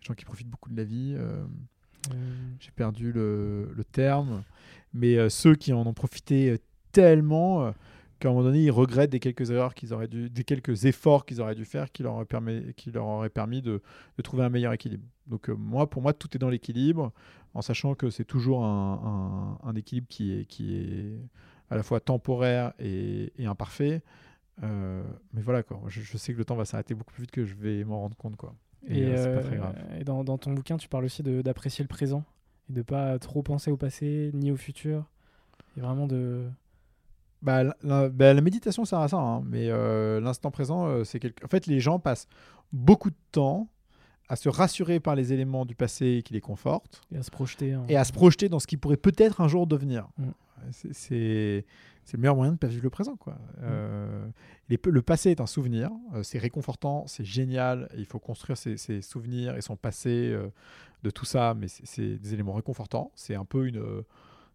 des 0.00 0.06
gens 0.06 0.14
qui 0.14 0.24
profitent 0.24 0.48
beaucoup 0.48 0.70
de 0.70 0.76
la 0.76 0.84
vie 0.84 1.14
euh, 1.16 1.44
Euh, 2.10 2.14
j'ai 2.60 2.70
perdu 2.70 3.12
le, 3.12 3.70
le 3.76 3.84
terme 3.84 4.42
mais 4.94 5.18
euh, 5.18 5.28
ceux 5.28 5.54
qui 5.54 5.70
en 5.74 5.86
ont 5.86 5.92
profité 5.92 6.58
tellement 6.92 7.74
qu'à 8.18 8.28
un 8.28 8.32
moment 8.32 8.44
donné 8.44 8.62
ils 8.64 8.70
regrettent 8.70 9.10
des 9.10 9.20
quelques 9.20 9.50
erreurs 9.50 9.74
qu'ils 9.74 9.92
auraient 9.92 10.08
dû 10.08 10.30
des 10.30 10.44
quelques 10.44 10.86
efforts 10.86 11.26
qu'ils 11.26 11.42
auraient 11.42 11.54
dû 11.54 11.66
faire 11.66 11.92
qui 11.92 12.02
leur 12.02 12.14
auraient 12.14 12.24
permis 12.24 12.72
qui 12.74 12.90
leur 12.90 13.04
auraient 13.06 13.28
permis 13.28 13.60
de, 13.60 13.82
de 14.16 14.22
trouver 14.22 14.44
un 14.44 14.48
meilleur 14.48 14.72
équilibre. 14.72 15.04
Donc 15.26 15.50
euh, 15.50 15.54
moi 15.54 15.90
pour 15.90 16.00
moi 16.00 16.14
tout 16.14 16.28
est 16.34 16.38
dans 16.38 16.48
l'équilibre 16.48 17.12
en 17.52 17.60
sachant 17.60 17.94
que 17.94 18.08
c'est 18.08 18.24
toujours 18.24 18.64
un, 18.64 19.58
un- 19.62 19.68
un 19.68 19.74
équilibre 19.76 20.06
qui 20.08 20.32
est 20.32 20.46
qui 20.46 20.74
est 20.76 21.18
à 21.68 21.76
la 21.76 21.82
fois 21.82 22.00
temporaire 22.00 22.72
et, 22.78 23.30
et 23.36 23.44
imparfait. 23.46 24.02
Euh, 24.62 25.02
mais 25.34 25.42
voilà 25.42 25.62
quoi. 25.62 25.80
Je, 25.88 26.00
je 26.00 26.16
sais 26.16 26.32
que 26.32 26.38
le 26.38 26.44
temps 26.46 26.56
va 26.56 26.64
s'arrêter 26.64 26.94
beaucoup 26.94 27.12
plus 27.12 27.22
vite 27.24 27.30
que 27.30 27.44
je 27.44 27.54
vais 27.54 27.84
m'en 27.84 28.00
rendre 28.00 28.16
compte 28.16 28.36
quoi 28.36 28.54
et, 28.88 29.00
Et, 29.00 29.04
euh, 29.06 29.36
euh, 29.38 29.42
très 29.42 29.56
grave 29.56 29.74
et 29.98 30.04
dans, 30.04 30.24
dans 30.24 30.38
ton 30.38 30.52
bouquin, 30.52 30.76
tu 30.76 30.88
parles 30.88 31.04
aussi 31.04 31.22
de- 31.22 31.42
d'apprécier 31.42 31.82
le 31.82 31.88
présent 31.88 32.24
et 32.68 32.72
de 32.72 32.82
pas 32.82 33.18
trop 33.18 33.42
penser 33.42 33.70
au 33.70 33.76
passé 33.76 34.30
ni 34.34 34.50
au 34.50 34.56
futur. 34.56 35.04
Et 35.76 35.80
vraiment 35.80 36.06
de. 36.06 36.46
Bah, 37.42 37.62
la, 37.62 37.76
la- 37.82 38.08
bah, 38.08 38.34
la 38.34 38.40
méditation 38.40 38.84
sert 38.84 38.98
à 38.98 39.08
ça, 39.08 39.16
hein, 39.18 39.42
mais 39.46 39.68
euh, 39.70 40.20
l'instant 40.20 40.50
présent, 40.50 40.86
euh, 40.86 41.04
c'est 41.04 41.18
quelque... 41.18 41.42
En 41.44 41.48
fait, 41.48 41.66
les 41.66 41.80
gens 41.80 41.98
passent 41.98 42.26
beaucoup 42.72 43.08
de 43.10 43.16
temps 43.32 43.68
à 44.28 44.36
se 44.36 44.48
rassurer 44.48 45.00
par 45.00 45.14
les 45.16 45.32
éléments 45.32 45.64
du 45.64 45.74
passé 45.74 46.22
qui 46.24 46.34
les 46.34 46.40
confortent 46.40 47.00
Et 47.12 47.16
à 47.18 47.22
se 47.22 47.30
projeter. 47.30 47.72
hein. 47.72 47.84
et 47.88 47.96
à 47.96 48.04
se 48.04 48.12
projeter 48.12 48.48
dans 48.48 48.58
ce 48.60 48.66
qui 48.66 48.76
pourrait 48.76 48.96
peut-être 48.98 49.40
un 49.40 49.48
jour 49.48 49.66
devenir. 49.66 50.08
Mm. 50.18 50.24
C'est- 50.92 51.64
C'est 52.04 52.16
le 52.16 52.22
meilleur 52.22 52.36
moyen 52.36 52.52
de 52.52 52.58
pas 52.58 52.66
vivre 52.66 52.82
le 52.82 52.90
présent. 52.90 53.16
Quoi. 53.16 53.36
Euh, 53.62 54.26
les- 54.68 54.78
le 54.84 55.02
passé 55.02 55.30
est 55.30 55.40
un 55.40 55.46
souvenir, 55.46 55.90
euh, 56.14 56.22
c'est 56.22 56.38
réconfortant, 56.38 57.04
c'est 57.06 57.24
génial, 57.24 57.88
il 57.96 58.04
faut 58.06 58.18
construire 58.18 58.56
ses, 58.56 58.76
ses 58.76 59.00
souvenirs 59.02 59.56
et 59.56 59.60
son 59.60 59.76
passé 59.76 60.30
euh, 60.32 60.48
de 61.04 61.10
tout 61.10 61.24
ça, 61.24 61.54
mais 61.56 61.68
c'est- 61.68 62.18
des 62.18 62.34
éléments 62.34 62.54
réconfortants. 62.54 63.12
C'est 63.14 63.34
un 63.36 63.44
peu 63.44 63.66
une 63.68 63.78
euh, 63.78 64.02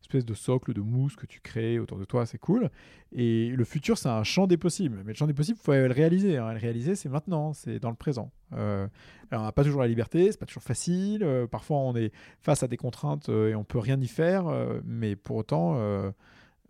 espèce 0.02 0.26
de 0.26 0.34
socle 0.36 0.74
de 0.74 0.82
mousse 0.82 1.16
que 1.16 1.26
tu 1.26 1.40
crées 1.40 1.80
autour 1.80 1.98
de 1.98 2.06
toi, 2.06 2.26
c'est 2.28 2.38
cool. 2.38 2.70
Et 3.12 3.50
le 3.50 3.64
futur, 3.64 3.98
c'est 3.98 4.10
un 4.10 4.24
champ 4.24 4.46
des 4.46 4.58
possibles. 4.58 5.02
Mais 5.06 5.14
le 5.14 5.18
champ 5.18 5.26
des 5.26 5.34
possibles, 5.34 5.58
il 5.60 5.64
faut 5.66 5.72
le 5.72 5.88
réaliser. 5.92 6.38
hein. 6.38 6.52
Le 6.54 6.60
réaliser, 6.60 6.94
c'est 6.96 7.10
maintenant, 7.10 7.54
c'est 7.54 7.80
dans 7.80 7.90
le 7.90 7.96
présent. 7.96 8.32
Euh, 8.54 8.88
alors, 9.32 9.44
on 9.44 9.46
n'a 9.48 9.52
pas 9.52 9.64
toujours 9.64 9.82
la 9.82 9.88
liberté, 9.88 10.32
c'est 10.32 10.38
pas 10.40 10.46
toujours 10.46 10.62
facile. 10.62 11.24
euh, 11.24 11.48
parfois, 11.48 11.78
on 11.78 11.96
est 11.96 12.12
face 12.42 12.62
à 12.62 12.68
des 12.68 12.78
contraintes 12.78 13.30
euh, 13.30 13.50
et 13.50 13.56
on 13.56 13.64
peut 13.64 13.80
rien 13.80 14.00
y 14.00 14.08
faire. 14.08 14.48
euh, 14.48 14.80
mais 14.86 15.16
pour 15.16 15.38
autant, 15.38 15.76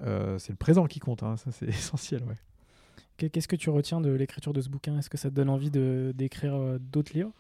euh, 0.01 0.37
c'est 0.39 0.51
le 0.51 0.57
présent 0.57 0.85
qui 0.85 0.99
compte. 0.99 1.23
hein. 1.23 1.37
Ça, 1.37 1.51
c'est 1.51 1.67
essentiel. 1.69 2.23
Ouais. 2.23 2.35
Qu'est- 3.17 3.29
Qu'est-ce 3.29 3.47
que 3.47 3.55
tu 3.55 3.69
retiens 3.69 4.01
de 4.01 4.09
l'écriture 4.11 4.53
de 4.53 4.61
ce 4.61 4.69
bouquin? 4.69 4.97
Est-ce 4.97 5.09
que 5.09 5.17
ça 5.17 5.29
te 5.29 5.35
donne 5.35 5.49
envie 5.49 5.71
d'écrire 5.71 6.55
euh, 6.55 6.77
d'autres 6.79 7.13
livres? 7.13 7.31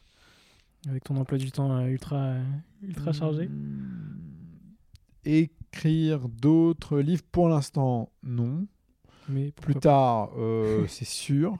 Avec 0.87 1.03
ton 1.03 1.17
emploi 1.17 1.37
du 1.37 1.51
temps 1.51 1.75
euh, 1.77 1.85
ultra 1.87 2.35
ultra 2.83 3.11
chargé? 3.11 3.47
Hmm. 3.47 4.19
Écrire 5.25 6.29
d'autres 6.29 6.99
livres, 6.99 7.23
pour 7.31 7.49
l'instant, 7.49 8.11
non. 8.23 8.67
Mais 9.27 9.51
Plus 9.51 9.73
tard, 9.75 10.29
euh, 10.37 10.85
c'est 10.87 11.05
sûr. 11.05 11.57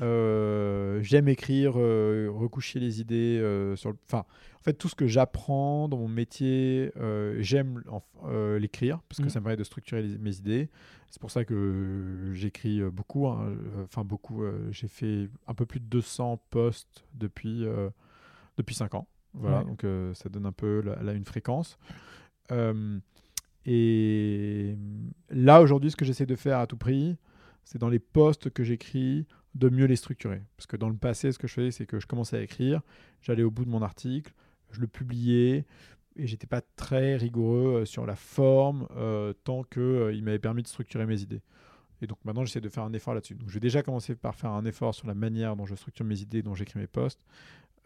Euh, 0.00 1.00
J'aime 1.02 1.28
écrire, 1.28 1.74
euh, 1.76 2.28
recoucher 2.32 2.80
les 2.80 3.00
idées. 3.00 3.38
euh, 3.40 3.76
sur 3.76 3.90
le... 3.90 3.96
enfin, 4.06 4.24
en 4.58 4.62
fait, 4.62 4.72
tout 4.74 4.88
ce 4.88 4.94
que 4.94 5.06
j'apprends 5.06 5.88
dans 5.88 5.96
mon 5.98 6.08
métier, 6.08 6.92
j'aime 7.38 7.82
l'écrire 8.58 9.00
parce 9.08 9.18
que 9.18 9.24
Mhm. 9.24 9.28
ça 9.30 9.40
me 9.40 9.44
permet 9.44 9.56
de 9.56 9.64
structurer 9.64 10.02
les- 10.02 10.18
mes 10.18 10.36
idées. 10.36 10.68
C'est 11.10 11.20
pour 11.20 11.30
ça 11.30 11.44
que 11.44 12.30
j'écris 12.32 12.82
beaucoup. 12.90 13.26
hein. 13.28 13.54
Enfin, 13.84 14.04
beaucoup. 14.04 14.42
J'ai 14.70 14.88
fait 14.88 15.28
un 15.46 15.54
peu 15.54 15.64
plus 15.66 15.80
de 15.80 15.86
200 15.86 16.42
posts 16.50 17.06
depuis, 17.14 17.64
depuis 18.56 18.74
5 18.74 18.94
ans. 18.94 19.06
Voilà, 19.34 19.58
Ouais. 19.60 19.64
donc 19.64 19.84
ça 20.14 20.28
donne 20.28 20.46
un 20.46 20.52
peu 20.52 20.82
une 21.14 21.24
fréquence. 21.24 21.78
Et 23.66 24.76
là, 25.30 25.60
aujourd'hui, 25.60 25.90
ce 25.90 25.96
que 25.96 26.04
j'essaie 26.04 26.26
de 26.26 26.36
faire 26.36 26.58
à 26.58 26.66
tout 26.66 26.76
prix, 26.76 27.16
c'est 27.68 27.78
dans 27.78 27.90
les 27.90 27.98
posts 27.98 28.48
que 28.48 28.64
j'écris 28.64 29.26
de 29.54 29.68
mieux 29.68 29.84
les 29.84 29.96
structurer. 29.96 30.40
Parce 30.56 30.66
que 30.66 30.78
dans 30.78 30.88
le 30.88 30.96
passé, 30.96 31.32
ce 31.32 31.38
que 31.38 31.46
je 31.46 31.52
faisais, 31.52 31.70
c'est 31.70 31.84
que 31.84 32.00
je 32.00 32.06
commençais 32.06 32.38
à 32.38 32.40
écrire, 32.40 32.80
j'allais 33.20 33.42
au 33.42 33.50
bout 33.50 33.66
de 33.66 33.70
mon 33.70 33.82
article, 33.82 34.32
je 34.70 34.80
le 34.80 34.86
publiais, 34.86 35.66
et 36.16 36.26
j'étais 36.26 36.46
pas 36.46 36.62
très 36.76 37.16
rigoureux 37.16 37.82
euh, 37.82 37.84
sur 37.84 38.06
la 38.06 38.16
forme 38.16 38.88
euh, 38.96 39.34
tant 39.44 39.64
qu'il 39.64 40.12
il 40.14 40.24
m'avait 40.24 40.38
permis 40.38 40.62
de 40.62 40.68
structurer 40.68 41.04
mes 41.04 41.20
idées. 41.20 41.42
Et 42.00 42.06
donc 42.06 42.18
maintenant, 42.24 42.42
j'essaie 42.42 42.62
de 42.62 42.70
faire 42.70 42.84
un 42.84 42.92
effort 42.94 43.12
là-dessus. 43.12 43.34
Donc 43.34 43.50
je 43.50 43.54
vais 43.54 43.60
déjà 43.60 43.82
commencer 43.82 44.14
par 44.14 44.34
faire 44.34 44.52
un 44.52 44.64
effort 44.64 44.94
sur 44.94 45.06
la 45.06 45.14
manière 45.14 45.54
dont 45.54 45.66
je 45.66 45.74
structure 45.74 46.06
mes 46.06 46.22
idées, 46.22 46.42
dont 46.42 46.54
j'écris 46.54 46.78
mes 46.78 46.86
posts. 46.86 47.20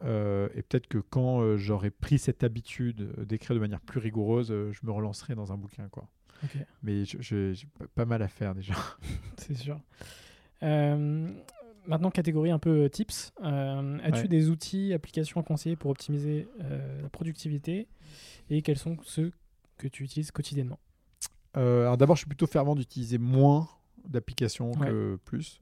Euh, 0.05 0.49
et 0.55 0.63
peut-être 0.63 0.89
que 0.89 0.99
quand 0.99 1.41
euh, 1.41 1.57
j'aurai 1.57 1.91
pris 1.91 2.19
cette 2.19 2.43
habitude 2.43 3.13
euh, 3.19 3.25
d'écrire 3.25 3.55
de 3.55 3.61
manière 3.61 3.81
plus 3.81 4.01
rigoureuse, 4.01 4.51
euh, 4.51 4.73
je 4.73 4.81
me 4.85 4.91
relancerai 4.91 5.35
dans 5.35 5.53
un 5.53 5.57
bouquin. 5.57 5.89
Quoi. 5.89 6.09
Mais 6.83 7.05
j'ai 7.05 7.55
pas- 7.95 8.05
mal 8.05 8.23
à 8.23 8.29
faire 8.29 8.55
déjà. 8.55 8.75
C'est 9.39 9.55
sûr. 9.55 9.81
Euh, 10.63 11.31
maintenant, 11.87 12.11
catégorie 12.11 12.51
un 12.51 12.59
peu 12.59 12.85
euh, 12.85 12.89
tips. 12.89 13.33
Euh, 13.43 13.99
As-tu 14.03 14.23
Ouais. 14.23 14.29
des 14.29 14.49
outils, 14.51 14.93
applications 14.93 15.43
conseillées 15.43 15.77
pour 15.77 15.91
optimiser 15.91 16.49
euh, 16.61 17.03
la 17.03 17.09
productivité? 17.09 17.89
Et 18.51 18.63
quels 18.63 18.79
sont 18.79 18.97
ceux 19.03 19.33
que 19.79 19.89
tu 19.89 20.05
utilises 20.05 20.31
quotidiennement? 20.31 20.79
Alors 21.55 21.97
d'abord, 21.99 22.17
je 22.17 22.21
suis 22.21 22.29
plutôt 22.29 22.47
fervent 22.47 22.75
d'utiliser 22.75 23.19
moins 23.19 23.69
d'applications 24.09 24.73
que 24.73 25.19
plus. 25.25 25.61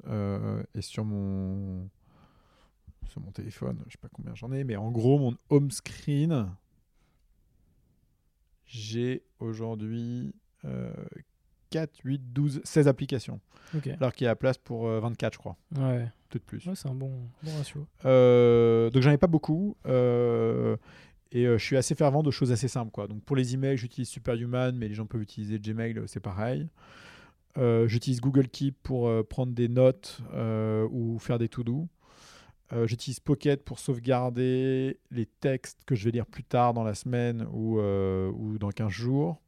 Et 0.75 0.83
sur 0.83 1.05
mon 1.05 1.89
sur 3.09 3.21
mon 3.21 3.33
téléphone, 3.33 3.83
je 3.89 3.93
sais 3.93 3.99
pas 3.99 4.09
combien 4.13 4.35
j'en 4.37 4.53
ai, 4.53 4.63
mais 4.63 4.77
en 4.77 4.93
gros, 4.93 5.19
mon 5.19 5.37
home 5.49 5.73
screen, 5.73 6.49
j'ai 8.67 9.25
aujourd'hui 9.41 10.33
4, 11.71 11.91
8, 12.05 12.33
12, 12.33 12.61
16 12.65 12.89
applications. 12.89 13.41
Alors 14.01 14.13
qu'il 14.13 14.25
y 14.25 14.29
a 14.29 14.33
la 14.33 14.37
place 14.37 14.59
pour 14.59 14.89
euh, 14.89 14.99
24, 15.01 15.35
je 15.35 15.39
crois. 15.39 15.57
Ouais. 15.77 16.09
Peut-être 16.29 16.45
plus. 16.45 16.67
Ouais, 16.67 16.75
c'est 16.75 16.89
un 16.89 16.95
bon, 16.95 17.13
bon 17.43 17.57
ratio. 17.57 17.87
Euh, 18.05 18.91
donc 18.91 19.03
j'en 19.03 19.11
ai 19.13 19.19
pas 19.19 19.27
beaucoup. 19.29 19.77
euh, 19.87 20.77
et 21.33 21.47
euh, 21.47 21.59
je 21.59 21.65
suis 21.65 21.77
assez 21.77 21.95
fervent 21.95 22.25
de 22.25 22.33
choses 22.33 22.51
assez 22.51 22.67
simples. 22.67 22.91
Quoi. 22.91 23.07
Donc 23.07 23.23
pour 23.23 23.37
les 23.37 23.55
emails, 23.55 23.77
j'utilise 23.77 24.09
Superhuman, 24.09 24.77
mais 24.77 24.89
les 24.89 24.95
gens 24.95 25.07
peuvent 25.07 25.23
utiliser 25.23 25.61
Gmail, 25.61 25.97
euh, 25.99 26.07
c'est 26.09 26.19
pareil. 26.19 26.69
Euh, 27.59 27.87
j'utilise 27.87 28.21
Google 28.21 28.49
Keep 28.49 28.77
pour 28.83 29.09
euh, 29.09 29.23
prendre 29.23 29.53
des 29.53 29.69
notes 29.69 30.21
euh, 30.35 30.89
ou 30.91 31.19
faire 31.21 31.39
des 31.39 31.49
to-do. 31.49 31.87
Euh, 32.73 32.87
j'utilise 32.89 33.19
Pocket 33.21 33.65
pour 33.65 33.79
sauvegarder 33.79 34.99
les 35.13 35.27
textes 35.27 35.81
que 35.87 35.95
je 35.95 36.05
vais 36.05 36.11
lire 36.13 36.27
plus 36.27 36.45
tard 36.45 36.75
dans 36.75 36.85
la 36.85 36.95
semaine 36.95 37.47
ou, 37.53 37.79
euh, 37.79 38.31
ou 38.33 38.59
dans 38.59 38.71
15 38.71 38.89
jours. 38.91 39.41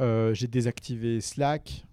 Euh, 0.00 0.34
J'ai 0.34 0.46
désactivé 0.46 1.20
Slack 1.20 1.84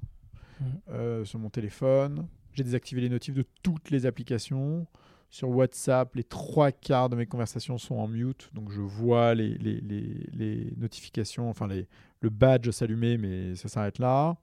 Mhm. 0.60 0.68
euh, 0.90 1.26
sur 1.26 1.40
mon 1.40 1.50
téléphone. 1.50 2.28
J'ai 2.54 2.64
désactivé 2.64 3.02
les 3.02 3.10
notifs 3.10 3.34
de 3.34 3.46
toutes 3.64 3.90
les 3.92 4.06
applications. 4.06 4.86
Sur 5.30 5.50
WhatsApp, 5.50 6.14
les 6.16 6.24
trois 6.24 6.72
quarts 6.72 7.10
de 7.10 7.16
mes 7.16 7.26
conversations 7.26 7.80
sont 7.80 7.96
en 7.96 8.08
mute, 8.08 8.50
donc 8.54 8.70
je 8.72 8.82
vois 8.82 9.34
les, 9.34 9.56
les, 9.58 9.82
les- 9.82 10.28
les 10.32 10.74
notifications, 10.78 11.50
enfin 11.50 11.68
les, 11.68 11.88
le 12.22 12.30
badge 12.30 12.70
s'allumer, 12.70 13.18
mais 13.18 13.56
ça 13.56 13.68
s'arrête 13.68 13.98
là. 13.98 14.38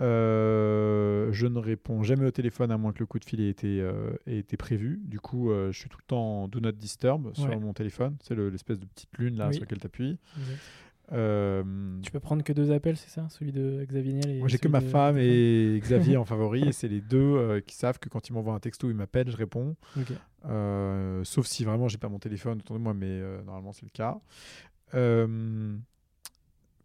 Euh, 0.00 1.28
je 1.32 1.46
ne 1.46 1.58
réponds 1.58 2.02
jamais 2.02 2.24
au 2.24 2.30
téléphone 2.30 2.70
à 2.70 2.78
moins 2.78 2.92
que 2.92 3.00
le 3.00 3.06
coup 3.06 3.18
de 3.18 3.24
fil 3.24 3.40
ait 3.40 3.48
été, 3.50 3.80
euh, 3.80 4.10
ait 4.26 4.38
été 4.38 4.56
prévu. 4.56 5.00
Du 5.04 5.18
coup, 5.20 5.50
euh, 5.50 5.72
je 5.72 5.78
suis 5.80 5.88
tout 5.88 5.98
le 6.00 6.06
temps 6.06 6.44
en 6.44 6.48
Do 6.48 6.60
Not 6.60 6.72
Disturb 6.72 7.34
sur 7.34 7.48
Ouais. 7.48 7.56
mon 7.58 7.72
téléphone. 7.72 8.16
C'est 8.22 8.34
le- 8.36 8.48
l'espèce 8.48 8.78
de 8.78 8.86
petite 8.86 9.10
lune 9.18 9.36
là 9.36 9.48
Oui. 9.48 9.54
sur 9.54 9.62
laquelle 9.64 9.80
tu 9.80 9.86
appuies. 9.86 10.18
Euh, 11.12 11.62
Tu 12.02 12.10
peux 12.10 12.20
prendre 12.20 12.42
que 12.44 12.52
deux 12.52 12.70
appels, 12.70 12.96
c'est 12.98 13.08
ça 13.08 13.26
Celui 13.30 13.50
de 13.52 13.84
Xavier 13.88 14.12
Niel 14.12 14.30
et 14.30 14.38
moi, 14.40 14.48
j'ai 14.48 14.58
que 14.58 14.68
ma 14.68 14.80
de- 14.80 14.86
femme 14.86 15.16
et 15.18 15.78
Xavier 15.82 16.16
en 16.18 16.24
favori, 16.26 16.68
et 16.68 16.72
c'est 16.72 16.88
les 16.88 17.00
deux 17.00 17.18
euh, 17.18 17.60
qui 17.60 17.74
savent 17.76 17.98
que 17.98 18.08
quand 18.10 18.28
ils 18.28 18.32
m'envoient 18.34 18.54
un 18.54 18.60
texto 18.60 18.86
ou 18.86 18.90
ils 18.90 18.96
m'appellent, 18.96 19.30
je 19.30 19.36
réponds. 19.36 19.74
Euh, 20.44 21.24
sauf 21.24 21.46
si 21.46 21.64
vraiment 21.64 21.88
j'ai 21.88 21.98
pas 21.98 22.08
mon 22.10 22.18
téléphone 22.18 22.58
autour 22.58 22.76
de 22.76 22.82
moi, 22.82 22.92
mais 22.94 23.20
normalement 23.46 23.72
c'est 23.72 23.86
le 23.86 23.90
cas. 23.90 24.18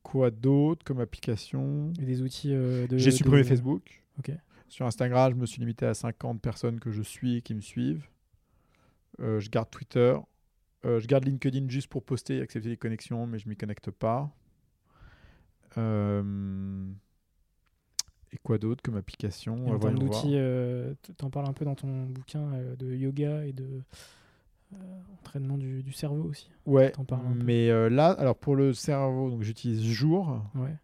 Quoi 0.04 0.32
d'autre 0.32 0.84
comme 0.84 1.00
application? 1.00 1.92
Et 2.00 2.06
des 2.06 2.22
outils 2.22 2.50
de. 2.50 2.88
J'ai 2.98 3.10
de- 3.12 3.16
supprimé 3.16 3.44
Facebook. 3.44 4.04
Ok. 4.20 4.32
Sur 4.68 4.86
Instagram, 4.86 5.34
je 5.34 5.38
me 5.40 5.46
suis 5.46 5.60
limité 5.60 5.86
à 5.86 5.94
50 5.94 6.42
personnes 6.42 6.80
que 6.80 6.92
je 6.92 7.02
suis 7.04 7.38
et 7.38 7.42
qui 7.42 7.54
me 7.54 7.62
suivent. 7.62 8.08
Je 9.20 9.50
garde 9.50 9.70
Twitter. 9.70 10.16
Euh, 10.86 11.00
je 11.00 11.08
garde 11.08 11.26
LinkedIn 11.26 11.70
juste 11.70 11.88
pour 11.88 12.04
poster 12.04 12.38
et 12.38 12.42
accepter 12.42 12.70
les 12.70 12.78
connexions, 12.78 13.26
mais 13.26 13.40
je 13.40 13.48
m'y 13.48 13.56
connecte 13.56 13.90
pas. 13.92 14.30
Euh, 15.78 16.86
Et 18.32 18.38
quoi 18.44 18.58
d'autre 18.58 18.82
comme 18.84 18.98
application? 18.98 19.54
En 19.54 19.58
termes 19.66 19.80
voyons 19.80 20.00
voir. 20.00 20.22
d'outils, 20.24 20.36
euh, 20.36 20.94
t- 21.02 21.14
t'en 21.14 21.30
parles 21.30 21.48
un 21.48 21.54
peu 21.54 21.66
dans 21.66 21.76
ton 21.76 22.06
bouquin 22.08 22.52
euh, 22.54 22.76
de 22.76 22.94
yoga 22.94 23.46
et 23.46 23.54
de 23.54 23.82
entraînement 25.20 25.58
du, 25.58 25.84
du 25.84 25.94
cerveau 25.94 26.24
aussi. 26.24 26.50
Ouais, 26.66 26.92
mais 27.36 27.70
là, 27.90 28.08
alors 28.12 28.36
pour 28.36 28.56
le 28.56 28.74
cerveau, 28.74 29.30
donc 29.30 29.44
j'utilise 29.44 29.84
Jour, 29.84 30.42
Ouais. 30.56 30.76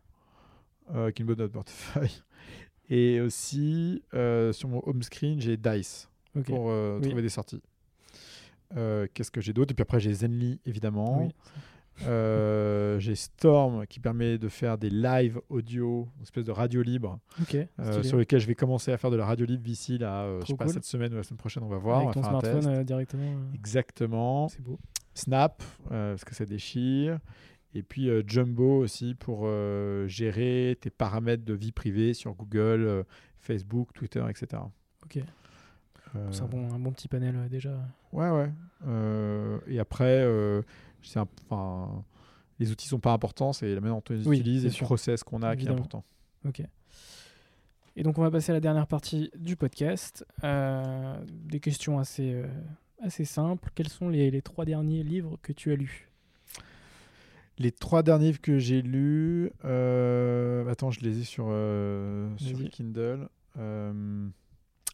qui 0.92 0.94
est 0.98 1.20
une 1.22 1.26
bonne 1.26 1.40
note 1.40 1.52
portefeuille. 1.52 2.22
Et 2.92 3.20
aussi, 3.20 4.04
sur 4.12 4.70
mon 4.70 4.82
home 4.86 5.02
screen, 5.02 5.40
j'ai 5.42 5.58
Dice 5.58 6.08
pour 6.44 6.66
Oui. 6.68 7.02
trouver 7.02 7.24
des 7.24 7.30
sorties. 7.30 7.62
Euh, 8.78 9.08
Qu'est-ce 9.14 9.32
que 9.32 9.42
j'ai 9.42 9.54
d'autre? 9.54 9.72
Et 9.72 9.76
puis 9.76 9.82
après, 9.84 10.00
j'ai 10.00 10.14
Zenly, 10.14 10.60
évidemment. 10.66 11.24
Oui. 11.24 11.34
Euh, 12.06 12.98
j'ai 13.00 13.16
Storm 13.16 13.86
qui 13.86 14.00
permet 14.00 14.38
de 14.38 14.48
faire 14.48 14.78
des 14.78 14.90
live 14.90 15.42
audio, 15.50 16.08
une 16.18 16.24
espèce 16.24 16.46
de 16.46 16.52
radio 16.52 16.82
libre, 16.82 17.20
Ok. 17.42 17.58
euh, 17.80 18.04
sur 18.04 18.18
lequel 18.18 18.40
je 18.40 18.48
vais 18.48 18.56
commencer 18.56 18.92
à 18.94 18.98
faire 18.98 19.12
de 19.12 19.18
la 19.18 19.26
radio 19.26 19.46
libre 19.46 19.64
d'ici, 19.64 19.98
là, 19.98 20.24
euh, 20.24 20.36
je 20.36 20.46
sais 20.46 20.54
Trop 20.54 20.56
pas, 20.58 20.66
cool. 20.66 20.74
cette 20.76 20.86
semaine 20.86 21.12
ou 21.14 21.18
la 21.18 21.24
semaine 21.24 21.38
prochaine, 21.40 21.64
on 21.64 21.68
va 21.68 21.78
voir. 21.78 21.98
Avec 21.98 22.10
on 22.10 22.14
ton 22.14 22.22
va 22.22 22.28
un 22.28 22.40
smartphone 22.40 22.74
test. 22.74 22.86
directement. 22.86 23.32
Exactement. 23.54 24.48
C'est 24.48 24.62
beau. 24.62 24.80
Snap, 25.14 25.62
parce 25.90 26.24
que 26.24 26.34
ça 26.34 26.46
déchire. 26.46 27.20
Et 27.76 27.84
puis 27.84 28.10
Jumbo 28.26 28.78
aussi 28.80 29.14
pour 29.14 29.46
gérer 30.08 30.78
tes 30.80 30.90
paramètres 30.90 31.44
de 31.44 31.54
vie 31.54 31.74
privée 31.74 32.14
sur 32.14 32.34
Google, 32.34 33.04
Facebook, 33.40 33.92
Twitter, 33.94 34.24
etc. 34.30 34.62
Ok. 35.04 35.20
Euh, 36.16 36.32
C'est 36.32 36.42
un 36.42 36.48
bon, 36.48 36.74
un 36.74 36.80
bon 36.80 36.92
petit 36.92 37.08
panel 37.08 37.48
déjà. 37.50 37.78
Ouais, 38.12 38.30
ouais. 38.30 38.52
Euh, 38.88 39.60
et 39.68 39.80
après, 39.80 40.24
euh, 40.24 40.62
c'est 41.04 41.20
enfin, 41.20 42.04
les 42.60 42.72
outils 42.72 42.88
sont 42.88 43.00
pas 43.00 43.14
importants, 43.14 43.54
c'est 43.54 43.74
la 43.74 43.82
manière 43.82 43.96
dont 43.98 44.04
on 44.10 44.14
les 44.14 44.28
Oui, 44.28 44.40
utilise 44.40 44.66
et 44.66 44.70
le 44.70 44.86
process 44.86 45.24
qu'on 45.24 45.44
a 45.44 45.56
qui 45.56 45.66
est 45.66 45.70
important. 45.70 46.04
Ok. 46.48 46.62
Et 47.96 48.04
donc 48.04 48.18
on 48.18 48.22
va 48.22 48.32
passer 48.32 48.52
à 48.52 48.54
la 48.54 48.62
dernière 48.62 48.88
partie 48.88 49.30
du 49.36 49.56
podcast. 49.56 50.26
Euh, 50.44 51.16
des 51.30 51.60
questions 51.60 52.00
assez, 52.00 52.34
euh, 52.34 52.48
assez 53.02 53.26
simples. 53.26 53.70
Quels 53.76 53.90
sont 53.90 54.10
les, 54.10 54.32
les 54.32 54.42
trois 54.42 54.66
derniers 54.66 55.04
livres 55.04 55.38
que 55.42 55.52
tu 55.52 55.72
as 55.72 55.76
lus? 55.76 56.10
Les 57.58 57.72
trois 57.74 58.04
derniers 58.04 58.34
que 58.34 58.58
j'ai 58.58 58.82
lus, 58.82 59.52
euh, 59.66 60.70
attends, 60.70 60.92
je 60.92 61.02
les 61.02 61.20
ai 61.20 61.24
sur, 61.26 61.48
sur. 62.38 62.70
Kindle. 62.70 63.28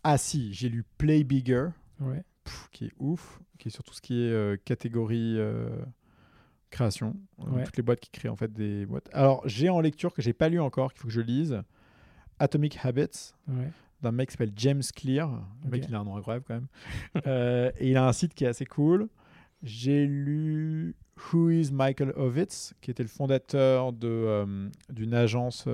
Ah 0.08 0.18
si, 0.20 0.54
j'ai 0.54 0.70
lu 0.70 0.84
Play 1.00 1.24
Bigger. 1.24 1.70
Ouais. 2.00 2.24
pff, 2.44 2.70
qui 2.72 2.86
est 2.86 2.92
ouf, 3.00 3.42
qui 3.58 3.70
est 3.70 3.72
sur 3.72 3.84
tout 3.84 3.94
ce 3.94 4.02
qui 4.02 4.22
est 4.22 4.30
euh, 4.32 4.56
catégorie 4.64 5.36
euh, 5.40 5.68
création, 6.70 7.16
Euh, 7.40 7.50
Ouais. 7.50 7.64
toutes 7.64 7.78
les 7.78 7.82
boîtes 7.84 8.00
qui 8.02 8.12
créent 8.12 8.30
en 8.30 8.36
fait 8.36 8.54
des 8.54 8.86
boîtes. 8.86 9.10
Alors 9.14 9.42
j'ai 9.48 9.70
en 9.70 9.80
lecture 9.82 10.14
que 10.14 10.22
j'ai 10.22 10.34
pas 10.34 10.48
lu 10.50 10.60
encore, 10.60 10.94
qu'il 10.94 11.02
faut 11.02 11.08
que 11.08 11.14
je 11.14 11.22
lise, 11.22 11.60
Atomic 12.38 12.78
Habits 12.84 13.34
Ouais. 13.48 13.72
d'un 14.04 14.12
mec 14.12 14.30
qui 14.30 14.34
s'appelle 14.34 14.54
James 14.58 14.84
Clear. 14.96 15.30
Le 15.64 15.70
mec 15.72 15.82
Ok. 15.84 15.90
il 15.90 15.96
a 15.96 16.00
un 16.00 16.04
nom 16.04 16.18
incroyable 16.18 16.46
quand 16.48 16.54
même. 16.56 16.68
Euh, 17.28 17.72
et 17.80 17.90
il 17.90 17.98
a 17.98 18.08
un 18.08 18.14
site 18.14 18.36
qui 18.36 18.44
est 18.44 18.48
assez 18.48 18.66
cool. 18.68 19.08
J'ai 19.64 20.06
lu 20.06 20.96
Who 21.34 21.50
is 21.50 21.72
Michael 21.72 22.14
Ovitz, 22.16 22.76
qui 22.82 22.92
était 22.92 23.02
le 23.02 23.10
fondateur 23.10 23.92
de, 23.92 24.70
d'une 24.92 25.14
agence 25.16 25.66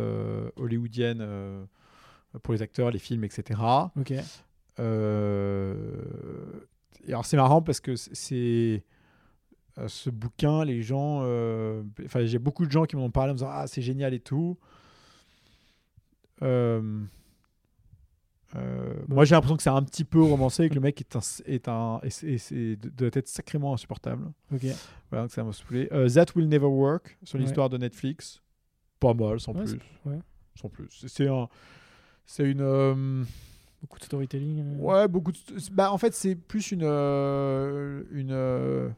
hollywoodienne 0.55 1.67
pour 2.43 2.53
les 2.53 2.61
acteurs, 2.61 2.91
les 2.91 2.99
films, 2.99 3.23
etc. 3.23 3.59
Ok. 3.99 4.13
Euh, 4.79 6.01
et 7.05 7.09
alors 7.09 7.25
c'est 7.25 7.37
marrant 7.37 7.61
parce 7.61 7.79
que 7.79 7.95
c'est 7.95 8.83
euh, 9.77 9.87
ce 9.87 10.09
bouquin, 10.09 10.63
les 10.65 10.81
gens, 10.81 11.21
euh, 11.23 11.83
enfin 12.05 12.23
j'ai 12.25 12.39
beaucoup 12.39 12.65
de 12.65 12.71
gens 12.71 12.85
qui 12.85 12.95
m'en 12.95 13.09
parlé 13.09 13.31
en 13.31 13.33
me 13.33 13.37
disant 13.39 13.49
ah 13.51 13.67
c'est 13.67 13.81
génial 13.81 14.13
et 14.13 14.19
tout. 14.19 14.57
Euh, 16.41 17.01
euh, 18.55 18.93
Moi 19.07 19.25
j'ai 19.25 19.35
l'impression 19.35 19.55
que 19.57 19.63
c'est 19.63 19.69
un 19.69 19.83
petit 19.83 20.03
peu 20.03 20.21
romancé 20.21 20.63
et 20.65 20.69
que 20.69 20.75
le 20.75 20.81
mec 20.81 20.99
est 20.99 21.15
un, 21.15 21.19
est 21.45 21.67
un 21.67 21.99
et 22.03 22.09
c'est- 22.09 22.27
et 22.27 22.37
c'est- 22.37 22.75
doit 22.75 23.09
être 23.13 23.27
sacrément 23.27 23.73
insupportable. 23.73 24.31
Ok. 24.53 24.65
Voilà, 25.09 25.23
donc 25.25 25.31
ça 25.31 25.43
m'a 25.43 25.53
saoulé. 25.53 25.87
Euh, 25.91 26.09
That 26.09 26.25
Will 26.35 26.47
Never 26.49 26.65
Work 26.65 27.17
sur 27.23 27.37
Ouais. 27.37 27.45
l'histoire 27.45 27.69
de 27.69 27.77
Netflix, 27.77 28.41
pas 28.99 29.13
mal 29.13 29.39
sans 29.39 29.53
Ouais, 29.53 29.63
plus, 29.63 29.79
ouais. 30.05 30.19
sans 30.59 30.69
plus. 30.69 31.05
C'est 31.07 31.27
un, 31.27 31.47
c'est 32.25 32.49
une 32.49 32.61
euh, 32.61 33.23
Beaucoup 33.81 33.99
de 33.99 34.03
storytelling. 34.03 34.59
euh. 34.59 34.77
Ouais, 34.79 35.07
beaucoup 35.07 35.31
de... 35.31 35.37
bah, 35.71 35.91
en 35.91 35.97
fait, 35.97 36.13
c'est 36.13 36.35
plus 36.35 36.71
une. 36.71 36.83
euh, 36.83 38.03
une 38.11 38.93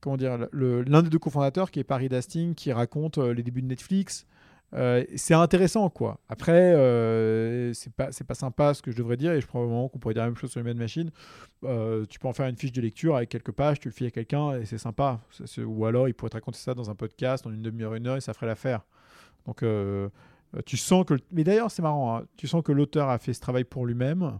comment 0.00 0.16
dire 0.16 0.38
L'un 0.52 1.02
des 1.02 1.10
deux 1.10 1.18
cofondateurs, 1.18 1.70
qui 1.70 1.80
est 1.80 1.84
Paris 1.84 2.08
Dasting, 2.08 2.54
qui 2.54 2.72
raconte 2.72 3.18
les 3.18 3.42
débuts 3.42 3.62
de 3.62 3.68
Netflix. 3.68 4.26
Euh, 4.74 5.04
c'est 5.14 5.34
intéressant, 5.34 5.88
quoi. 5.90 6.18
Après, 6.28 6.74
euh, 6.74 7.72
c'est 7.72 7.92
pas, 7.92 8.10
c'est 8.12 8.26
pas 8.26 8.34
sympa 8.34 8.74
ce 8.74 8.82
que 8.82 8.90
je 8.90 8.96
devrais 8.96 9.16
dire, 9.16 9.32
et 9.32 9.40
je 9.40 9.46
vraiment 9.46 9.88
qu'on 9.88 9.98
pourrait 9.98 10.14
dire 10.14 10.24
la 10.24 10.28
même 10.28 10.36
chose 10.36 10.50
sur 10.50 10.60
les 10.60 10.64
mêmes 10.64 10.76
machines. 10.78 11.10
Euh, 11.64 12.04
tu 12.08 12.18
peux 12.18 12.28
en 12.28 12.32
faire 12.32 12.46
une 12.46 12.56
fiche 12.56 12.72
de 12.72 12.80
lecture 12.80 13.16
avec 13.16 13.28
quelques 13.28 13.52
pages, 13.52 13.78
tu 13.80 13.88
le 13.88 13.94
files 13.94 14.08
à 14.08 14.10
quelqu'un, 14.10 14.58
et 14.58 14.66
c'est 14.66 14.78
sympa. 14.78 15.20
Ou 15.64 15.86
alors, 15.86 16.08
il 16.08 16.14
pourrait 16.14 16.30
te 16.30 16.36
raconter 16.36 16.58
ça 16.58 16.74
dans 16.74 16.90
un 16.90 16.94
podcast, 16.94 17.46
en 17.46 17.52
une 17.52 17.62
demi-heure, 17.62 17.94
une 17.94 18.06
heure, 18.06 18.16
et 18.16 18.20
ça 18.20 18.34
ferait 18.34 18.46
l'affaire. 18.46 18.82
Donc, 19.46 19.64
tu 20.64 20.76
sens 20.76 21.04
que. 21.04 21.14
Mais 21.32 21.44
d'ailleurs, 21.44 21.70
c'est 21.70 21.82
marrant, 21.82 22.16
hein, 22.18 22.24
tu 22.36 22.46
sens 22.48 22.62
que 22.62 22.72
l'auteur 22.72 23.08
a 23.08 23.18
fait 23.18 23.32
ce 23.32 23.40
travail 23.40 23.64
pour 23.64 23.86
lui-même. 23.86 24.38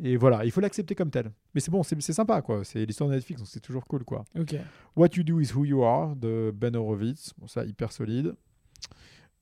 Et 0.00 0.16
voilà, 0.16 0.44
il 0.44 0.52
faut 0.52 0.60
l'accepter 0.60 0.94
comme 0.94 1.10
tel. 1.10 1.32
Mais 1.54 1.60
c'est 1.60 1.72
bon, 1.72 1.82
c'est 1.82 2.00
sympa, 2.00 2.40
quoi. 2.40 2.64
C'est 2.64 2.84
l'histoire 2.86 3.10
de 3.10 3.14
Netflix, 3.16 3.40
donc 3.40 3.48
c'est 3.48 3.58
toujours 3.60 3.84
cool, 3.86 4.04
quoi. 4.04 4.24
Ok. 4.38 4.54
What 4.94 5.08
You 5.16 5.24
Do 5.24 5.40
Is 5.40 5.52
Who 5.52 5.64
You 5.64 5.82
Are 5.82 6.14
de 6.14 6.52
Ben 6.54 6.76
Horowitz. 6.76 7.32
Bon, 7.38 7.48
ça, 7.48 7.64
hyper 7.64 7.90
solide. 7.90 8.34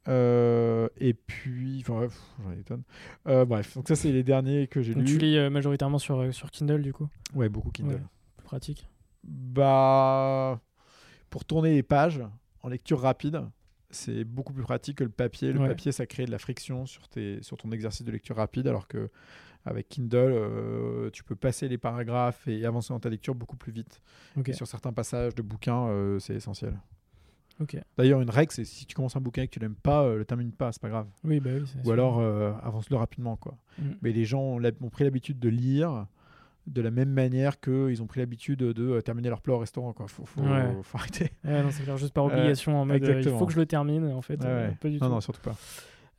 Euh, 0.09 0.89
et 0.99 1.15
puis, 1.15 1.79
enfin, 1.81 1.95
bref, 1.95 2.19
j'en 2.43 2.53
ai 2.53 2.57
des 2.57 2.65
tonnes. 2.65 2.83
Euh, 3.27 3.45
bref, 3.45 3.75
donc 3.75 3.89
ça, 3.89 3.97
c'est 3.97 4.13
les 4.13 4.23
derniers 4.23 4.67
que 4.69 4.81
j'ai 4.81 4.95
Donc 4.95 5.05
tu 5.05 5.19
lus. 5.19 5.27
lis 5.27 5.37
euh, 5.37 5.51
majoritairement 5.51 5.99
sur, 5.99 6.21
euh, 6.21 6.31
sur 6.33 6.51
Kindle 6.51 6.81
du 6.81 6.93
coup? 6.93 7.09
Ouais, 7.35 7.49
beaucoup 7.49 7.71
Kindle. 7.71 7.95
Ouais. 7.95 8.03
Plus 8.37 8.45
pratique. 8.45 8.89
Bah, 9.25 10.61
pour 11.29 11.45
tourner 11.45 11.75
les 11.75 11.83
pages 11.83 12.23
en 12.63 12.69
lecture 12.69 13.01
rapide, 13.01 13.43
c'est 13.91 14.25
beaucoup 14.25 14.53
plus 14.53 14.63
pratique 14.63 14.99
que 14.99 15.05
le 15.05 15.11
papier. 15.11 15.53
Le 15.53 15.61
Ouais. 15.61 15.69
papier, 15.69 15.93
ça 15.93 16.07
crée 16.07 16.27
de 16.27 16.31
la 16.31 16.39
friction 16.39 16.87
sur, 16.87 17.09
tes, 17.09 17.43
sur 17.43 17.57
ton 17.57 17.71
exercice 17.73 18.05
de 18.05 18.13
lecture 18.13 18.37
rapide, 18.37 18.67
alors 18.67 18.89
que 18.89 19.11
avec 19.65 19.89
Kindle, 19.89 20.17
euh, 20.33 21.11
tu 21.11 21.25
peux 21.25 21.35
passer 21.35 21.67
les 21.69 21.79
paragraphes 21.79 22.47
et 22.47 22.65
avancer 22.65 22.93
dans 22.95 23.01
ta 23.01 23.09
lecture 23.11 23.35
beaucoup 23.35 23.57
plus 23.57 23.73
vite. 23.73 24.01
Et 24.47 24.53
sur 24.53 24.67
certains 24.67 24.93
passages 24.93 25.35
de 25.35 25.43
bouquins, 25.43 25.89
euh, 25.89 26.19
c'est 26.21 26.35
essentiel. 26.35 26.79
D'ailleurs, 27.97 28.21
une 28.21 28.31
règle, 28.31 28.53
c'est 28.53 28.65
si 28.65 28.85
tu 28.87 28.95
commences 28.95 29.17
un 29.17 29.21
bouquin 29.21 29.43
et 29.43 29.49
que 29.49 29.53
tu 29.53 29.61
l'aimes 29.61 29.75
pas, 29.75 30.05
euh, 30.05 30.19
le 30.19 30.25
termine 30.25 30.53
pas, 30.53 30.73
c'est 30.73 30.83
pas 30.83 30.91
grave. 30.91 31.09
Oui, 31.25 31.41
bah 31.41 31.51
oui. 31.55 31.63
Ou 31.63 31.85
sûr. 31.85 31.93
alors 31.93 32.19
euh, 32.21 32.53
avance-le 32.63 32.97
rapidement, 32.97 33.37
quoi. 33.37 33.57
Mm. 33.79 33.91
Mais 34.03 34.13
les 34.13 34.25
gens 34.25 34.59
ont 34.59 34.91
pris 34.91 35.05
l'habitude 35.05 35.39
de 35.39 35.49
lire 35.49 36.07
de 36.67 36.81
la 36.83 36.91
même 36.91 37.11
manière 37.11 37.61
qu'ils 37.61 38.03
ont 38.03 38.07
pris 38.07 38.21
l'habitude 38.21 38.59
de, 38.59 38.83
euh, 38.89 39.01
terminer 39.01 39.29
leur 39.29 39.41
plat 39.41 39.55
au 39.55 39.59
restaurant, 39.59 39.93
quoi. 39.93 40.09
Faut, 40.09 40.25
faut, 40.25 40.41
Ouais. 40.43 40.73
faut 40.83 40.99
arrêter. 40.99 41.31
Ouais, 41.45 41.63
non, 41.63 41.71
c'est 41.71 41.83
clair, 41.85 41.97
juste 41.97 42.13
par 42.13 42.25
obligation, 42.25 42.81
en 42.81 42.85
mode 42.85 43.03
euh, 43.05 43.21
il 43.25 43.31
faut 43.31 43.47
que 43.47 43.53
je 43.53 43.59
le 43.61 43.67
termine, 43.67 44.05
en 44.13 44.23
fait. 44.23 44.41
Ouais, 44.43 44.47
ouais. 44.47 44.77
Pas 44.81 44.89
du 44.89 44.95
non, 44.99 45.07
tout. 45.07 45.13
non, 45.15 45.21
surtout 45.21 45.41
pas. 45.43 45.57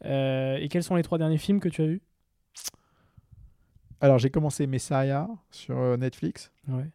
Euh, 0.05 0.55
et 0.57 0.67
quels 0.69 0.83
sont 0.83 0.95
les 0.95 1.03
trois 1.03 1.17
derniers 1.17 1.37
films 1.37 1.59
que 1.59 1.69
tu 1.69 1.81
as 1.81 1.87
vus? 1.87 2.01
Alors, 3.99 4.19
j'ai 4.19 4.29
commencé 4.29 4.67
Messiah 4.67 5.27
sur 5.49 5.97
Netflix, 5.97 6.51
Ouais. 6.67 6.85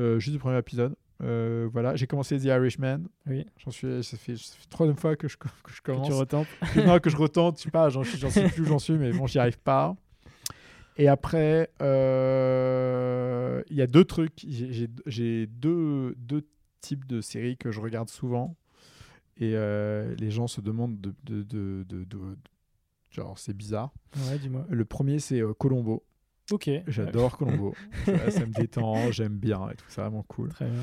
euh, 0.00 0.18
juste 0.18 0.34
le 0.34 0.40
premier 0.40 0.58
épisode. 0.58 0.96
Euh, 1.22 1.68
voilà, 1.72 1.96
j'ai 1.96 2.06
commencé 2.06 2.38
The 2.38 2.44
Irishman. 2.44 3.00
Oui. 3.26 3.44
J'en 3.58 3.70
suis, 3.70 4.04
ça 4.04 4.16
fait, 4.16 4.36
ça 4.36 4.54
fait 4.54 4.64
la 4.64 4.70
troisième 4.70 4.96
fois 4.96 5.16
que 5.16 5.26
je, 5.28 5.36
que 5.38 5.48
je 5.68 5.80
Que 5.80 5.92
commence. 5.92 6.06
tu 6.08 6.12
retentes. 6.14 6.46
que, 6.74 6.80
non, 6.80 6.98
que 6.98 7.10
je 7.10 7.16
retente, 7.16 7.58
je 7.58 7.62
sais 7.64 7.70
pas, 7.70 7.88
j'en 7.88 8.02
j'en 8.02 8.30
sais 8.30 8.48
plus 8.48 8.62
où 8.62 8.66
j'en 8.66 8.78
suis, 8.78 8.94
mais 8.98 9.12
bon, 9.12 9.26
j'y 9.26 9.38
arrive 9.38 9.58
pas. 9.58 9.96
Et 10.98 11.06
après, 11.08 11.70
euh, 11.80 13.62
il 13.70 13.76
y 13.76 13.82
a 13.82 13.86
deux 13.86 14.04
trucs. 14.04 14.44
J'ai- 15.06 15.46
deux, 15.46 16.14
deux 16.18 16.46
types 16.80 17.06
de 17.06 17.20
séries 17.20 17.56
que 17.56 17.70
je 17.70 17.80
regarde 17.80 18.08
souvent. 18.08 18.56
Et 19.36 19.52
euh, 19.54 20.14
les 20.18 20.30
gens 20.30 20.46
se 20.48 20.60
demandent 20.60 21.00
de. 21.00 21.14
de, 21.24 21.42
de, 21.44 21.84
de- 21.88 22.04
de- 22.04 22.36
genre, 23.10 23.38
c'est 23.38 23.56
bizarre. 23.56 23.92
Ouais, 24.28 24.38
dis-moi. 24.38 24.66
Le 24.68 24.84
premier, 24.84 25.18
c'est 25.20 25.40
euh, 25.40 25.54
Colombo. 25.54 26.04
Ok. 26.50 26.68
J'adore 26.88 27.36
Colombo. 27.38 27.74
ça, 28.04 28.30
ça 28.30 28.46
me 28.46 28.52
détend, 28.52 29.12
j'aime 29.12 29.36
bien 29.38 29.68
et 29.70 29.76
tout, 29.76 29.84
c'est 29.88 30.00
vraiment 30.00 30.24
cool. 30.24 30.48
Très 30.50 30.66
bien. 30.66 30.80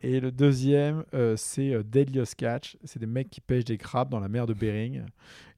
Et 0.00 0.20
le 0.20 0.30
deuxième, 0.30 1.04
euh, 1.12 1.34
c'est 1.36 1.82
Deadliest 1.84 2.36
Catch. 2.36 2.76
C'est 2.84 3.00
des 3.00 3.06
mecs 3.06 3.28
qui 3.30 3.40
pêchent 3.40 3.64
des 3.64 3.78
crabes 3.78 4.08
dans 4.10 4.20
la 4.20 4.28
mer 4.28 4.46
de 4.46 4.54
Bering. 4.54 5.02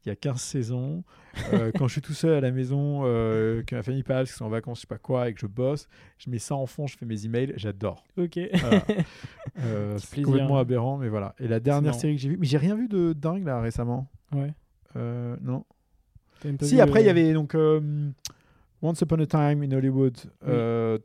Il 0.05 0.09
y 0.09 0.12
a 0.12 0.16
15 0.16 0.40
saisons. 0.40 1.05
Euh, 1.53 1.70
quand 1.76 1.86
je 1.86 1.92
suis 1.92 2.01
tout 2.01 2.14
seul 2.14 2.32
à 2.32 2.40
la 2.40 2.51
maison, 2.51 3.03
euh, 3.05 3.62
que 3.62 3.74
ma 3.74 3.82
famille 3.82 4.03
passe, 4.03 4.28
qu'ils 4.30 4.36
sont 4.36 4.46
en 4.46 4.48
vacances, 4.51 4.78
je 4.78 4.80
sais 4.82 4.86
pas 4.86 4.98
quoi, 4.98 5.28
et 5.28 5.34
que 5.34 5.40
je 5.40 5.46
bosse, 5.46 5.88
je 6.18 6.30
mets 6.30 6.38
ça 6.38 6.55
en 6.55 6.66
fond, 6.66 6.86
je 6.86 6.96
fais 6.96 7.05
mes 7.07 7.26
emails, 7.26 7.53
j'adore. 7.57 8.05
Ok. 8.16 8.38
Voilà. 8.55 8.84
Euh, 9.59 9.98
c'est 9.98 10.11
plaisir. 10.11 10.26
complètement 10.26 10.59
aberrant, 10.59 10.96
mais 10.96 11.09
voilà. 11.09 11.34
Et 11.38 11.48
la 11.48 11.61
dernière 11.61 11.94
série 11.94 12.14
que 12.16 12.22
j'ai 12.22 12.28
vue, 12.30 12.36
mais 12.38 12.46
j'ai 12.46 12.57
rien 12.57 12.76
vu 12.76 12.88
de 12.88 13.12
dingue 13.12 13.44
là 13.44 13.61
récemment. 13.61 14.09
ouais. 14.32 14.55
Euh, 14.96 15.36
non. 15.42 15.64
Si, 16.62 16.74
vu, 16.76 16.80
après, 16.80 17.03
il 17.03 17.07
y 17.07 17.11
avait 17.11 17.32
donc 17.34 17.55
Once 18.82 19.01
Upon 19.03 19.18
a 19.20 19.26
Time 19.26 19.62
in 19.62 19.72
Hollywood, 19.72 20.16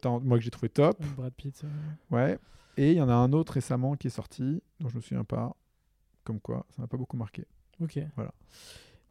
dans- 0.02 0.20
moi 0.22 0.38
que 0.38 0.44
j'ai 0.44 0.52
trouvé 0.52 0.70
top. 0.70 1.04
Brad 1.18 1.34
Pitt. 1.34 1.64
Ouais. 2.12 2.38
Et 2.78 2.92
il 2.92 2.98
y 2.98 3.02
en 3.02 3.10
a 3.10 3.14
un 3.14 3.34
autre 3.34 3.54
récemment 3.54 3.96
qui 3.96 4.08
est 4.08 4.12
sorti, 4.12 4.62
dont 4.80 4.88
je 4.90 4.96
me 4.96 5.02
souviens 5.02 5.24
pas. 5.24 5.56
Comme 6.24 6.40
quoi, 6.40 6.66
ça 6.70 6.82
m'a 6.82 6.88
pas 6.88 6.98
beaucoup 6.98 7.18
marqué. 7.18 7.46
Ok. 7.82 8.00
Voilà. 8.16 8.34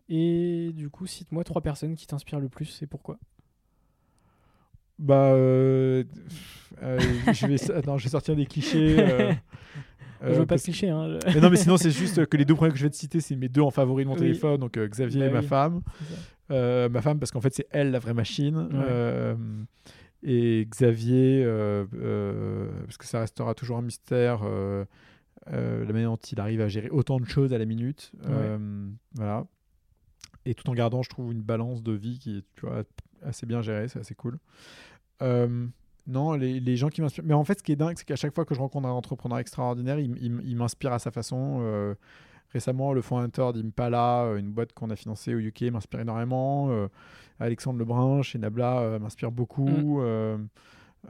Et 0.09 0.71
du 0.75 0.91
coup, 0.91 1.07
cite-moi 1.07 1.45
trois 1.45 1.63
personnes 1.63 1.95
qui 1.95 2.07
t'inspirent 2.07 2.41
le 2.41 2.49
plus 2.49 2.83
et 2.83 2.87
pourquoi. 2.87 3.19
Bah, 4.99 5.33
euh, 5.33 6.05
euh, 6.83 6.99
je 7.33 7.47
vais, 7.47 7.57
je 7.57 8.03
vais 8.05 8.09
sortir 8.09 8.37
des 8.37 8.47
clichés. 8.47 8.97
euh, 9.01 9.33
je 10.23 10.29
veux 10.29 10.39
pas 10.41 10.47
parce- 10.55 10.63
te 10.63 10.67
cliché. 10.71 10.89
Hein, 10.89 11.19
je- 11.27 11.35
Mais 11.35 11.41
non, 11.41 11.51
mais 11.51 11.57
sinon, 11.57 11.77
c'est 11.77 11.91
juste 11.91 12.27
que 12.27 12.37
les 12.37 12.45
deux 12.45 12.55
premiers 12.55 12.71
que 12.73 12.79
je 12.79 12.85
vais 12.85 12.91
te 12.91 12.97
citer, 12.97 13.21
c'est 13.21 13.35
mes 13.35 13.49
deux 13.49 13.61
en 13.63 13.71
favoris 13.71 14.05
de 14.05 14.09
mon 14.09 14.15
Oui. 14.15 14.21
téléphone, 14.21 14.61
donc 14.61 14.79
Xavier 14.79 15.21
Bah 15.21 15.27
et 15.27 15.31
ma 15.31 15.41
oui. 15.41 15.47
femme. 15.47 15.81
Ma 16.51 17.03
femme, 17.03 17.19
parce 17.19 17.33
qu'en 17.33 17.41
fait, 17.41 17.55
c'est 17.55 17.67
elle 17.71 17.91
la 17.91 17.99
vraie 17.99 18.15
machine. 18.15 18.57
Ouais. 18.73 19.35
Et 20.23 20.67
Xavier, 20.71 21.45
parce 22.85 22.97
que 22.99 23.07
ça 23.07 23.21
restera 23.21 23.55
toujours 23.55 23.79
un 23.79 23.83
mystère, 23.83 24.43
la 25.51 25.93
manière 25.93 26.11
dont 26.11 26.17
il 26.17 26.41
arrive 26.41 26.61
à 26.61 26.69
gérer 26.69 26.91
autant 26.91 27.19
de 27.21 27.27
choses 27.27 27.53
à 27.53 27.59
la 27.59 27.65
minute. 27.67 28.13
Euh, 28.27 28.89
voilà. 29.15 29.47
Et 30.47 30.55
tout 30.55 30.69
en 30.69 30.75
gardant, 30.75 31.03
je 31.03 31.09
trouve, 31.09 31.33
une 31.33 31.43
balance 31.43 31.83
de 31.83 31.93
vie 31.93 32.19
qui 32.19 32.39
est 32.39 32.45
tu 32.57 32.67
vois, 32.67 32.83
assez 33.23 33.47
bien 33.47 33.63
gérée, 33.63 33.89
c'est 33.89 33.99
assez 33.99 34.15
cool. 34.15 34.39
Euh, 35.23 35.67
non, 36.07 36.35
les, 36.35 36.61
les 36.61 36.77
gens 36.77 36.89
qui 36.91 37.01
m'inspirent. 37.01 37.25
Mais 37.25 37.33
en 37.35 37.45
fait, 37.45 37.59
ce 37.59 37.63
qui 37.63 37.73
est 37.73 37.77
dingue, 37.77 37.95
c'est 37.97 38.05
qu'à 38.05 38.17
chaque 38.17 38.35
fois 38.35 38.45
que 38.45 38.55
je 38.55 38.61
rencontre 38.61 38.87
un 38.87 38.91
entrepreneur 38.93 39.39
extraordinaire, 39.39 39.99
il, 39.99 40.57
m'inspire 40.57 40.93
à 40.93 40.99
sa 40.99 41.11
façon. 41.11 41.59
Euh, 41.63 41.95
récemment, 42.53 42.93
le 42.93 43.01
fondateur 43.01 43.53
d'Impala, 43.55 44.25
euh, 44.25 44.37
une 44.37 44.51
boîte 44.53 44.75
qu'on 44.75 44.91
a 44.91 44.97
financée 44.97 45.35
au 45.35 45.39
UK, 45.39 45.63
m'inspire 45.73 46.01
énormément. 46.01 46.71
Euh, 46.71 46.89
Alexandre 47.41 47.79
Lebrun 47.79 48.21
chez 48.23 48.39
Nabla 48.39 48.81
euh, 48.81 48.99
m'inspire 48.99 49.33
beaucoup. 49.33 50.01
Euh, 50.03 50.37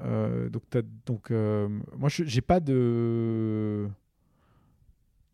euh, 0.05 0.49
donc, 0.49 0.62
donc 1.07 1.30
euh, 1.32 1.68
moi, 1.99 2.09
je- 2.09 2.24
j'ai 2.24 2.41
pas 2.41 2.61
de. 2.61 3.89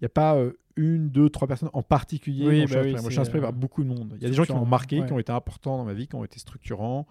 Il 0.01 0.05
n'y 0.05 0.07
a 0.07 0.11
pas 0.11 0.35
euh, 0.37 0.53
une, 0.77 1.11
deux, 1.11 1.29
trois 1.29 1.47
personnes 1.49 1.71
en 1.73 1.83
particulier. 1.83 2.47
Oui, 2.47 2.65
bah 2.67 2.81
oui, 2.83 2.93
moi, 2.93 3.01
je 3.05 3.11
suis 3.11 3.21
inspiré 3.21 3.41
par 3.43 3.53
beaucoup 3.53 3.83
de 3.85 3.89
monde. 3.89 4.15
Il 4.17 4.23
y 4.23 4.27
a 4.27 4.29
des 4.31 4.35
gens 4.35 4.45
qui 4.45 4.53
m'ont 4.53 4.65
marqué, 4.67 5.01
ouais. 5.01 5.07
qui 5.07 5.13
ont 5.13 5.19
été 5.19 5.33
importants 5.33 5.77
dans 5.77 5.85
ma 5.85 5.93
vie, 5.93 6.07
qui 6.09 6.15
ont 6.15 6.25
été 6.25 6.39
structurants. 6.39 7.07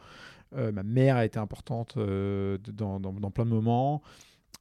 Euh, 0.56 0.72
ma 0.72 0.82
mère 0.82 1.16
a 1.18 1.26
été 1.26 1.38
importante 1.38 1.94
euh, 1.98 2.58
dans, 2.74 3.00
dans- 3.00 3.14
dans 3.14 3.30
plein 3.32 3.46
de 3.46 3.52
moments. 3.52 4.02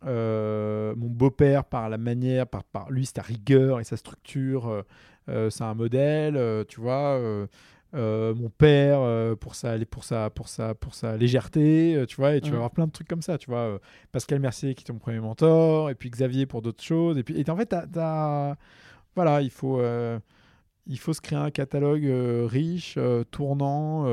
Mon 0.05 1.09
beau-père, 1.09 1.65
par 1.65 1.89
la 1.89 1.99
manière, 1.99 2.47
par, 2.47 2.65
par 2.65 2.91
lui, 2.91 3.07
sa 3.07 3.23
rigueur 3.23 3.81
et 3.81 3.85
sa 3.85 3.97
structure, 3.97 4.85
c'est 5.27 5.63
un 5.65 5.75
modèle, 5.75 6.65
tu 6.69 6.81
vois. 6.81 7.19
Euh, 7.95 8.35
mon 8.35 8.51
père, 8.51 8.99
euh, 9.01 9.35
pour, 9.35 9.55
sa, 9.55 9.79
pour, 9.87 10.05
sa, 10.05 10.29
pour, 10.31 10.49
sa, 10.49 10.75
pour 10.75 10.95
sa 10.95 11.17
légèreté, 11.17 11.95
euh, 11.97 12.05
tu 12.07 12.17
vois, 12.17 12.35
et 12.37 12.41
tu 12.41 12.51
vas 12.51 12.57
avoir 12.57 12.71
plein 12.71 12.87
de 12.87 12.93
trucs 12.93 13.09
comme 13.09 13.23
ça, 13.23 13.39
tu 13.39 13.49
vois. 13.51 13.81
Pascal 14.13 14.41
Mercier, 14.41 14.75
qui 14.75 14.83
est 14.83 14.87
ton 14.87 14.99
premier 14.99 15.21
mentor, 15.21 15.89
et 15.91 15.95
puis 15.95 16.11
Xavier 16.11 16.45
pour 16.47 16.61
d'autres 16.63 16.83
choses. 16.85 17.17
Et 17.17 17.23
puis, 17.23 17.41
et 17.41 17.49
en 17.51 17.57
fait, 17.57 17.75
voilà, 19.15 19.41
il 19.43 19.51
faut, 19.51 19.81
il 20.87 20.99
faut 20.99 21.13
se 21.15 21.21
créer 21.21 21.39
un 21.39 21.51
catalogue 21.51 22.07
riche, 22.47 22.99
tournant. 23.31 24.07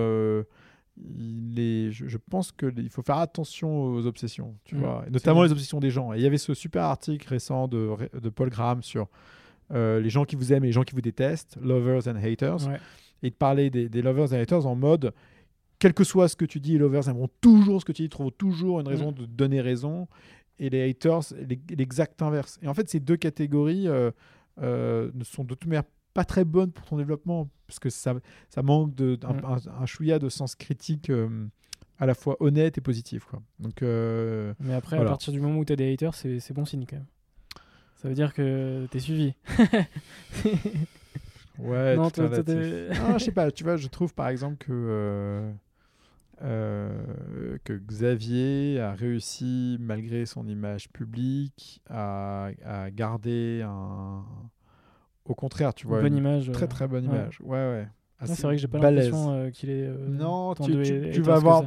il 0.98 1.60
est, 1.60 1.92
je, 1.92 2.08
je 2.08 2.18
pense 2.30 2.54
qu'il 2.54 2.90
faut 2.90 3.02
faire 3.02 3.18
attention 3.18 3.84
aux 3.88 4.06
obsessions, 4.06 4.56
tu 4.64 4.76
Mm, 4.76 4.80
vois, 4.80 5.04
et 5.06 5.10
notamment 5.12 5.44
les 5.44 5.52
obsessions 5.52 5.82
des 5.82 5.90
gens. 5.92 6.14
Et 6.14 6.18
il 6.18 6.24
y 6.24 6.28
avait 6.28 6.38
ce 6.38 6.54
super 6.54 6.84
article 6.84 7.28
récent 7.28 7.68
de, 7.68 7.90
de 8.18 8.30
Paul 8.30 8.50
Graham 8.50 8.82
sur 8.84 9.08
les 9.74 10.10
gens 10.10 10.24
qui 10.24 10.38
vous 10.38 10.54
aiment 10.54 10.64
et 10.64 10.68
les 10.68 10.74
gens 10.74 10.84
qui 10.84 10.96
vous 10.96 11.02
détestent, 11.02 11.58
lovers 11.62 12.08
and 12.08 12.16
haters, 12.16 12.66
Ouais. 12.68 12.80
Et 13.26 13.30
de 13.30 13.36
parler 13.36 13.70
des, 13.70 13.90
des 13.90 14.02
lovers 14.02 14.32
and 14.34 14.38
haters 14.38 14.66
en 14.66 14.76
mode, 14.76 15.14
quel 15.80 15.94
que 15.94 16.04
soit 16.04 16.28
ce 16.30 16.36
que 16.36 16.46
tu 16.46 16.60
dis, 16.60 16.74
les 16.74 16.78
lovers 16.80 17.08
aimeront 17.10 17.30
toujours 17.42 17.82
ce 17.82 17.86
que 17.86 17.92
tu 17.92 18.04
dis, 18.04 18.10
trouveront 18.10 18.32
toujours 18.38 18.80
une 18.80 18.88
raison 18.88 19.12
Mm. 19.12 19.16
de 19.16 19.26
donner 19.26 19.62
raison, 19.62 20.08
et 20.60 20.70
les 20.70 20.90
haters, 20.90 21.22
l'e- 21.34 21.76
l'exact 21.76 22.22
inverse. 22.22 22.60
Et 22.62 22.68
en 22.68 22.74
fait, 22.74 22.90
ces 22.90 23.00
deux 23.00 23.18
catégories 23.18 23.88
euh, 23.88 24.12
euh, 24.62 25.12
ne 25.14 25.24
sont 25.24 25.44
de 25.44 25.54
toute 25.54 25.66
manière 25.68 25.84
pas 26.14 26.24
très 26.24 26.46
bonnes 26.46 26.72
pour 26.72 26.86
ton 26.86 26.96
développement, 26.98 27.50
parce 27.68 27.80
que 27.80 27.90
ça, 27.90 28.14
ça 28.50 28.62
manque 28.64 28.96
de, 28.96 29.18
un, 29.24 29.34
Mm. 29.34 29.46
un- 29.46 29.82
un 29.82 29.86
chouïa 29.86 30.18
de 30.20 30.30
sens 30.30 30.56
critique 30.56 31.10
euh, 31.10 31.48
à 32.00 32.06
la 32.06 32.14
fois 32.14 32.38
honnête 32.40 32.78
et 32.78 32.82
positif. 32.82 33.26
Quoi. 33.26 33.42
Donc, 33.60 33.82
Mais 33.82 34.74
après, 34.74 34.96
Voilà. 34.98 35.10
à 35.10 35.14
partir 35.14 35.34
du 35.34 35.42
moment 35.42 35.60
où 35.60 35.66
tu 35.66 35.74
as 35.74 35.76
des 35.76 35.92
haters, 35.94 36.14
c'est 36.16 36.54
bon 36.54 36.64
signe 36.66 36.86
quand 36.90 36.96
même. 36.98 37.06
Ça 37.98 38.08
veut 38.10 38.16
dire 38.16 38.34
que 38.34 38.86
t'es 38.92 39.00
suivi. 39.00 39.34
ouais, 41.60 41.96
non, 41.96 42.10
toi, 42.10 42.30
Ah, 42.32 43.18
je 43.18 43.24
sais 43.24 43.32
pas, 43.32 43.52
tu 43.52 43.64
vois, 43.64 43.78
je 43.78 43.88
trouve 43.88 44.14
par 44.14 44.28
exemple 44.30 44.58
que, 44.58 44.72
euh, 44.72 45.52
euh, 46.42 47.58
que 47.64 47.74
Xavier 47.74 48.80
a 48.80 48.94
réussi, 48.94 49.78
malgré 49.80 50.26
son 50.26 50.48
image 50.48 50.90
publique, 50.90 51.82
à, 51.90 52.50
à 52.66 52.92
garder 52.92 53.62
un. 53.66 54.24
Au 55.26 55.34
contraire, 55.34 55.74
tu 55.74 55.88
vois, 55.88 56.02
bonne 56.02 56.14
une 56.14 56.20
image. 56.20 56.52
très 56.52 56.68
très 56.68 56.88
bonne 56.88 57.06
image. 57.06 57.40
Ouais, 57.42 57.58
ouais. 57.58 57.88
Assez 58.20 58.36
c'est 58.36 58.44
vrai 58.44 58.56
que 58.56 58.62
j'ai 58.62 58.68
pas 58.68 58.80
balèze. 58.80 59.06
l'impression 59.06 59.34
euh, 59.34 59.50
qu'il 59.50 59.70
est. 59.70 59.88
euh, 59.88 60.08
Non, 60.08 60.54
tu, 60.54 61.22
vas 61.22 61.40
voir. 61.40 61.64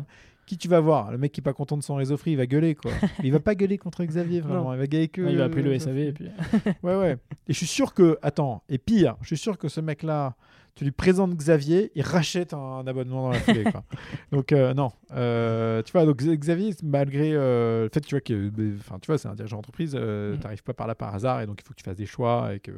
Qui 0.48 0.56
tu 0.56 0.66
vas 0.66 0.80
voir 0.80 1.12
Le 1.12 1.18
mec 1.18 1.30
qui 1.30 1.40
est 1.40 1.42
pas 1.42 1.52
content 1.52 1.76
de 1.76 1.82
son 1.82 1.96
réseau 1.96 2.16
free, 2.16 2.30
il 2.30 2.38
va 2.38 2.46
gueuler 2.46 2.74
quoi. 2.74 2.90
Mais 3.18 3.28
il 3.28 3.32
va 3.32 3.38
pas 3.40 3.54
gueuler 3.54 3.76
contre 3.76 4.02
Xavier 4.02 4.40
vraiment. 4.40 4.64
Non. 4.64 4.72
Il 4.72 4.78
va 4.78 4.86
gueuler 4.86 5.08
que. 5.08 5.20
Il 5.20 5.36
va 5.36 5.44
appeler 5.44 5.62
le 5.62 5.78
SAV 5.78 5.98
et 5.98 6.12
puis. 6.12 6.30
Ouais, 6.82 6.96
ouais. 6.96 7.18
Et 7.48 7.52
je 7.52 7.58
suis 7.58 7.66
sûr 7.66 7.92
que. 7.92 8.18
Attends, 8.22 8.62
et 8.70 8.78
pire, 8.78 9.16
je 9.20 9.26
suis 9.26 9.36
sûr 9.36 9.58
que 9.58 9.68
ce 9.68 9.82
mec-là, 9.82 10.36
tu 10.74 10.84
lui 10.84 10.90
présentes 10.90 11.34
Xavier, 11.34 11.92
il 11.94 12.00
rachète 12.02 12.54
un, 12.54 12.86
abonnement 12.86 13.24
dans 13.24 13.30
la 13.32 13.40
foulée. 13.40 13.64
quoi. 13.64 13.84
donc, 14.32 14.52
euh, 14.52 14.72
non. 14.72 14.90
Euh, 15.12 15.82
tu 15.82 15.92
vois, 15.92 16.06
donc 16.06 16.16
Xavier, 16.16 16.74
malgré 16.82 17.32
euh, 17.34 17.82
le 17.82 17.90
fait 17.92 18.00
tu 18.00 18.14
vois, 18.14 18.22
que. 18.22 18.50
Enfin, 18.78 18.98
tu 19.00 19.06
vois, 19.08 19.18
c'est 19.18 19.28
un 19.28 19.34
dirigeant 19.34 19.56
d'entreprise, 19.56 19.94
euh, 19.94 20.34
Mm. 20.36 20.38
t'arrives 20.38 20.62
pas 20.62 20.72
par 20.72 20.86
là 20.86 20.94
par 20.94 21.14
hasard, 21.14 21.42
et 21.42 21.46
donc 21.46 21.60
il 21.60 21.64
faut 21.66 21.74
que 21.74 21.78
tu 21.78 21.84
fasses 21.84 21.96
des 21.98 22.06
choix, 22.06 22.54
et 22.54 22.60
que, 22.60 22.72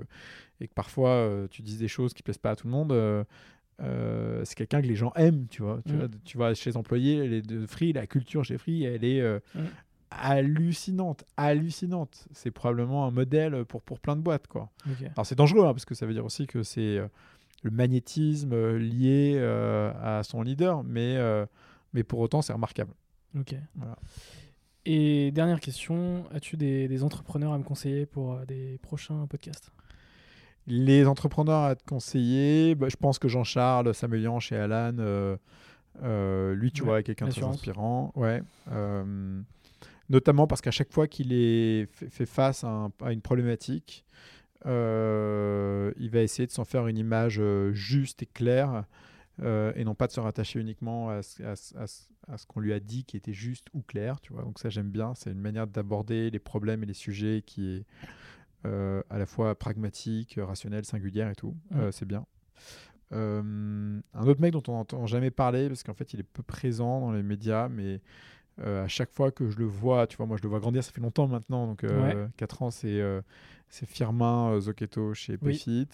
et 0.61 0.67
que 0.67 0.75
parfois 0.75 1.31
tu 1.53 1.63
dises 1.63 1.79
des 1.79 1.87
choses 1.89 2.15
qui 2.15 2.25
plaisent 2.25 2.37
pas 2.39 2.51
à 2.51 2.57
tout 2.57 2.67
le 2.67 2.73
monde. 2.73 2.93
Euh, 3.81 4.45
c'est 4.45 4.55
quelqu'un 4.55 4.81
que 4.83 4.87
les 4.87 4.97
gens 4.97 5.13
aiment, 5.17 5.47
tu 5.49 5.63
vois. 5.63 5.81
Tu, 5.87 5.95
Mm. 5.95 6.35
vois, 6.37 6.53
tu 6.55 6.61
chez 6.63 6.71
les 6.71 6.77
employés, 6.77 7.29
les 7.29 7.43
de 7.43 7.67
Free, 7.67 7.93
la 7.93 8.07
culture 8.07 8.45
chez 8.45 8.59
Free, 8.59 8.85
elle 8.85 9.05
est 9.05 9.21
euh, 9.21 9.39
Mm. 9.55 9.61
hallucinante, 10.11 11.25
hallucinante. 11.37 12.27
C'est 12.33 12.51
probablement 12.51 13.07
un 13.07 13.11
modèle 13.11 13.65
pour, 13.65 13.83
pour 13.83 14.01
plein 14.01 14.17
de 14.17 14.23
boîtes, 14.23 14.47
quoi. 14.49 14.71
Alors 15.15 15.27
c'est 15.27 15.35
dangereux, 15.37 15.67
hein, 15.67 15.73
parce 15.73 15.85
que 15.85 15.95
ça 15.95 16.07
veut 16.07 16.13
dire 16.13 16.25
aussi 16.25 16.47
que 16.47 16.63
c'est 16.63 16.99
euh, 16.99 17.07
le 17.63 17.71
magnétisme 17.71 18.77
lié 18.77 19.39
à 20.03 20.23
son 20.25 20.43
leader, 20.43 20.83
mais, 20.83 21.17
mais 21.93 22.03
pour 22.03 22.19
autant 22.21 22.41
c'est 22.43 22.53
remarquable. 22.55 22.93
Ok. 23.39 23.55
Voilà. 23.75 23.97
Et 24.87 25.31
dernière 25.31 25.61
question, 25.61 26.25
as-tu 26.33 26.57
des, 26.57 26.89
des 26.89 27.03
entrepreneurs 27.05 27.53
à 27.53 27.59
me 27.59 27.63
conseiller 27.65 28.07
pour 28.07 28.39
des 28.47 28.79
prochains 28.83 29.27
podcasts? 29.27 29.71
Les 30.67 31.07
entrepreneurs 31.07 31.63
à 31.65 31.75
te 31.75 31.85
conseiller, 31.85 32.75
bah, 32.75 32.89
je 32.89 32.97
pense 32.97 33.19
que 33.19 33.29
Jean-Charles 33.29 33.95
Samuelian 33.95 34.39
chez 34.41 34.57
Alan, 34.57 34.95
euh, 34.99 35.37
euh, 36.03 36.55
lui, 36.55 36.71
tu 36.71 36.83
Ouais, 36.83 36.89
vois, 36.89 37.01
est 37.01 37.03
quelqu'un 37.03 37.27
de 37.27 37.33
très 37.33 37.43
inspirant. 37.43 38.13
Ouais. 38.15 38.43
Euh, 38.71 39.41
notamment 40.09 40.47
parce 40.47 40.61
qu'à 40.61 40.71
chaque 40.71 40.93
fois 40.93 41.09
qu'il 41.09 41.33
est 41.33 41.89
fait, 41.93 42.27
face 42.27 42.63
à, 42.65 42.69
un- 42.69 42.93
à 43.03 43.13
une 43.13 43.21
problématique, 43.23 44.05
il 44.65 44.71
va 46.13 46.21
essayer 46.21 46.47
de 46.47 46.53
s'en 46.53 46.65
faire 46.65 46.87
une 46.87 46.99
image 46.99 47.41
juste 47.73 48.23
et 48.23 48.27
claire 48.27 48.85
euh, 49.43 49.73
et 49.75 49.85
non 49.85 49.95
pas 49.95 50.07
de 50.07 50.13
se 50.13 50.21
rattacher 50.21 50.61
uniquement 50.61 51.09
à 51.09 51.23
ce, 51.23 51.43
ce- 51.57 52.47
qu'on 52.47 52.61
lui 52.61 52.75
a 52.75 52.81
dit 52.81 53.05
qui 53.05 53.17
était 53.17 53.33
juste 53.33 53.69
ou 53.73 53.81
clair. 53.81 54.21
Tu 54.21 54.33
vois. 54.35 54.43
Donc 54.43 54.59
ça, 54.59 54.69
j'aime 54.69 54.91
bien. 54.91 55.15
C'est 55.17 55.31
une 55.33 55.41
manière 55.41 55.67
d'aborder 55.67 56.31
les 56.31 56.39
problèmes 56.39 56.83
et 56.83 56.87
les 56.87 56.95
sujets 56.95 57.43
qui 57.45 57.77
est 57.77 57.85
à 58.65 59.19
la 59.19 59.27
fois 59.27 59.55
pragmatique, 59.55 60.39
rationnelle, 60.41 60.85
singulière 60.85 61.31
et 61.31 61.35
tout. 61.35 61.57
Ouais. 61.71 61.81
Euh, 61.81 61.91
c'est 61.91 62.07
bien. 62.07 62.27
Euh, 63.13 64.01
un 64.15 64.27
autre 64.27 64.41
mec 64.41 64.53
dont 64.53 64.63
on 64.69 64.73
n'entend 64.73 65.07
jamais 65.07 65.31
parler, 65.31 65.69
parce 65.69 65.83
qu'en 65.83 65.95
fait 65.95 66.13
il 66.15 66.21
est 66.21 66.25
peu 66.25 66.43
présent 66.43 67.01
dans 67.01 67.13
les 67.13 67.23
médias, 67.23 67.69
mais 67.69 68.01
euh, 68.61 68.85
à 68.85 68.89
chaque 68.89 69.11
fois 69.11 69.31
que 69.31 69.51
je 69.51 69.59
le 69.59 69.65
vois, 69.65 70.07
tu 70.07 70.17
vois, 70.17 70.27
moi 70.27 70.37
je 70.37 70.43
le 70.43 70.49
vois 70.49 70.61
grandir, 70.61 70.85
ça 70.85 70.93
fait 70.93 71.01
longtemps 71.01 71.27
maintenant, 71.27 71.67
donc 71.67 71.85
euh, 71.85 72.29
4 72.37 72.63
ans, 72.63 72.71
c'est 72.71 73.01
euh, 73.01 73.21
c'est 73.69 73.87
Firmin 73.87 74.51
euh, 74.51 74.61
Zocchetto 74.61 75.15
chez. 75.15 75.39
Payfit. 75.39 75.89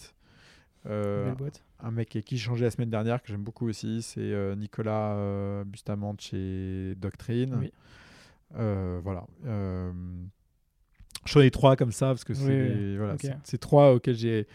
Euh, 0.85 1.33
un 1.79 1.91
mec 1.91 2.15
avec 2.15 2.25
qui 2.25 2.37
j'ai 2.37 2.45
changé 2.45 2.63
la 2.63 2.71
semaine 2.71 2.89
dernière, 2.89 3.21
que 3.21 3.27
j'aime 3.27 3.43
beaucoup 3.43 3.67
aussi, 3.67 4.01
c'est 4.01 4.19
euh, 4.21 4.55
Nicolas 4.55 5.15
euh, 5.15 5.63
Bustamante 5.65 6.21
chez 6.21 6.95
Doctrine. 6.95 7.55
Oui. 7.59 7.73
Euh, 8.55 8.99
voilà. 9.03 9.25
Choisis 11.27 11.51
trois 11.51 11.75
comme 11.75 11.91
ça 11.91 12.07
parce 12.07 12.23
que 12.23 12.33
c'est 12.33 12.43
Oui, 12.73 12.97
voilà, 12.97 13.15
trois 13.59 13.93
auxquels 13.93 14.15
j'ai 14.15 14.47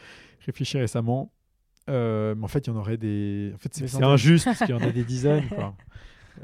réfléchi 0.47 0.79
récemment. 0.79 1.33
Euh, 1.91 2.35
mais 2.37 2.45
en 2.45 2.49
fait, 2.49 2.67
il 2.67 2.71
y 2.71 2.73
en 2.73 2.77
aurait 2.77 2.97
des. 2.97 3.53
En 3.55 3.59
fait, 3.59 3.75
c'est 3.75 4.03
injuste 4.03 4.45
parce 4.45 4.59
qu'il 4.59 4.71
y 4.71 4.73
en 4.73 4.81
a 4.83 4.91
des 4.93 5.05
dizaines. 5.05 5.45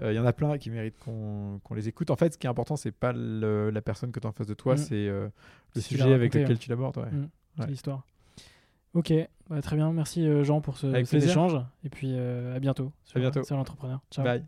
Euh, 0.02 0.12
Il 0.12 0.16
y 0.16 0.18
en 0.18 0.26
a 0.26 0.32
plein 0.32 0.58
qui 0.58 0.68
méritent 0.70 0.98
qu'on 0.98 1.60
les 1.74 1.88
écoute. 1.88 2.10
En 2.10 2.16
fait, 2.16 2.34
ce 2.34 2.38
qui 2.38 2.46
est 2.46 2.50
important, 2.50 2.76
c'est 2.76 2.92
pas 2.92 3.12
le- 3.12 3.70
la 3.70 3.80
personne 3.80 4.12
que 4.12 4.20
tu 4.20 4.26
as 4.26 4.30
en 4.30 4.32
face 4.32 4.46
de 4.46 4.54
toi, 4.54 4.74
Mm. 4.74 4.78
c'est 4.78 5.08
euh, 5.08 5.28
le 5.74 5.80
Si 5.80 5.88
sujet 5.88 6.12
avec 6.12 6.34
lequel 6.34 6.50
ouais. 6.50 6.56
tu 6.58 6.68
l'abordes. 6.70 6.98
ouais. 6.98 7.10
Mm. 7.10 7.28
Ouais. 7.60 7.66
l'histoire. 7.68 8.04
Ok, 8.94 9.12
bah, 9.48 9.60
très 9.62 9.76
bien. 9.76 9.92
Merci 9.92 10.26
Jean 10.44 10.60
pour 10.60 10.76
ce, 10.76 11.04
cet 11.04 11.22
échange. 11.24 11.56
Et 11.84 11.88
puis 11.88 12.16
à 12.18 12.58
bientôt. 12.60 12.92
sur- 13.04 13.18
bientôt. 13.20 13.42
Sur 13.44 13.56
l'entrepreneur. 13.56 14.00
Ciao. 14.10 14.24
Bye. 14.24 14.44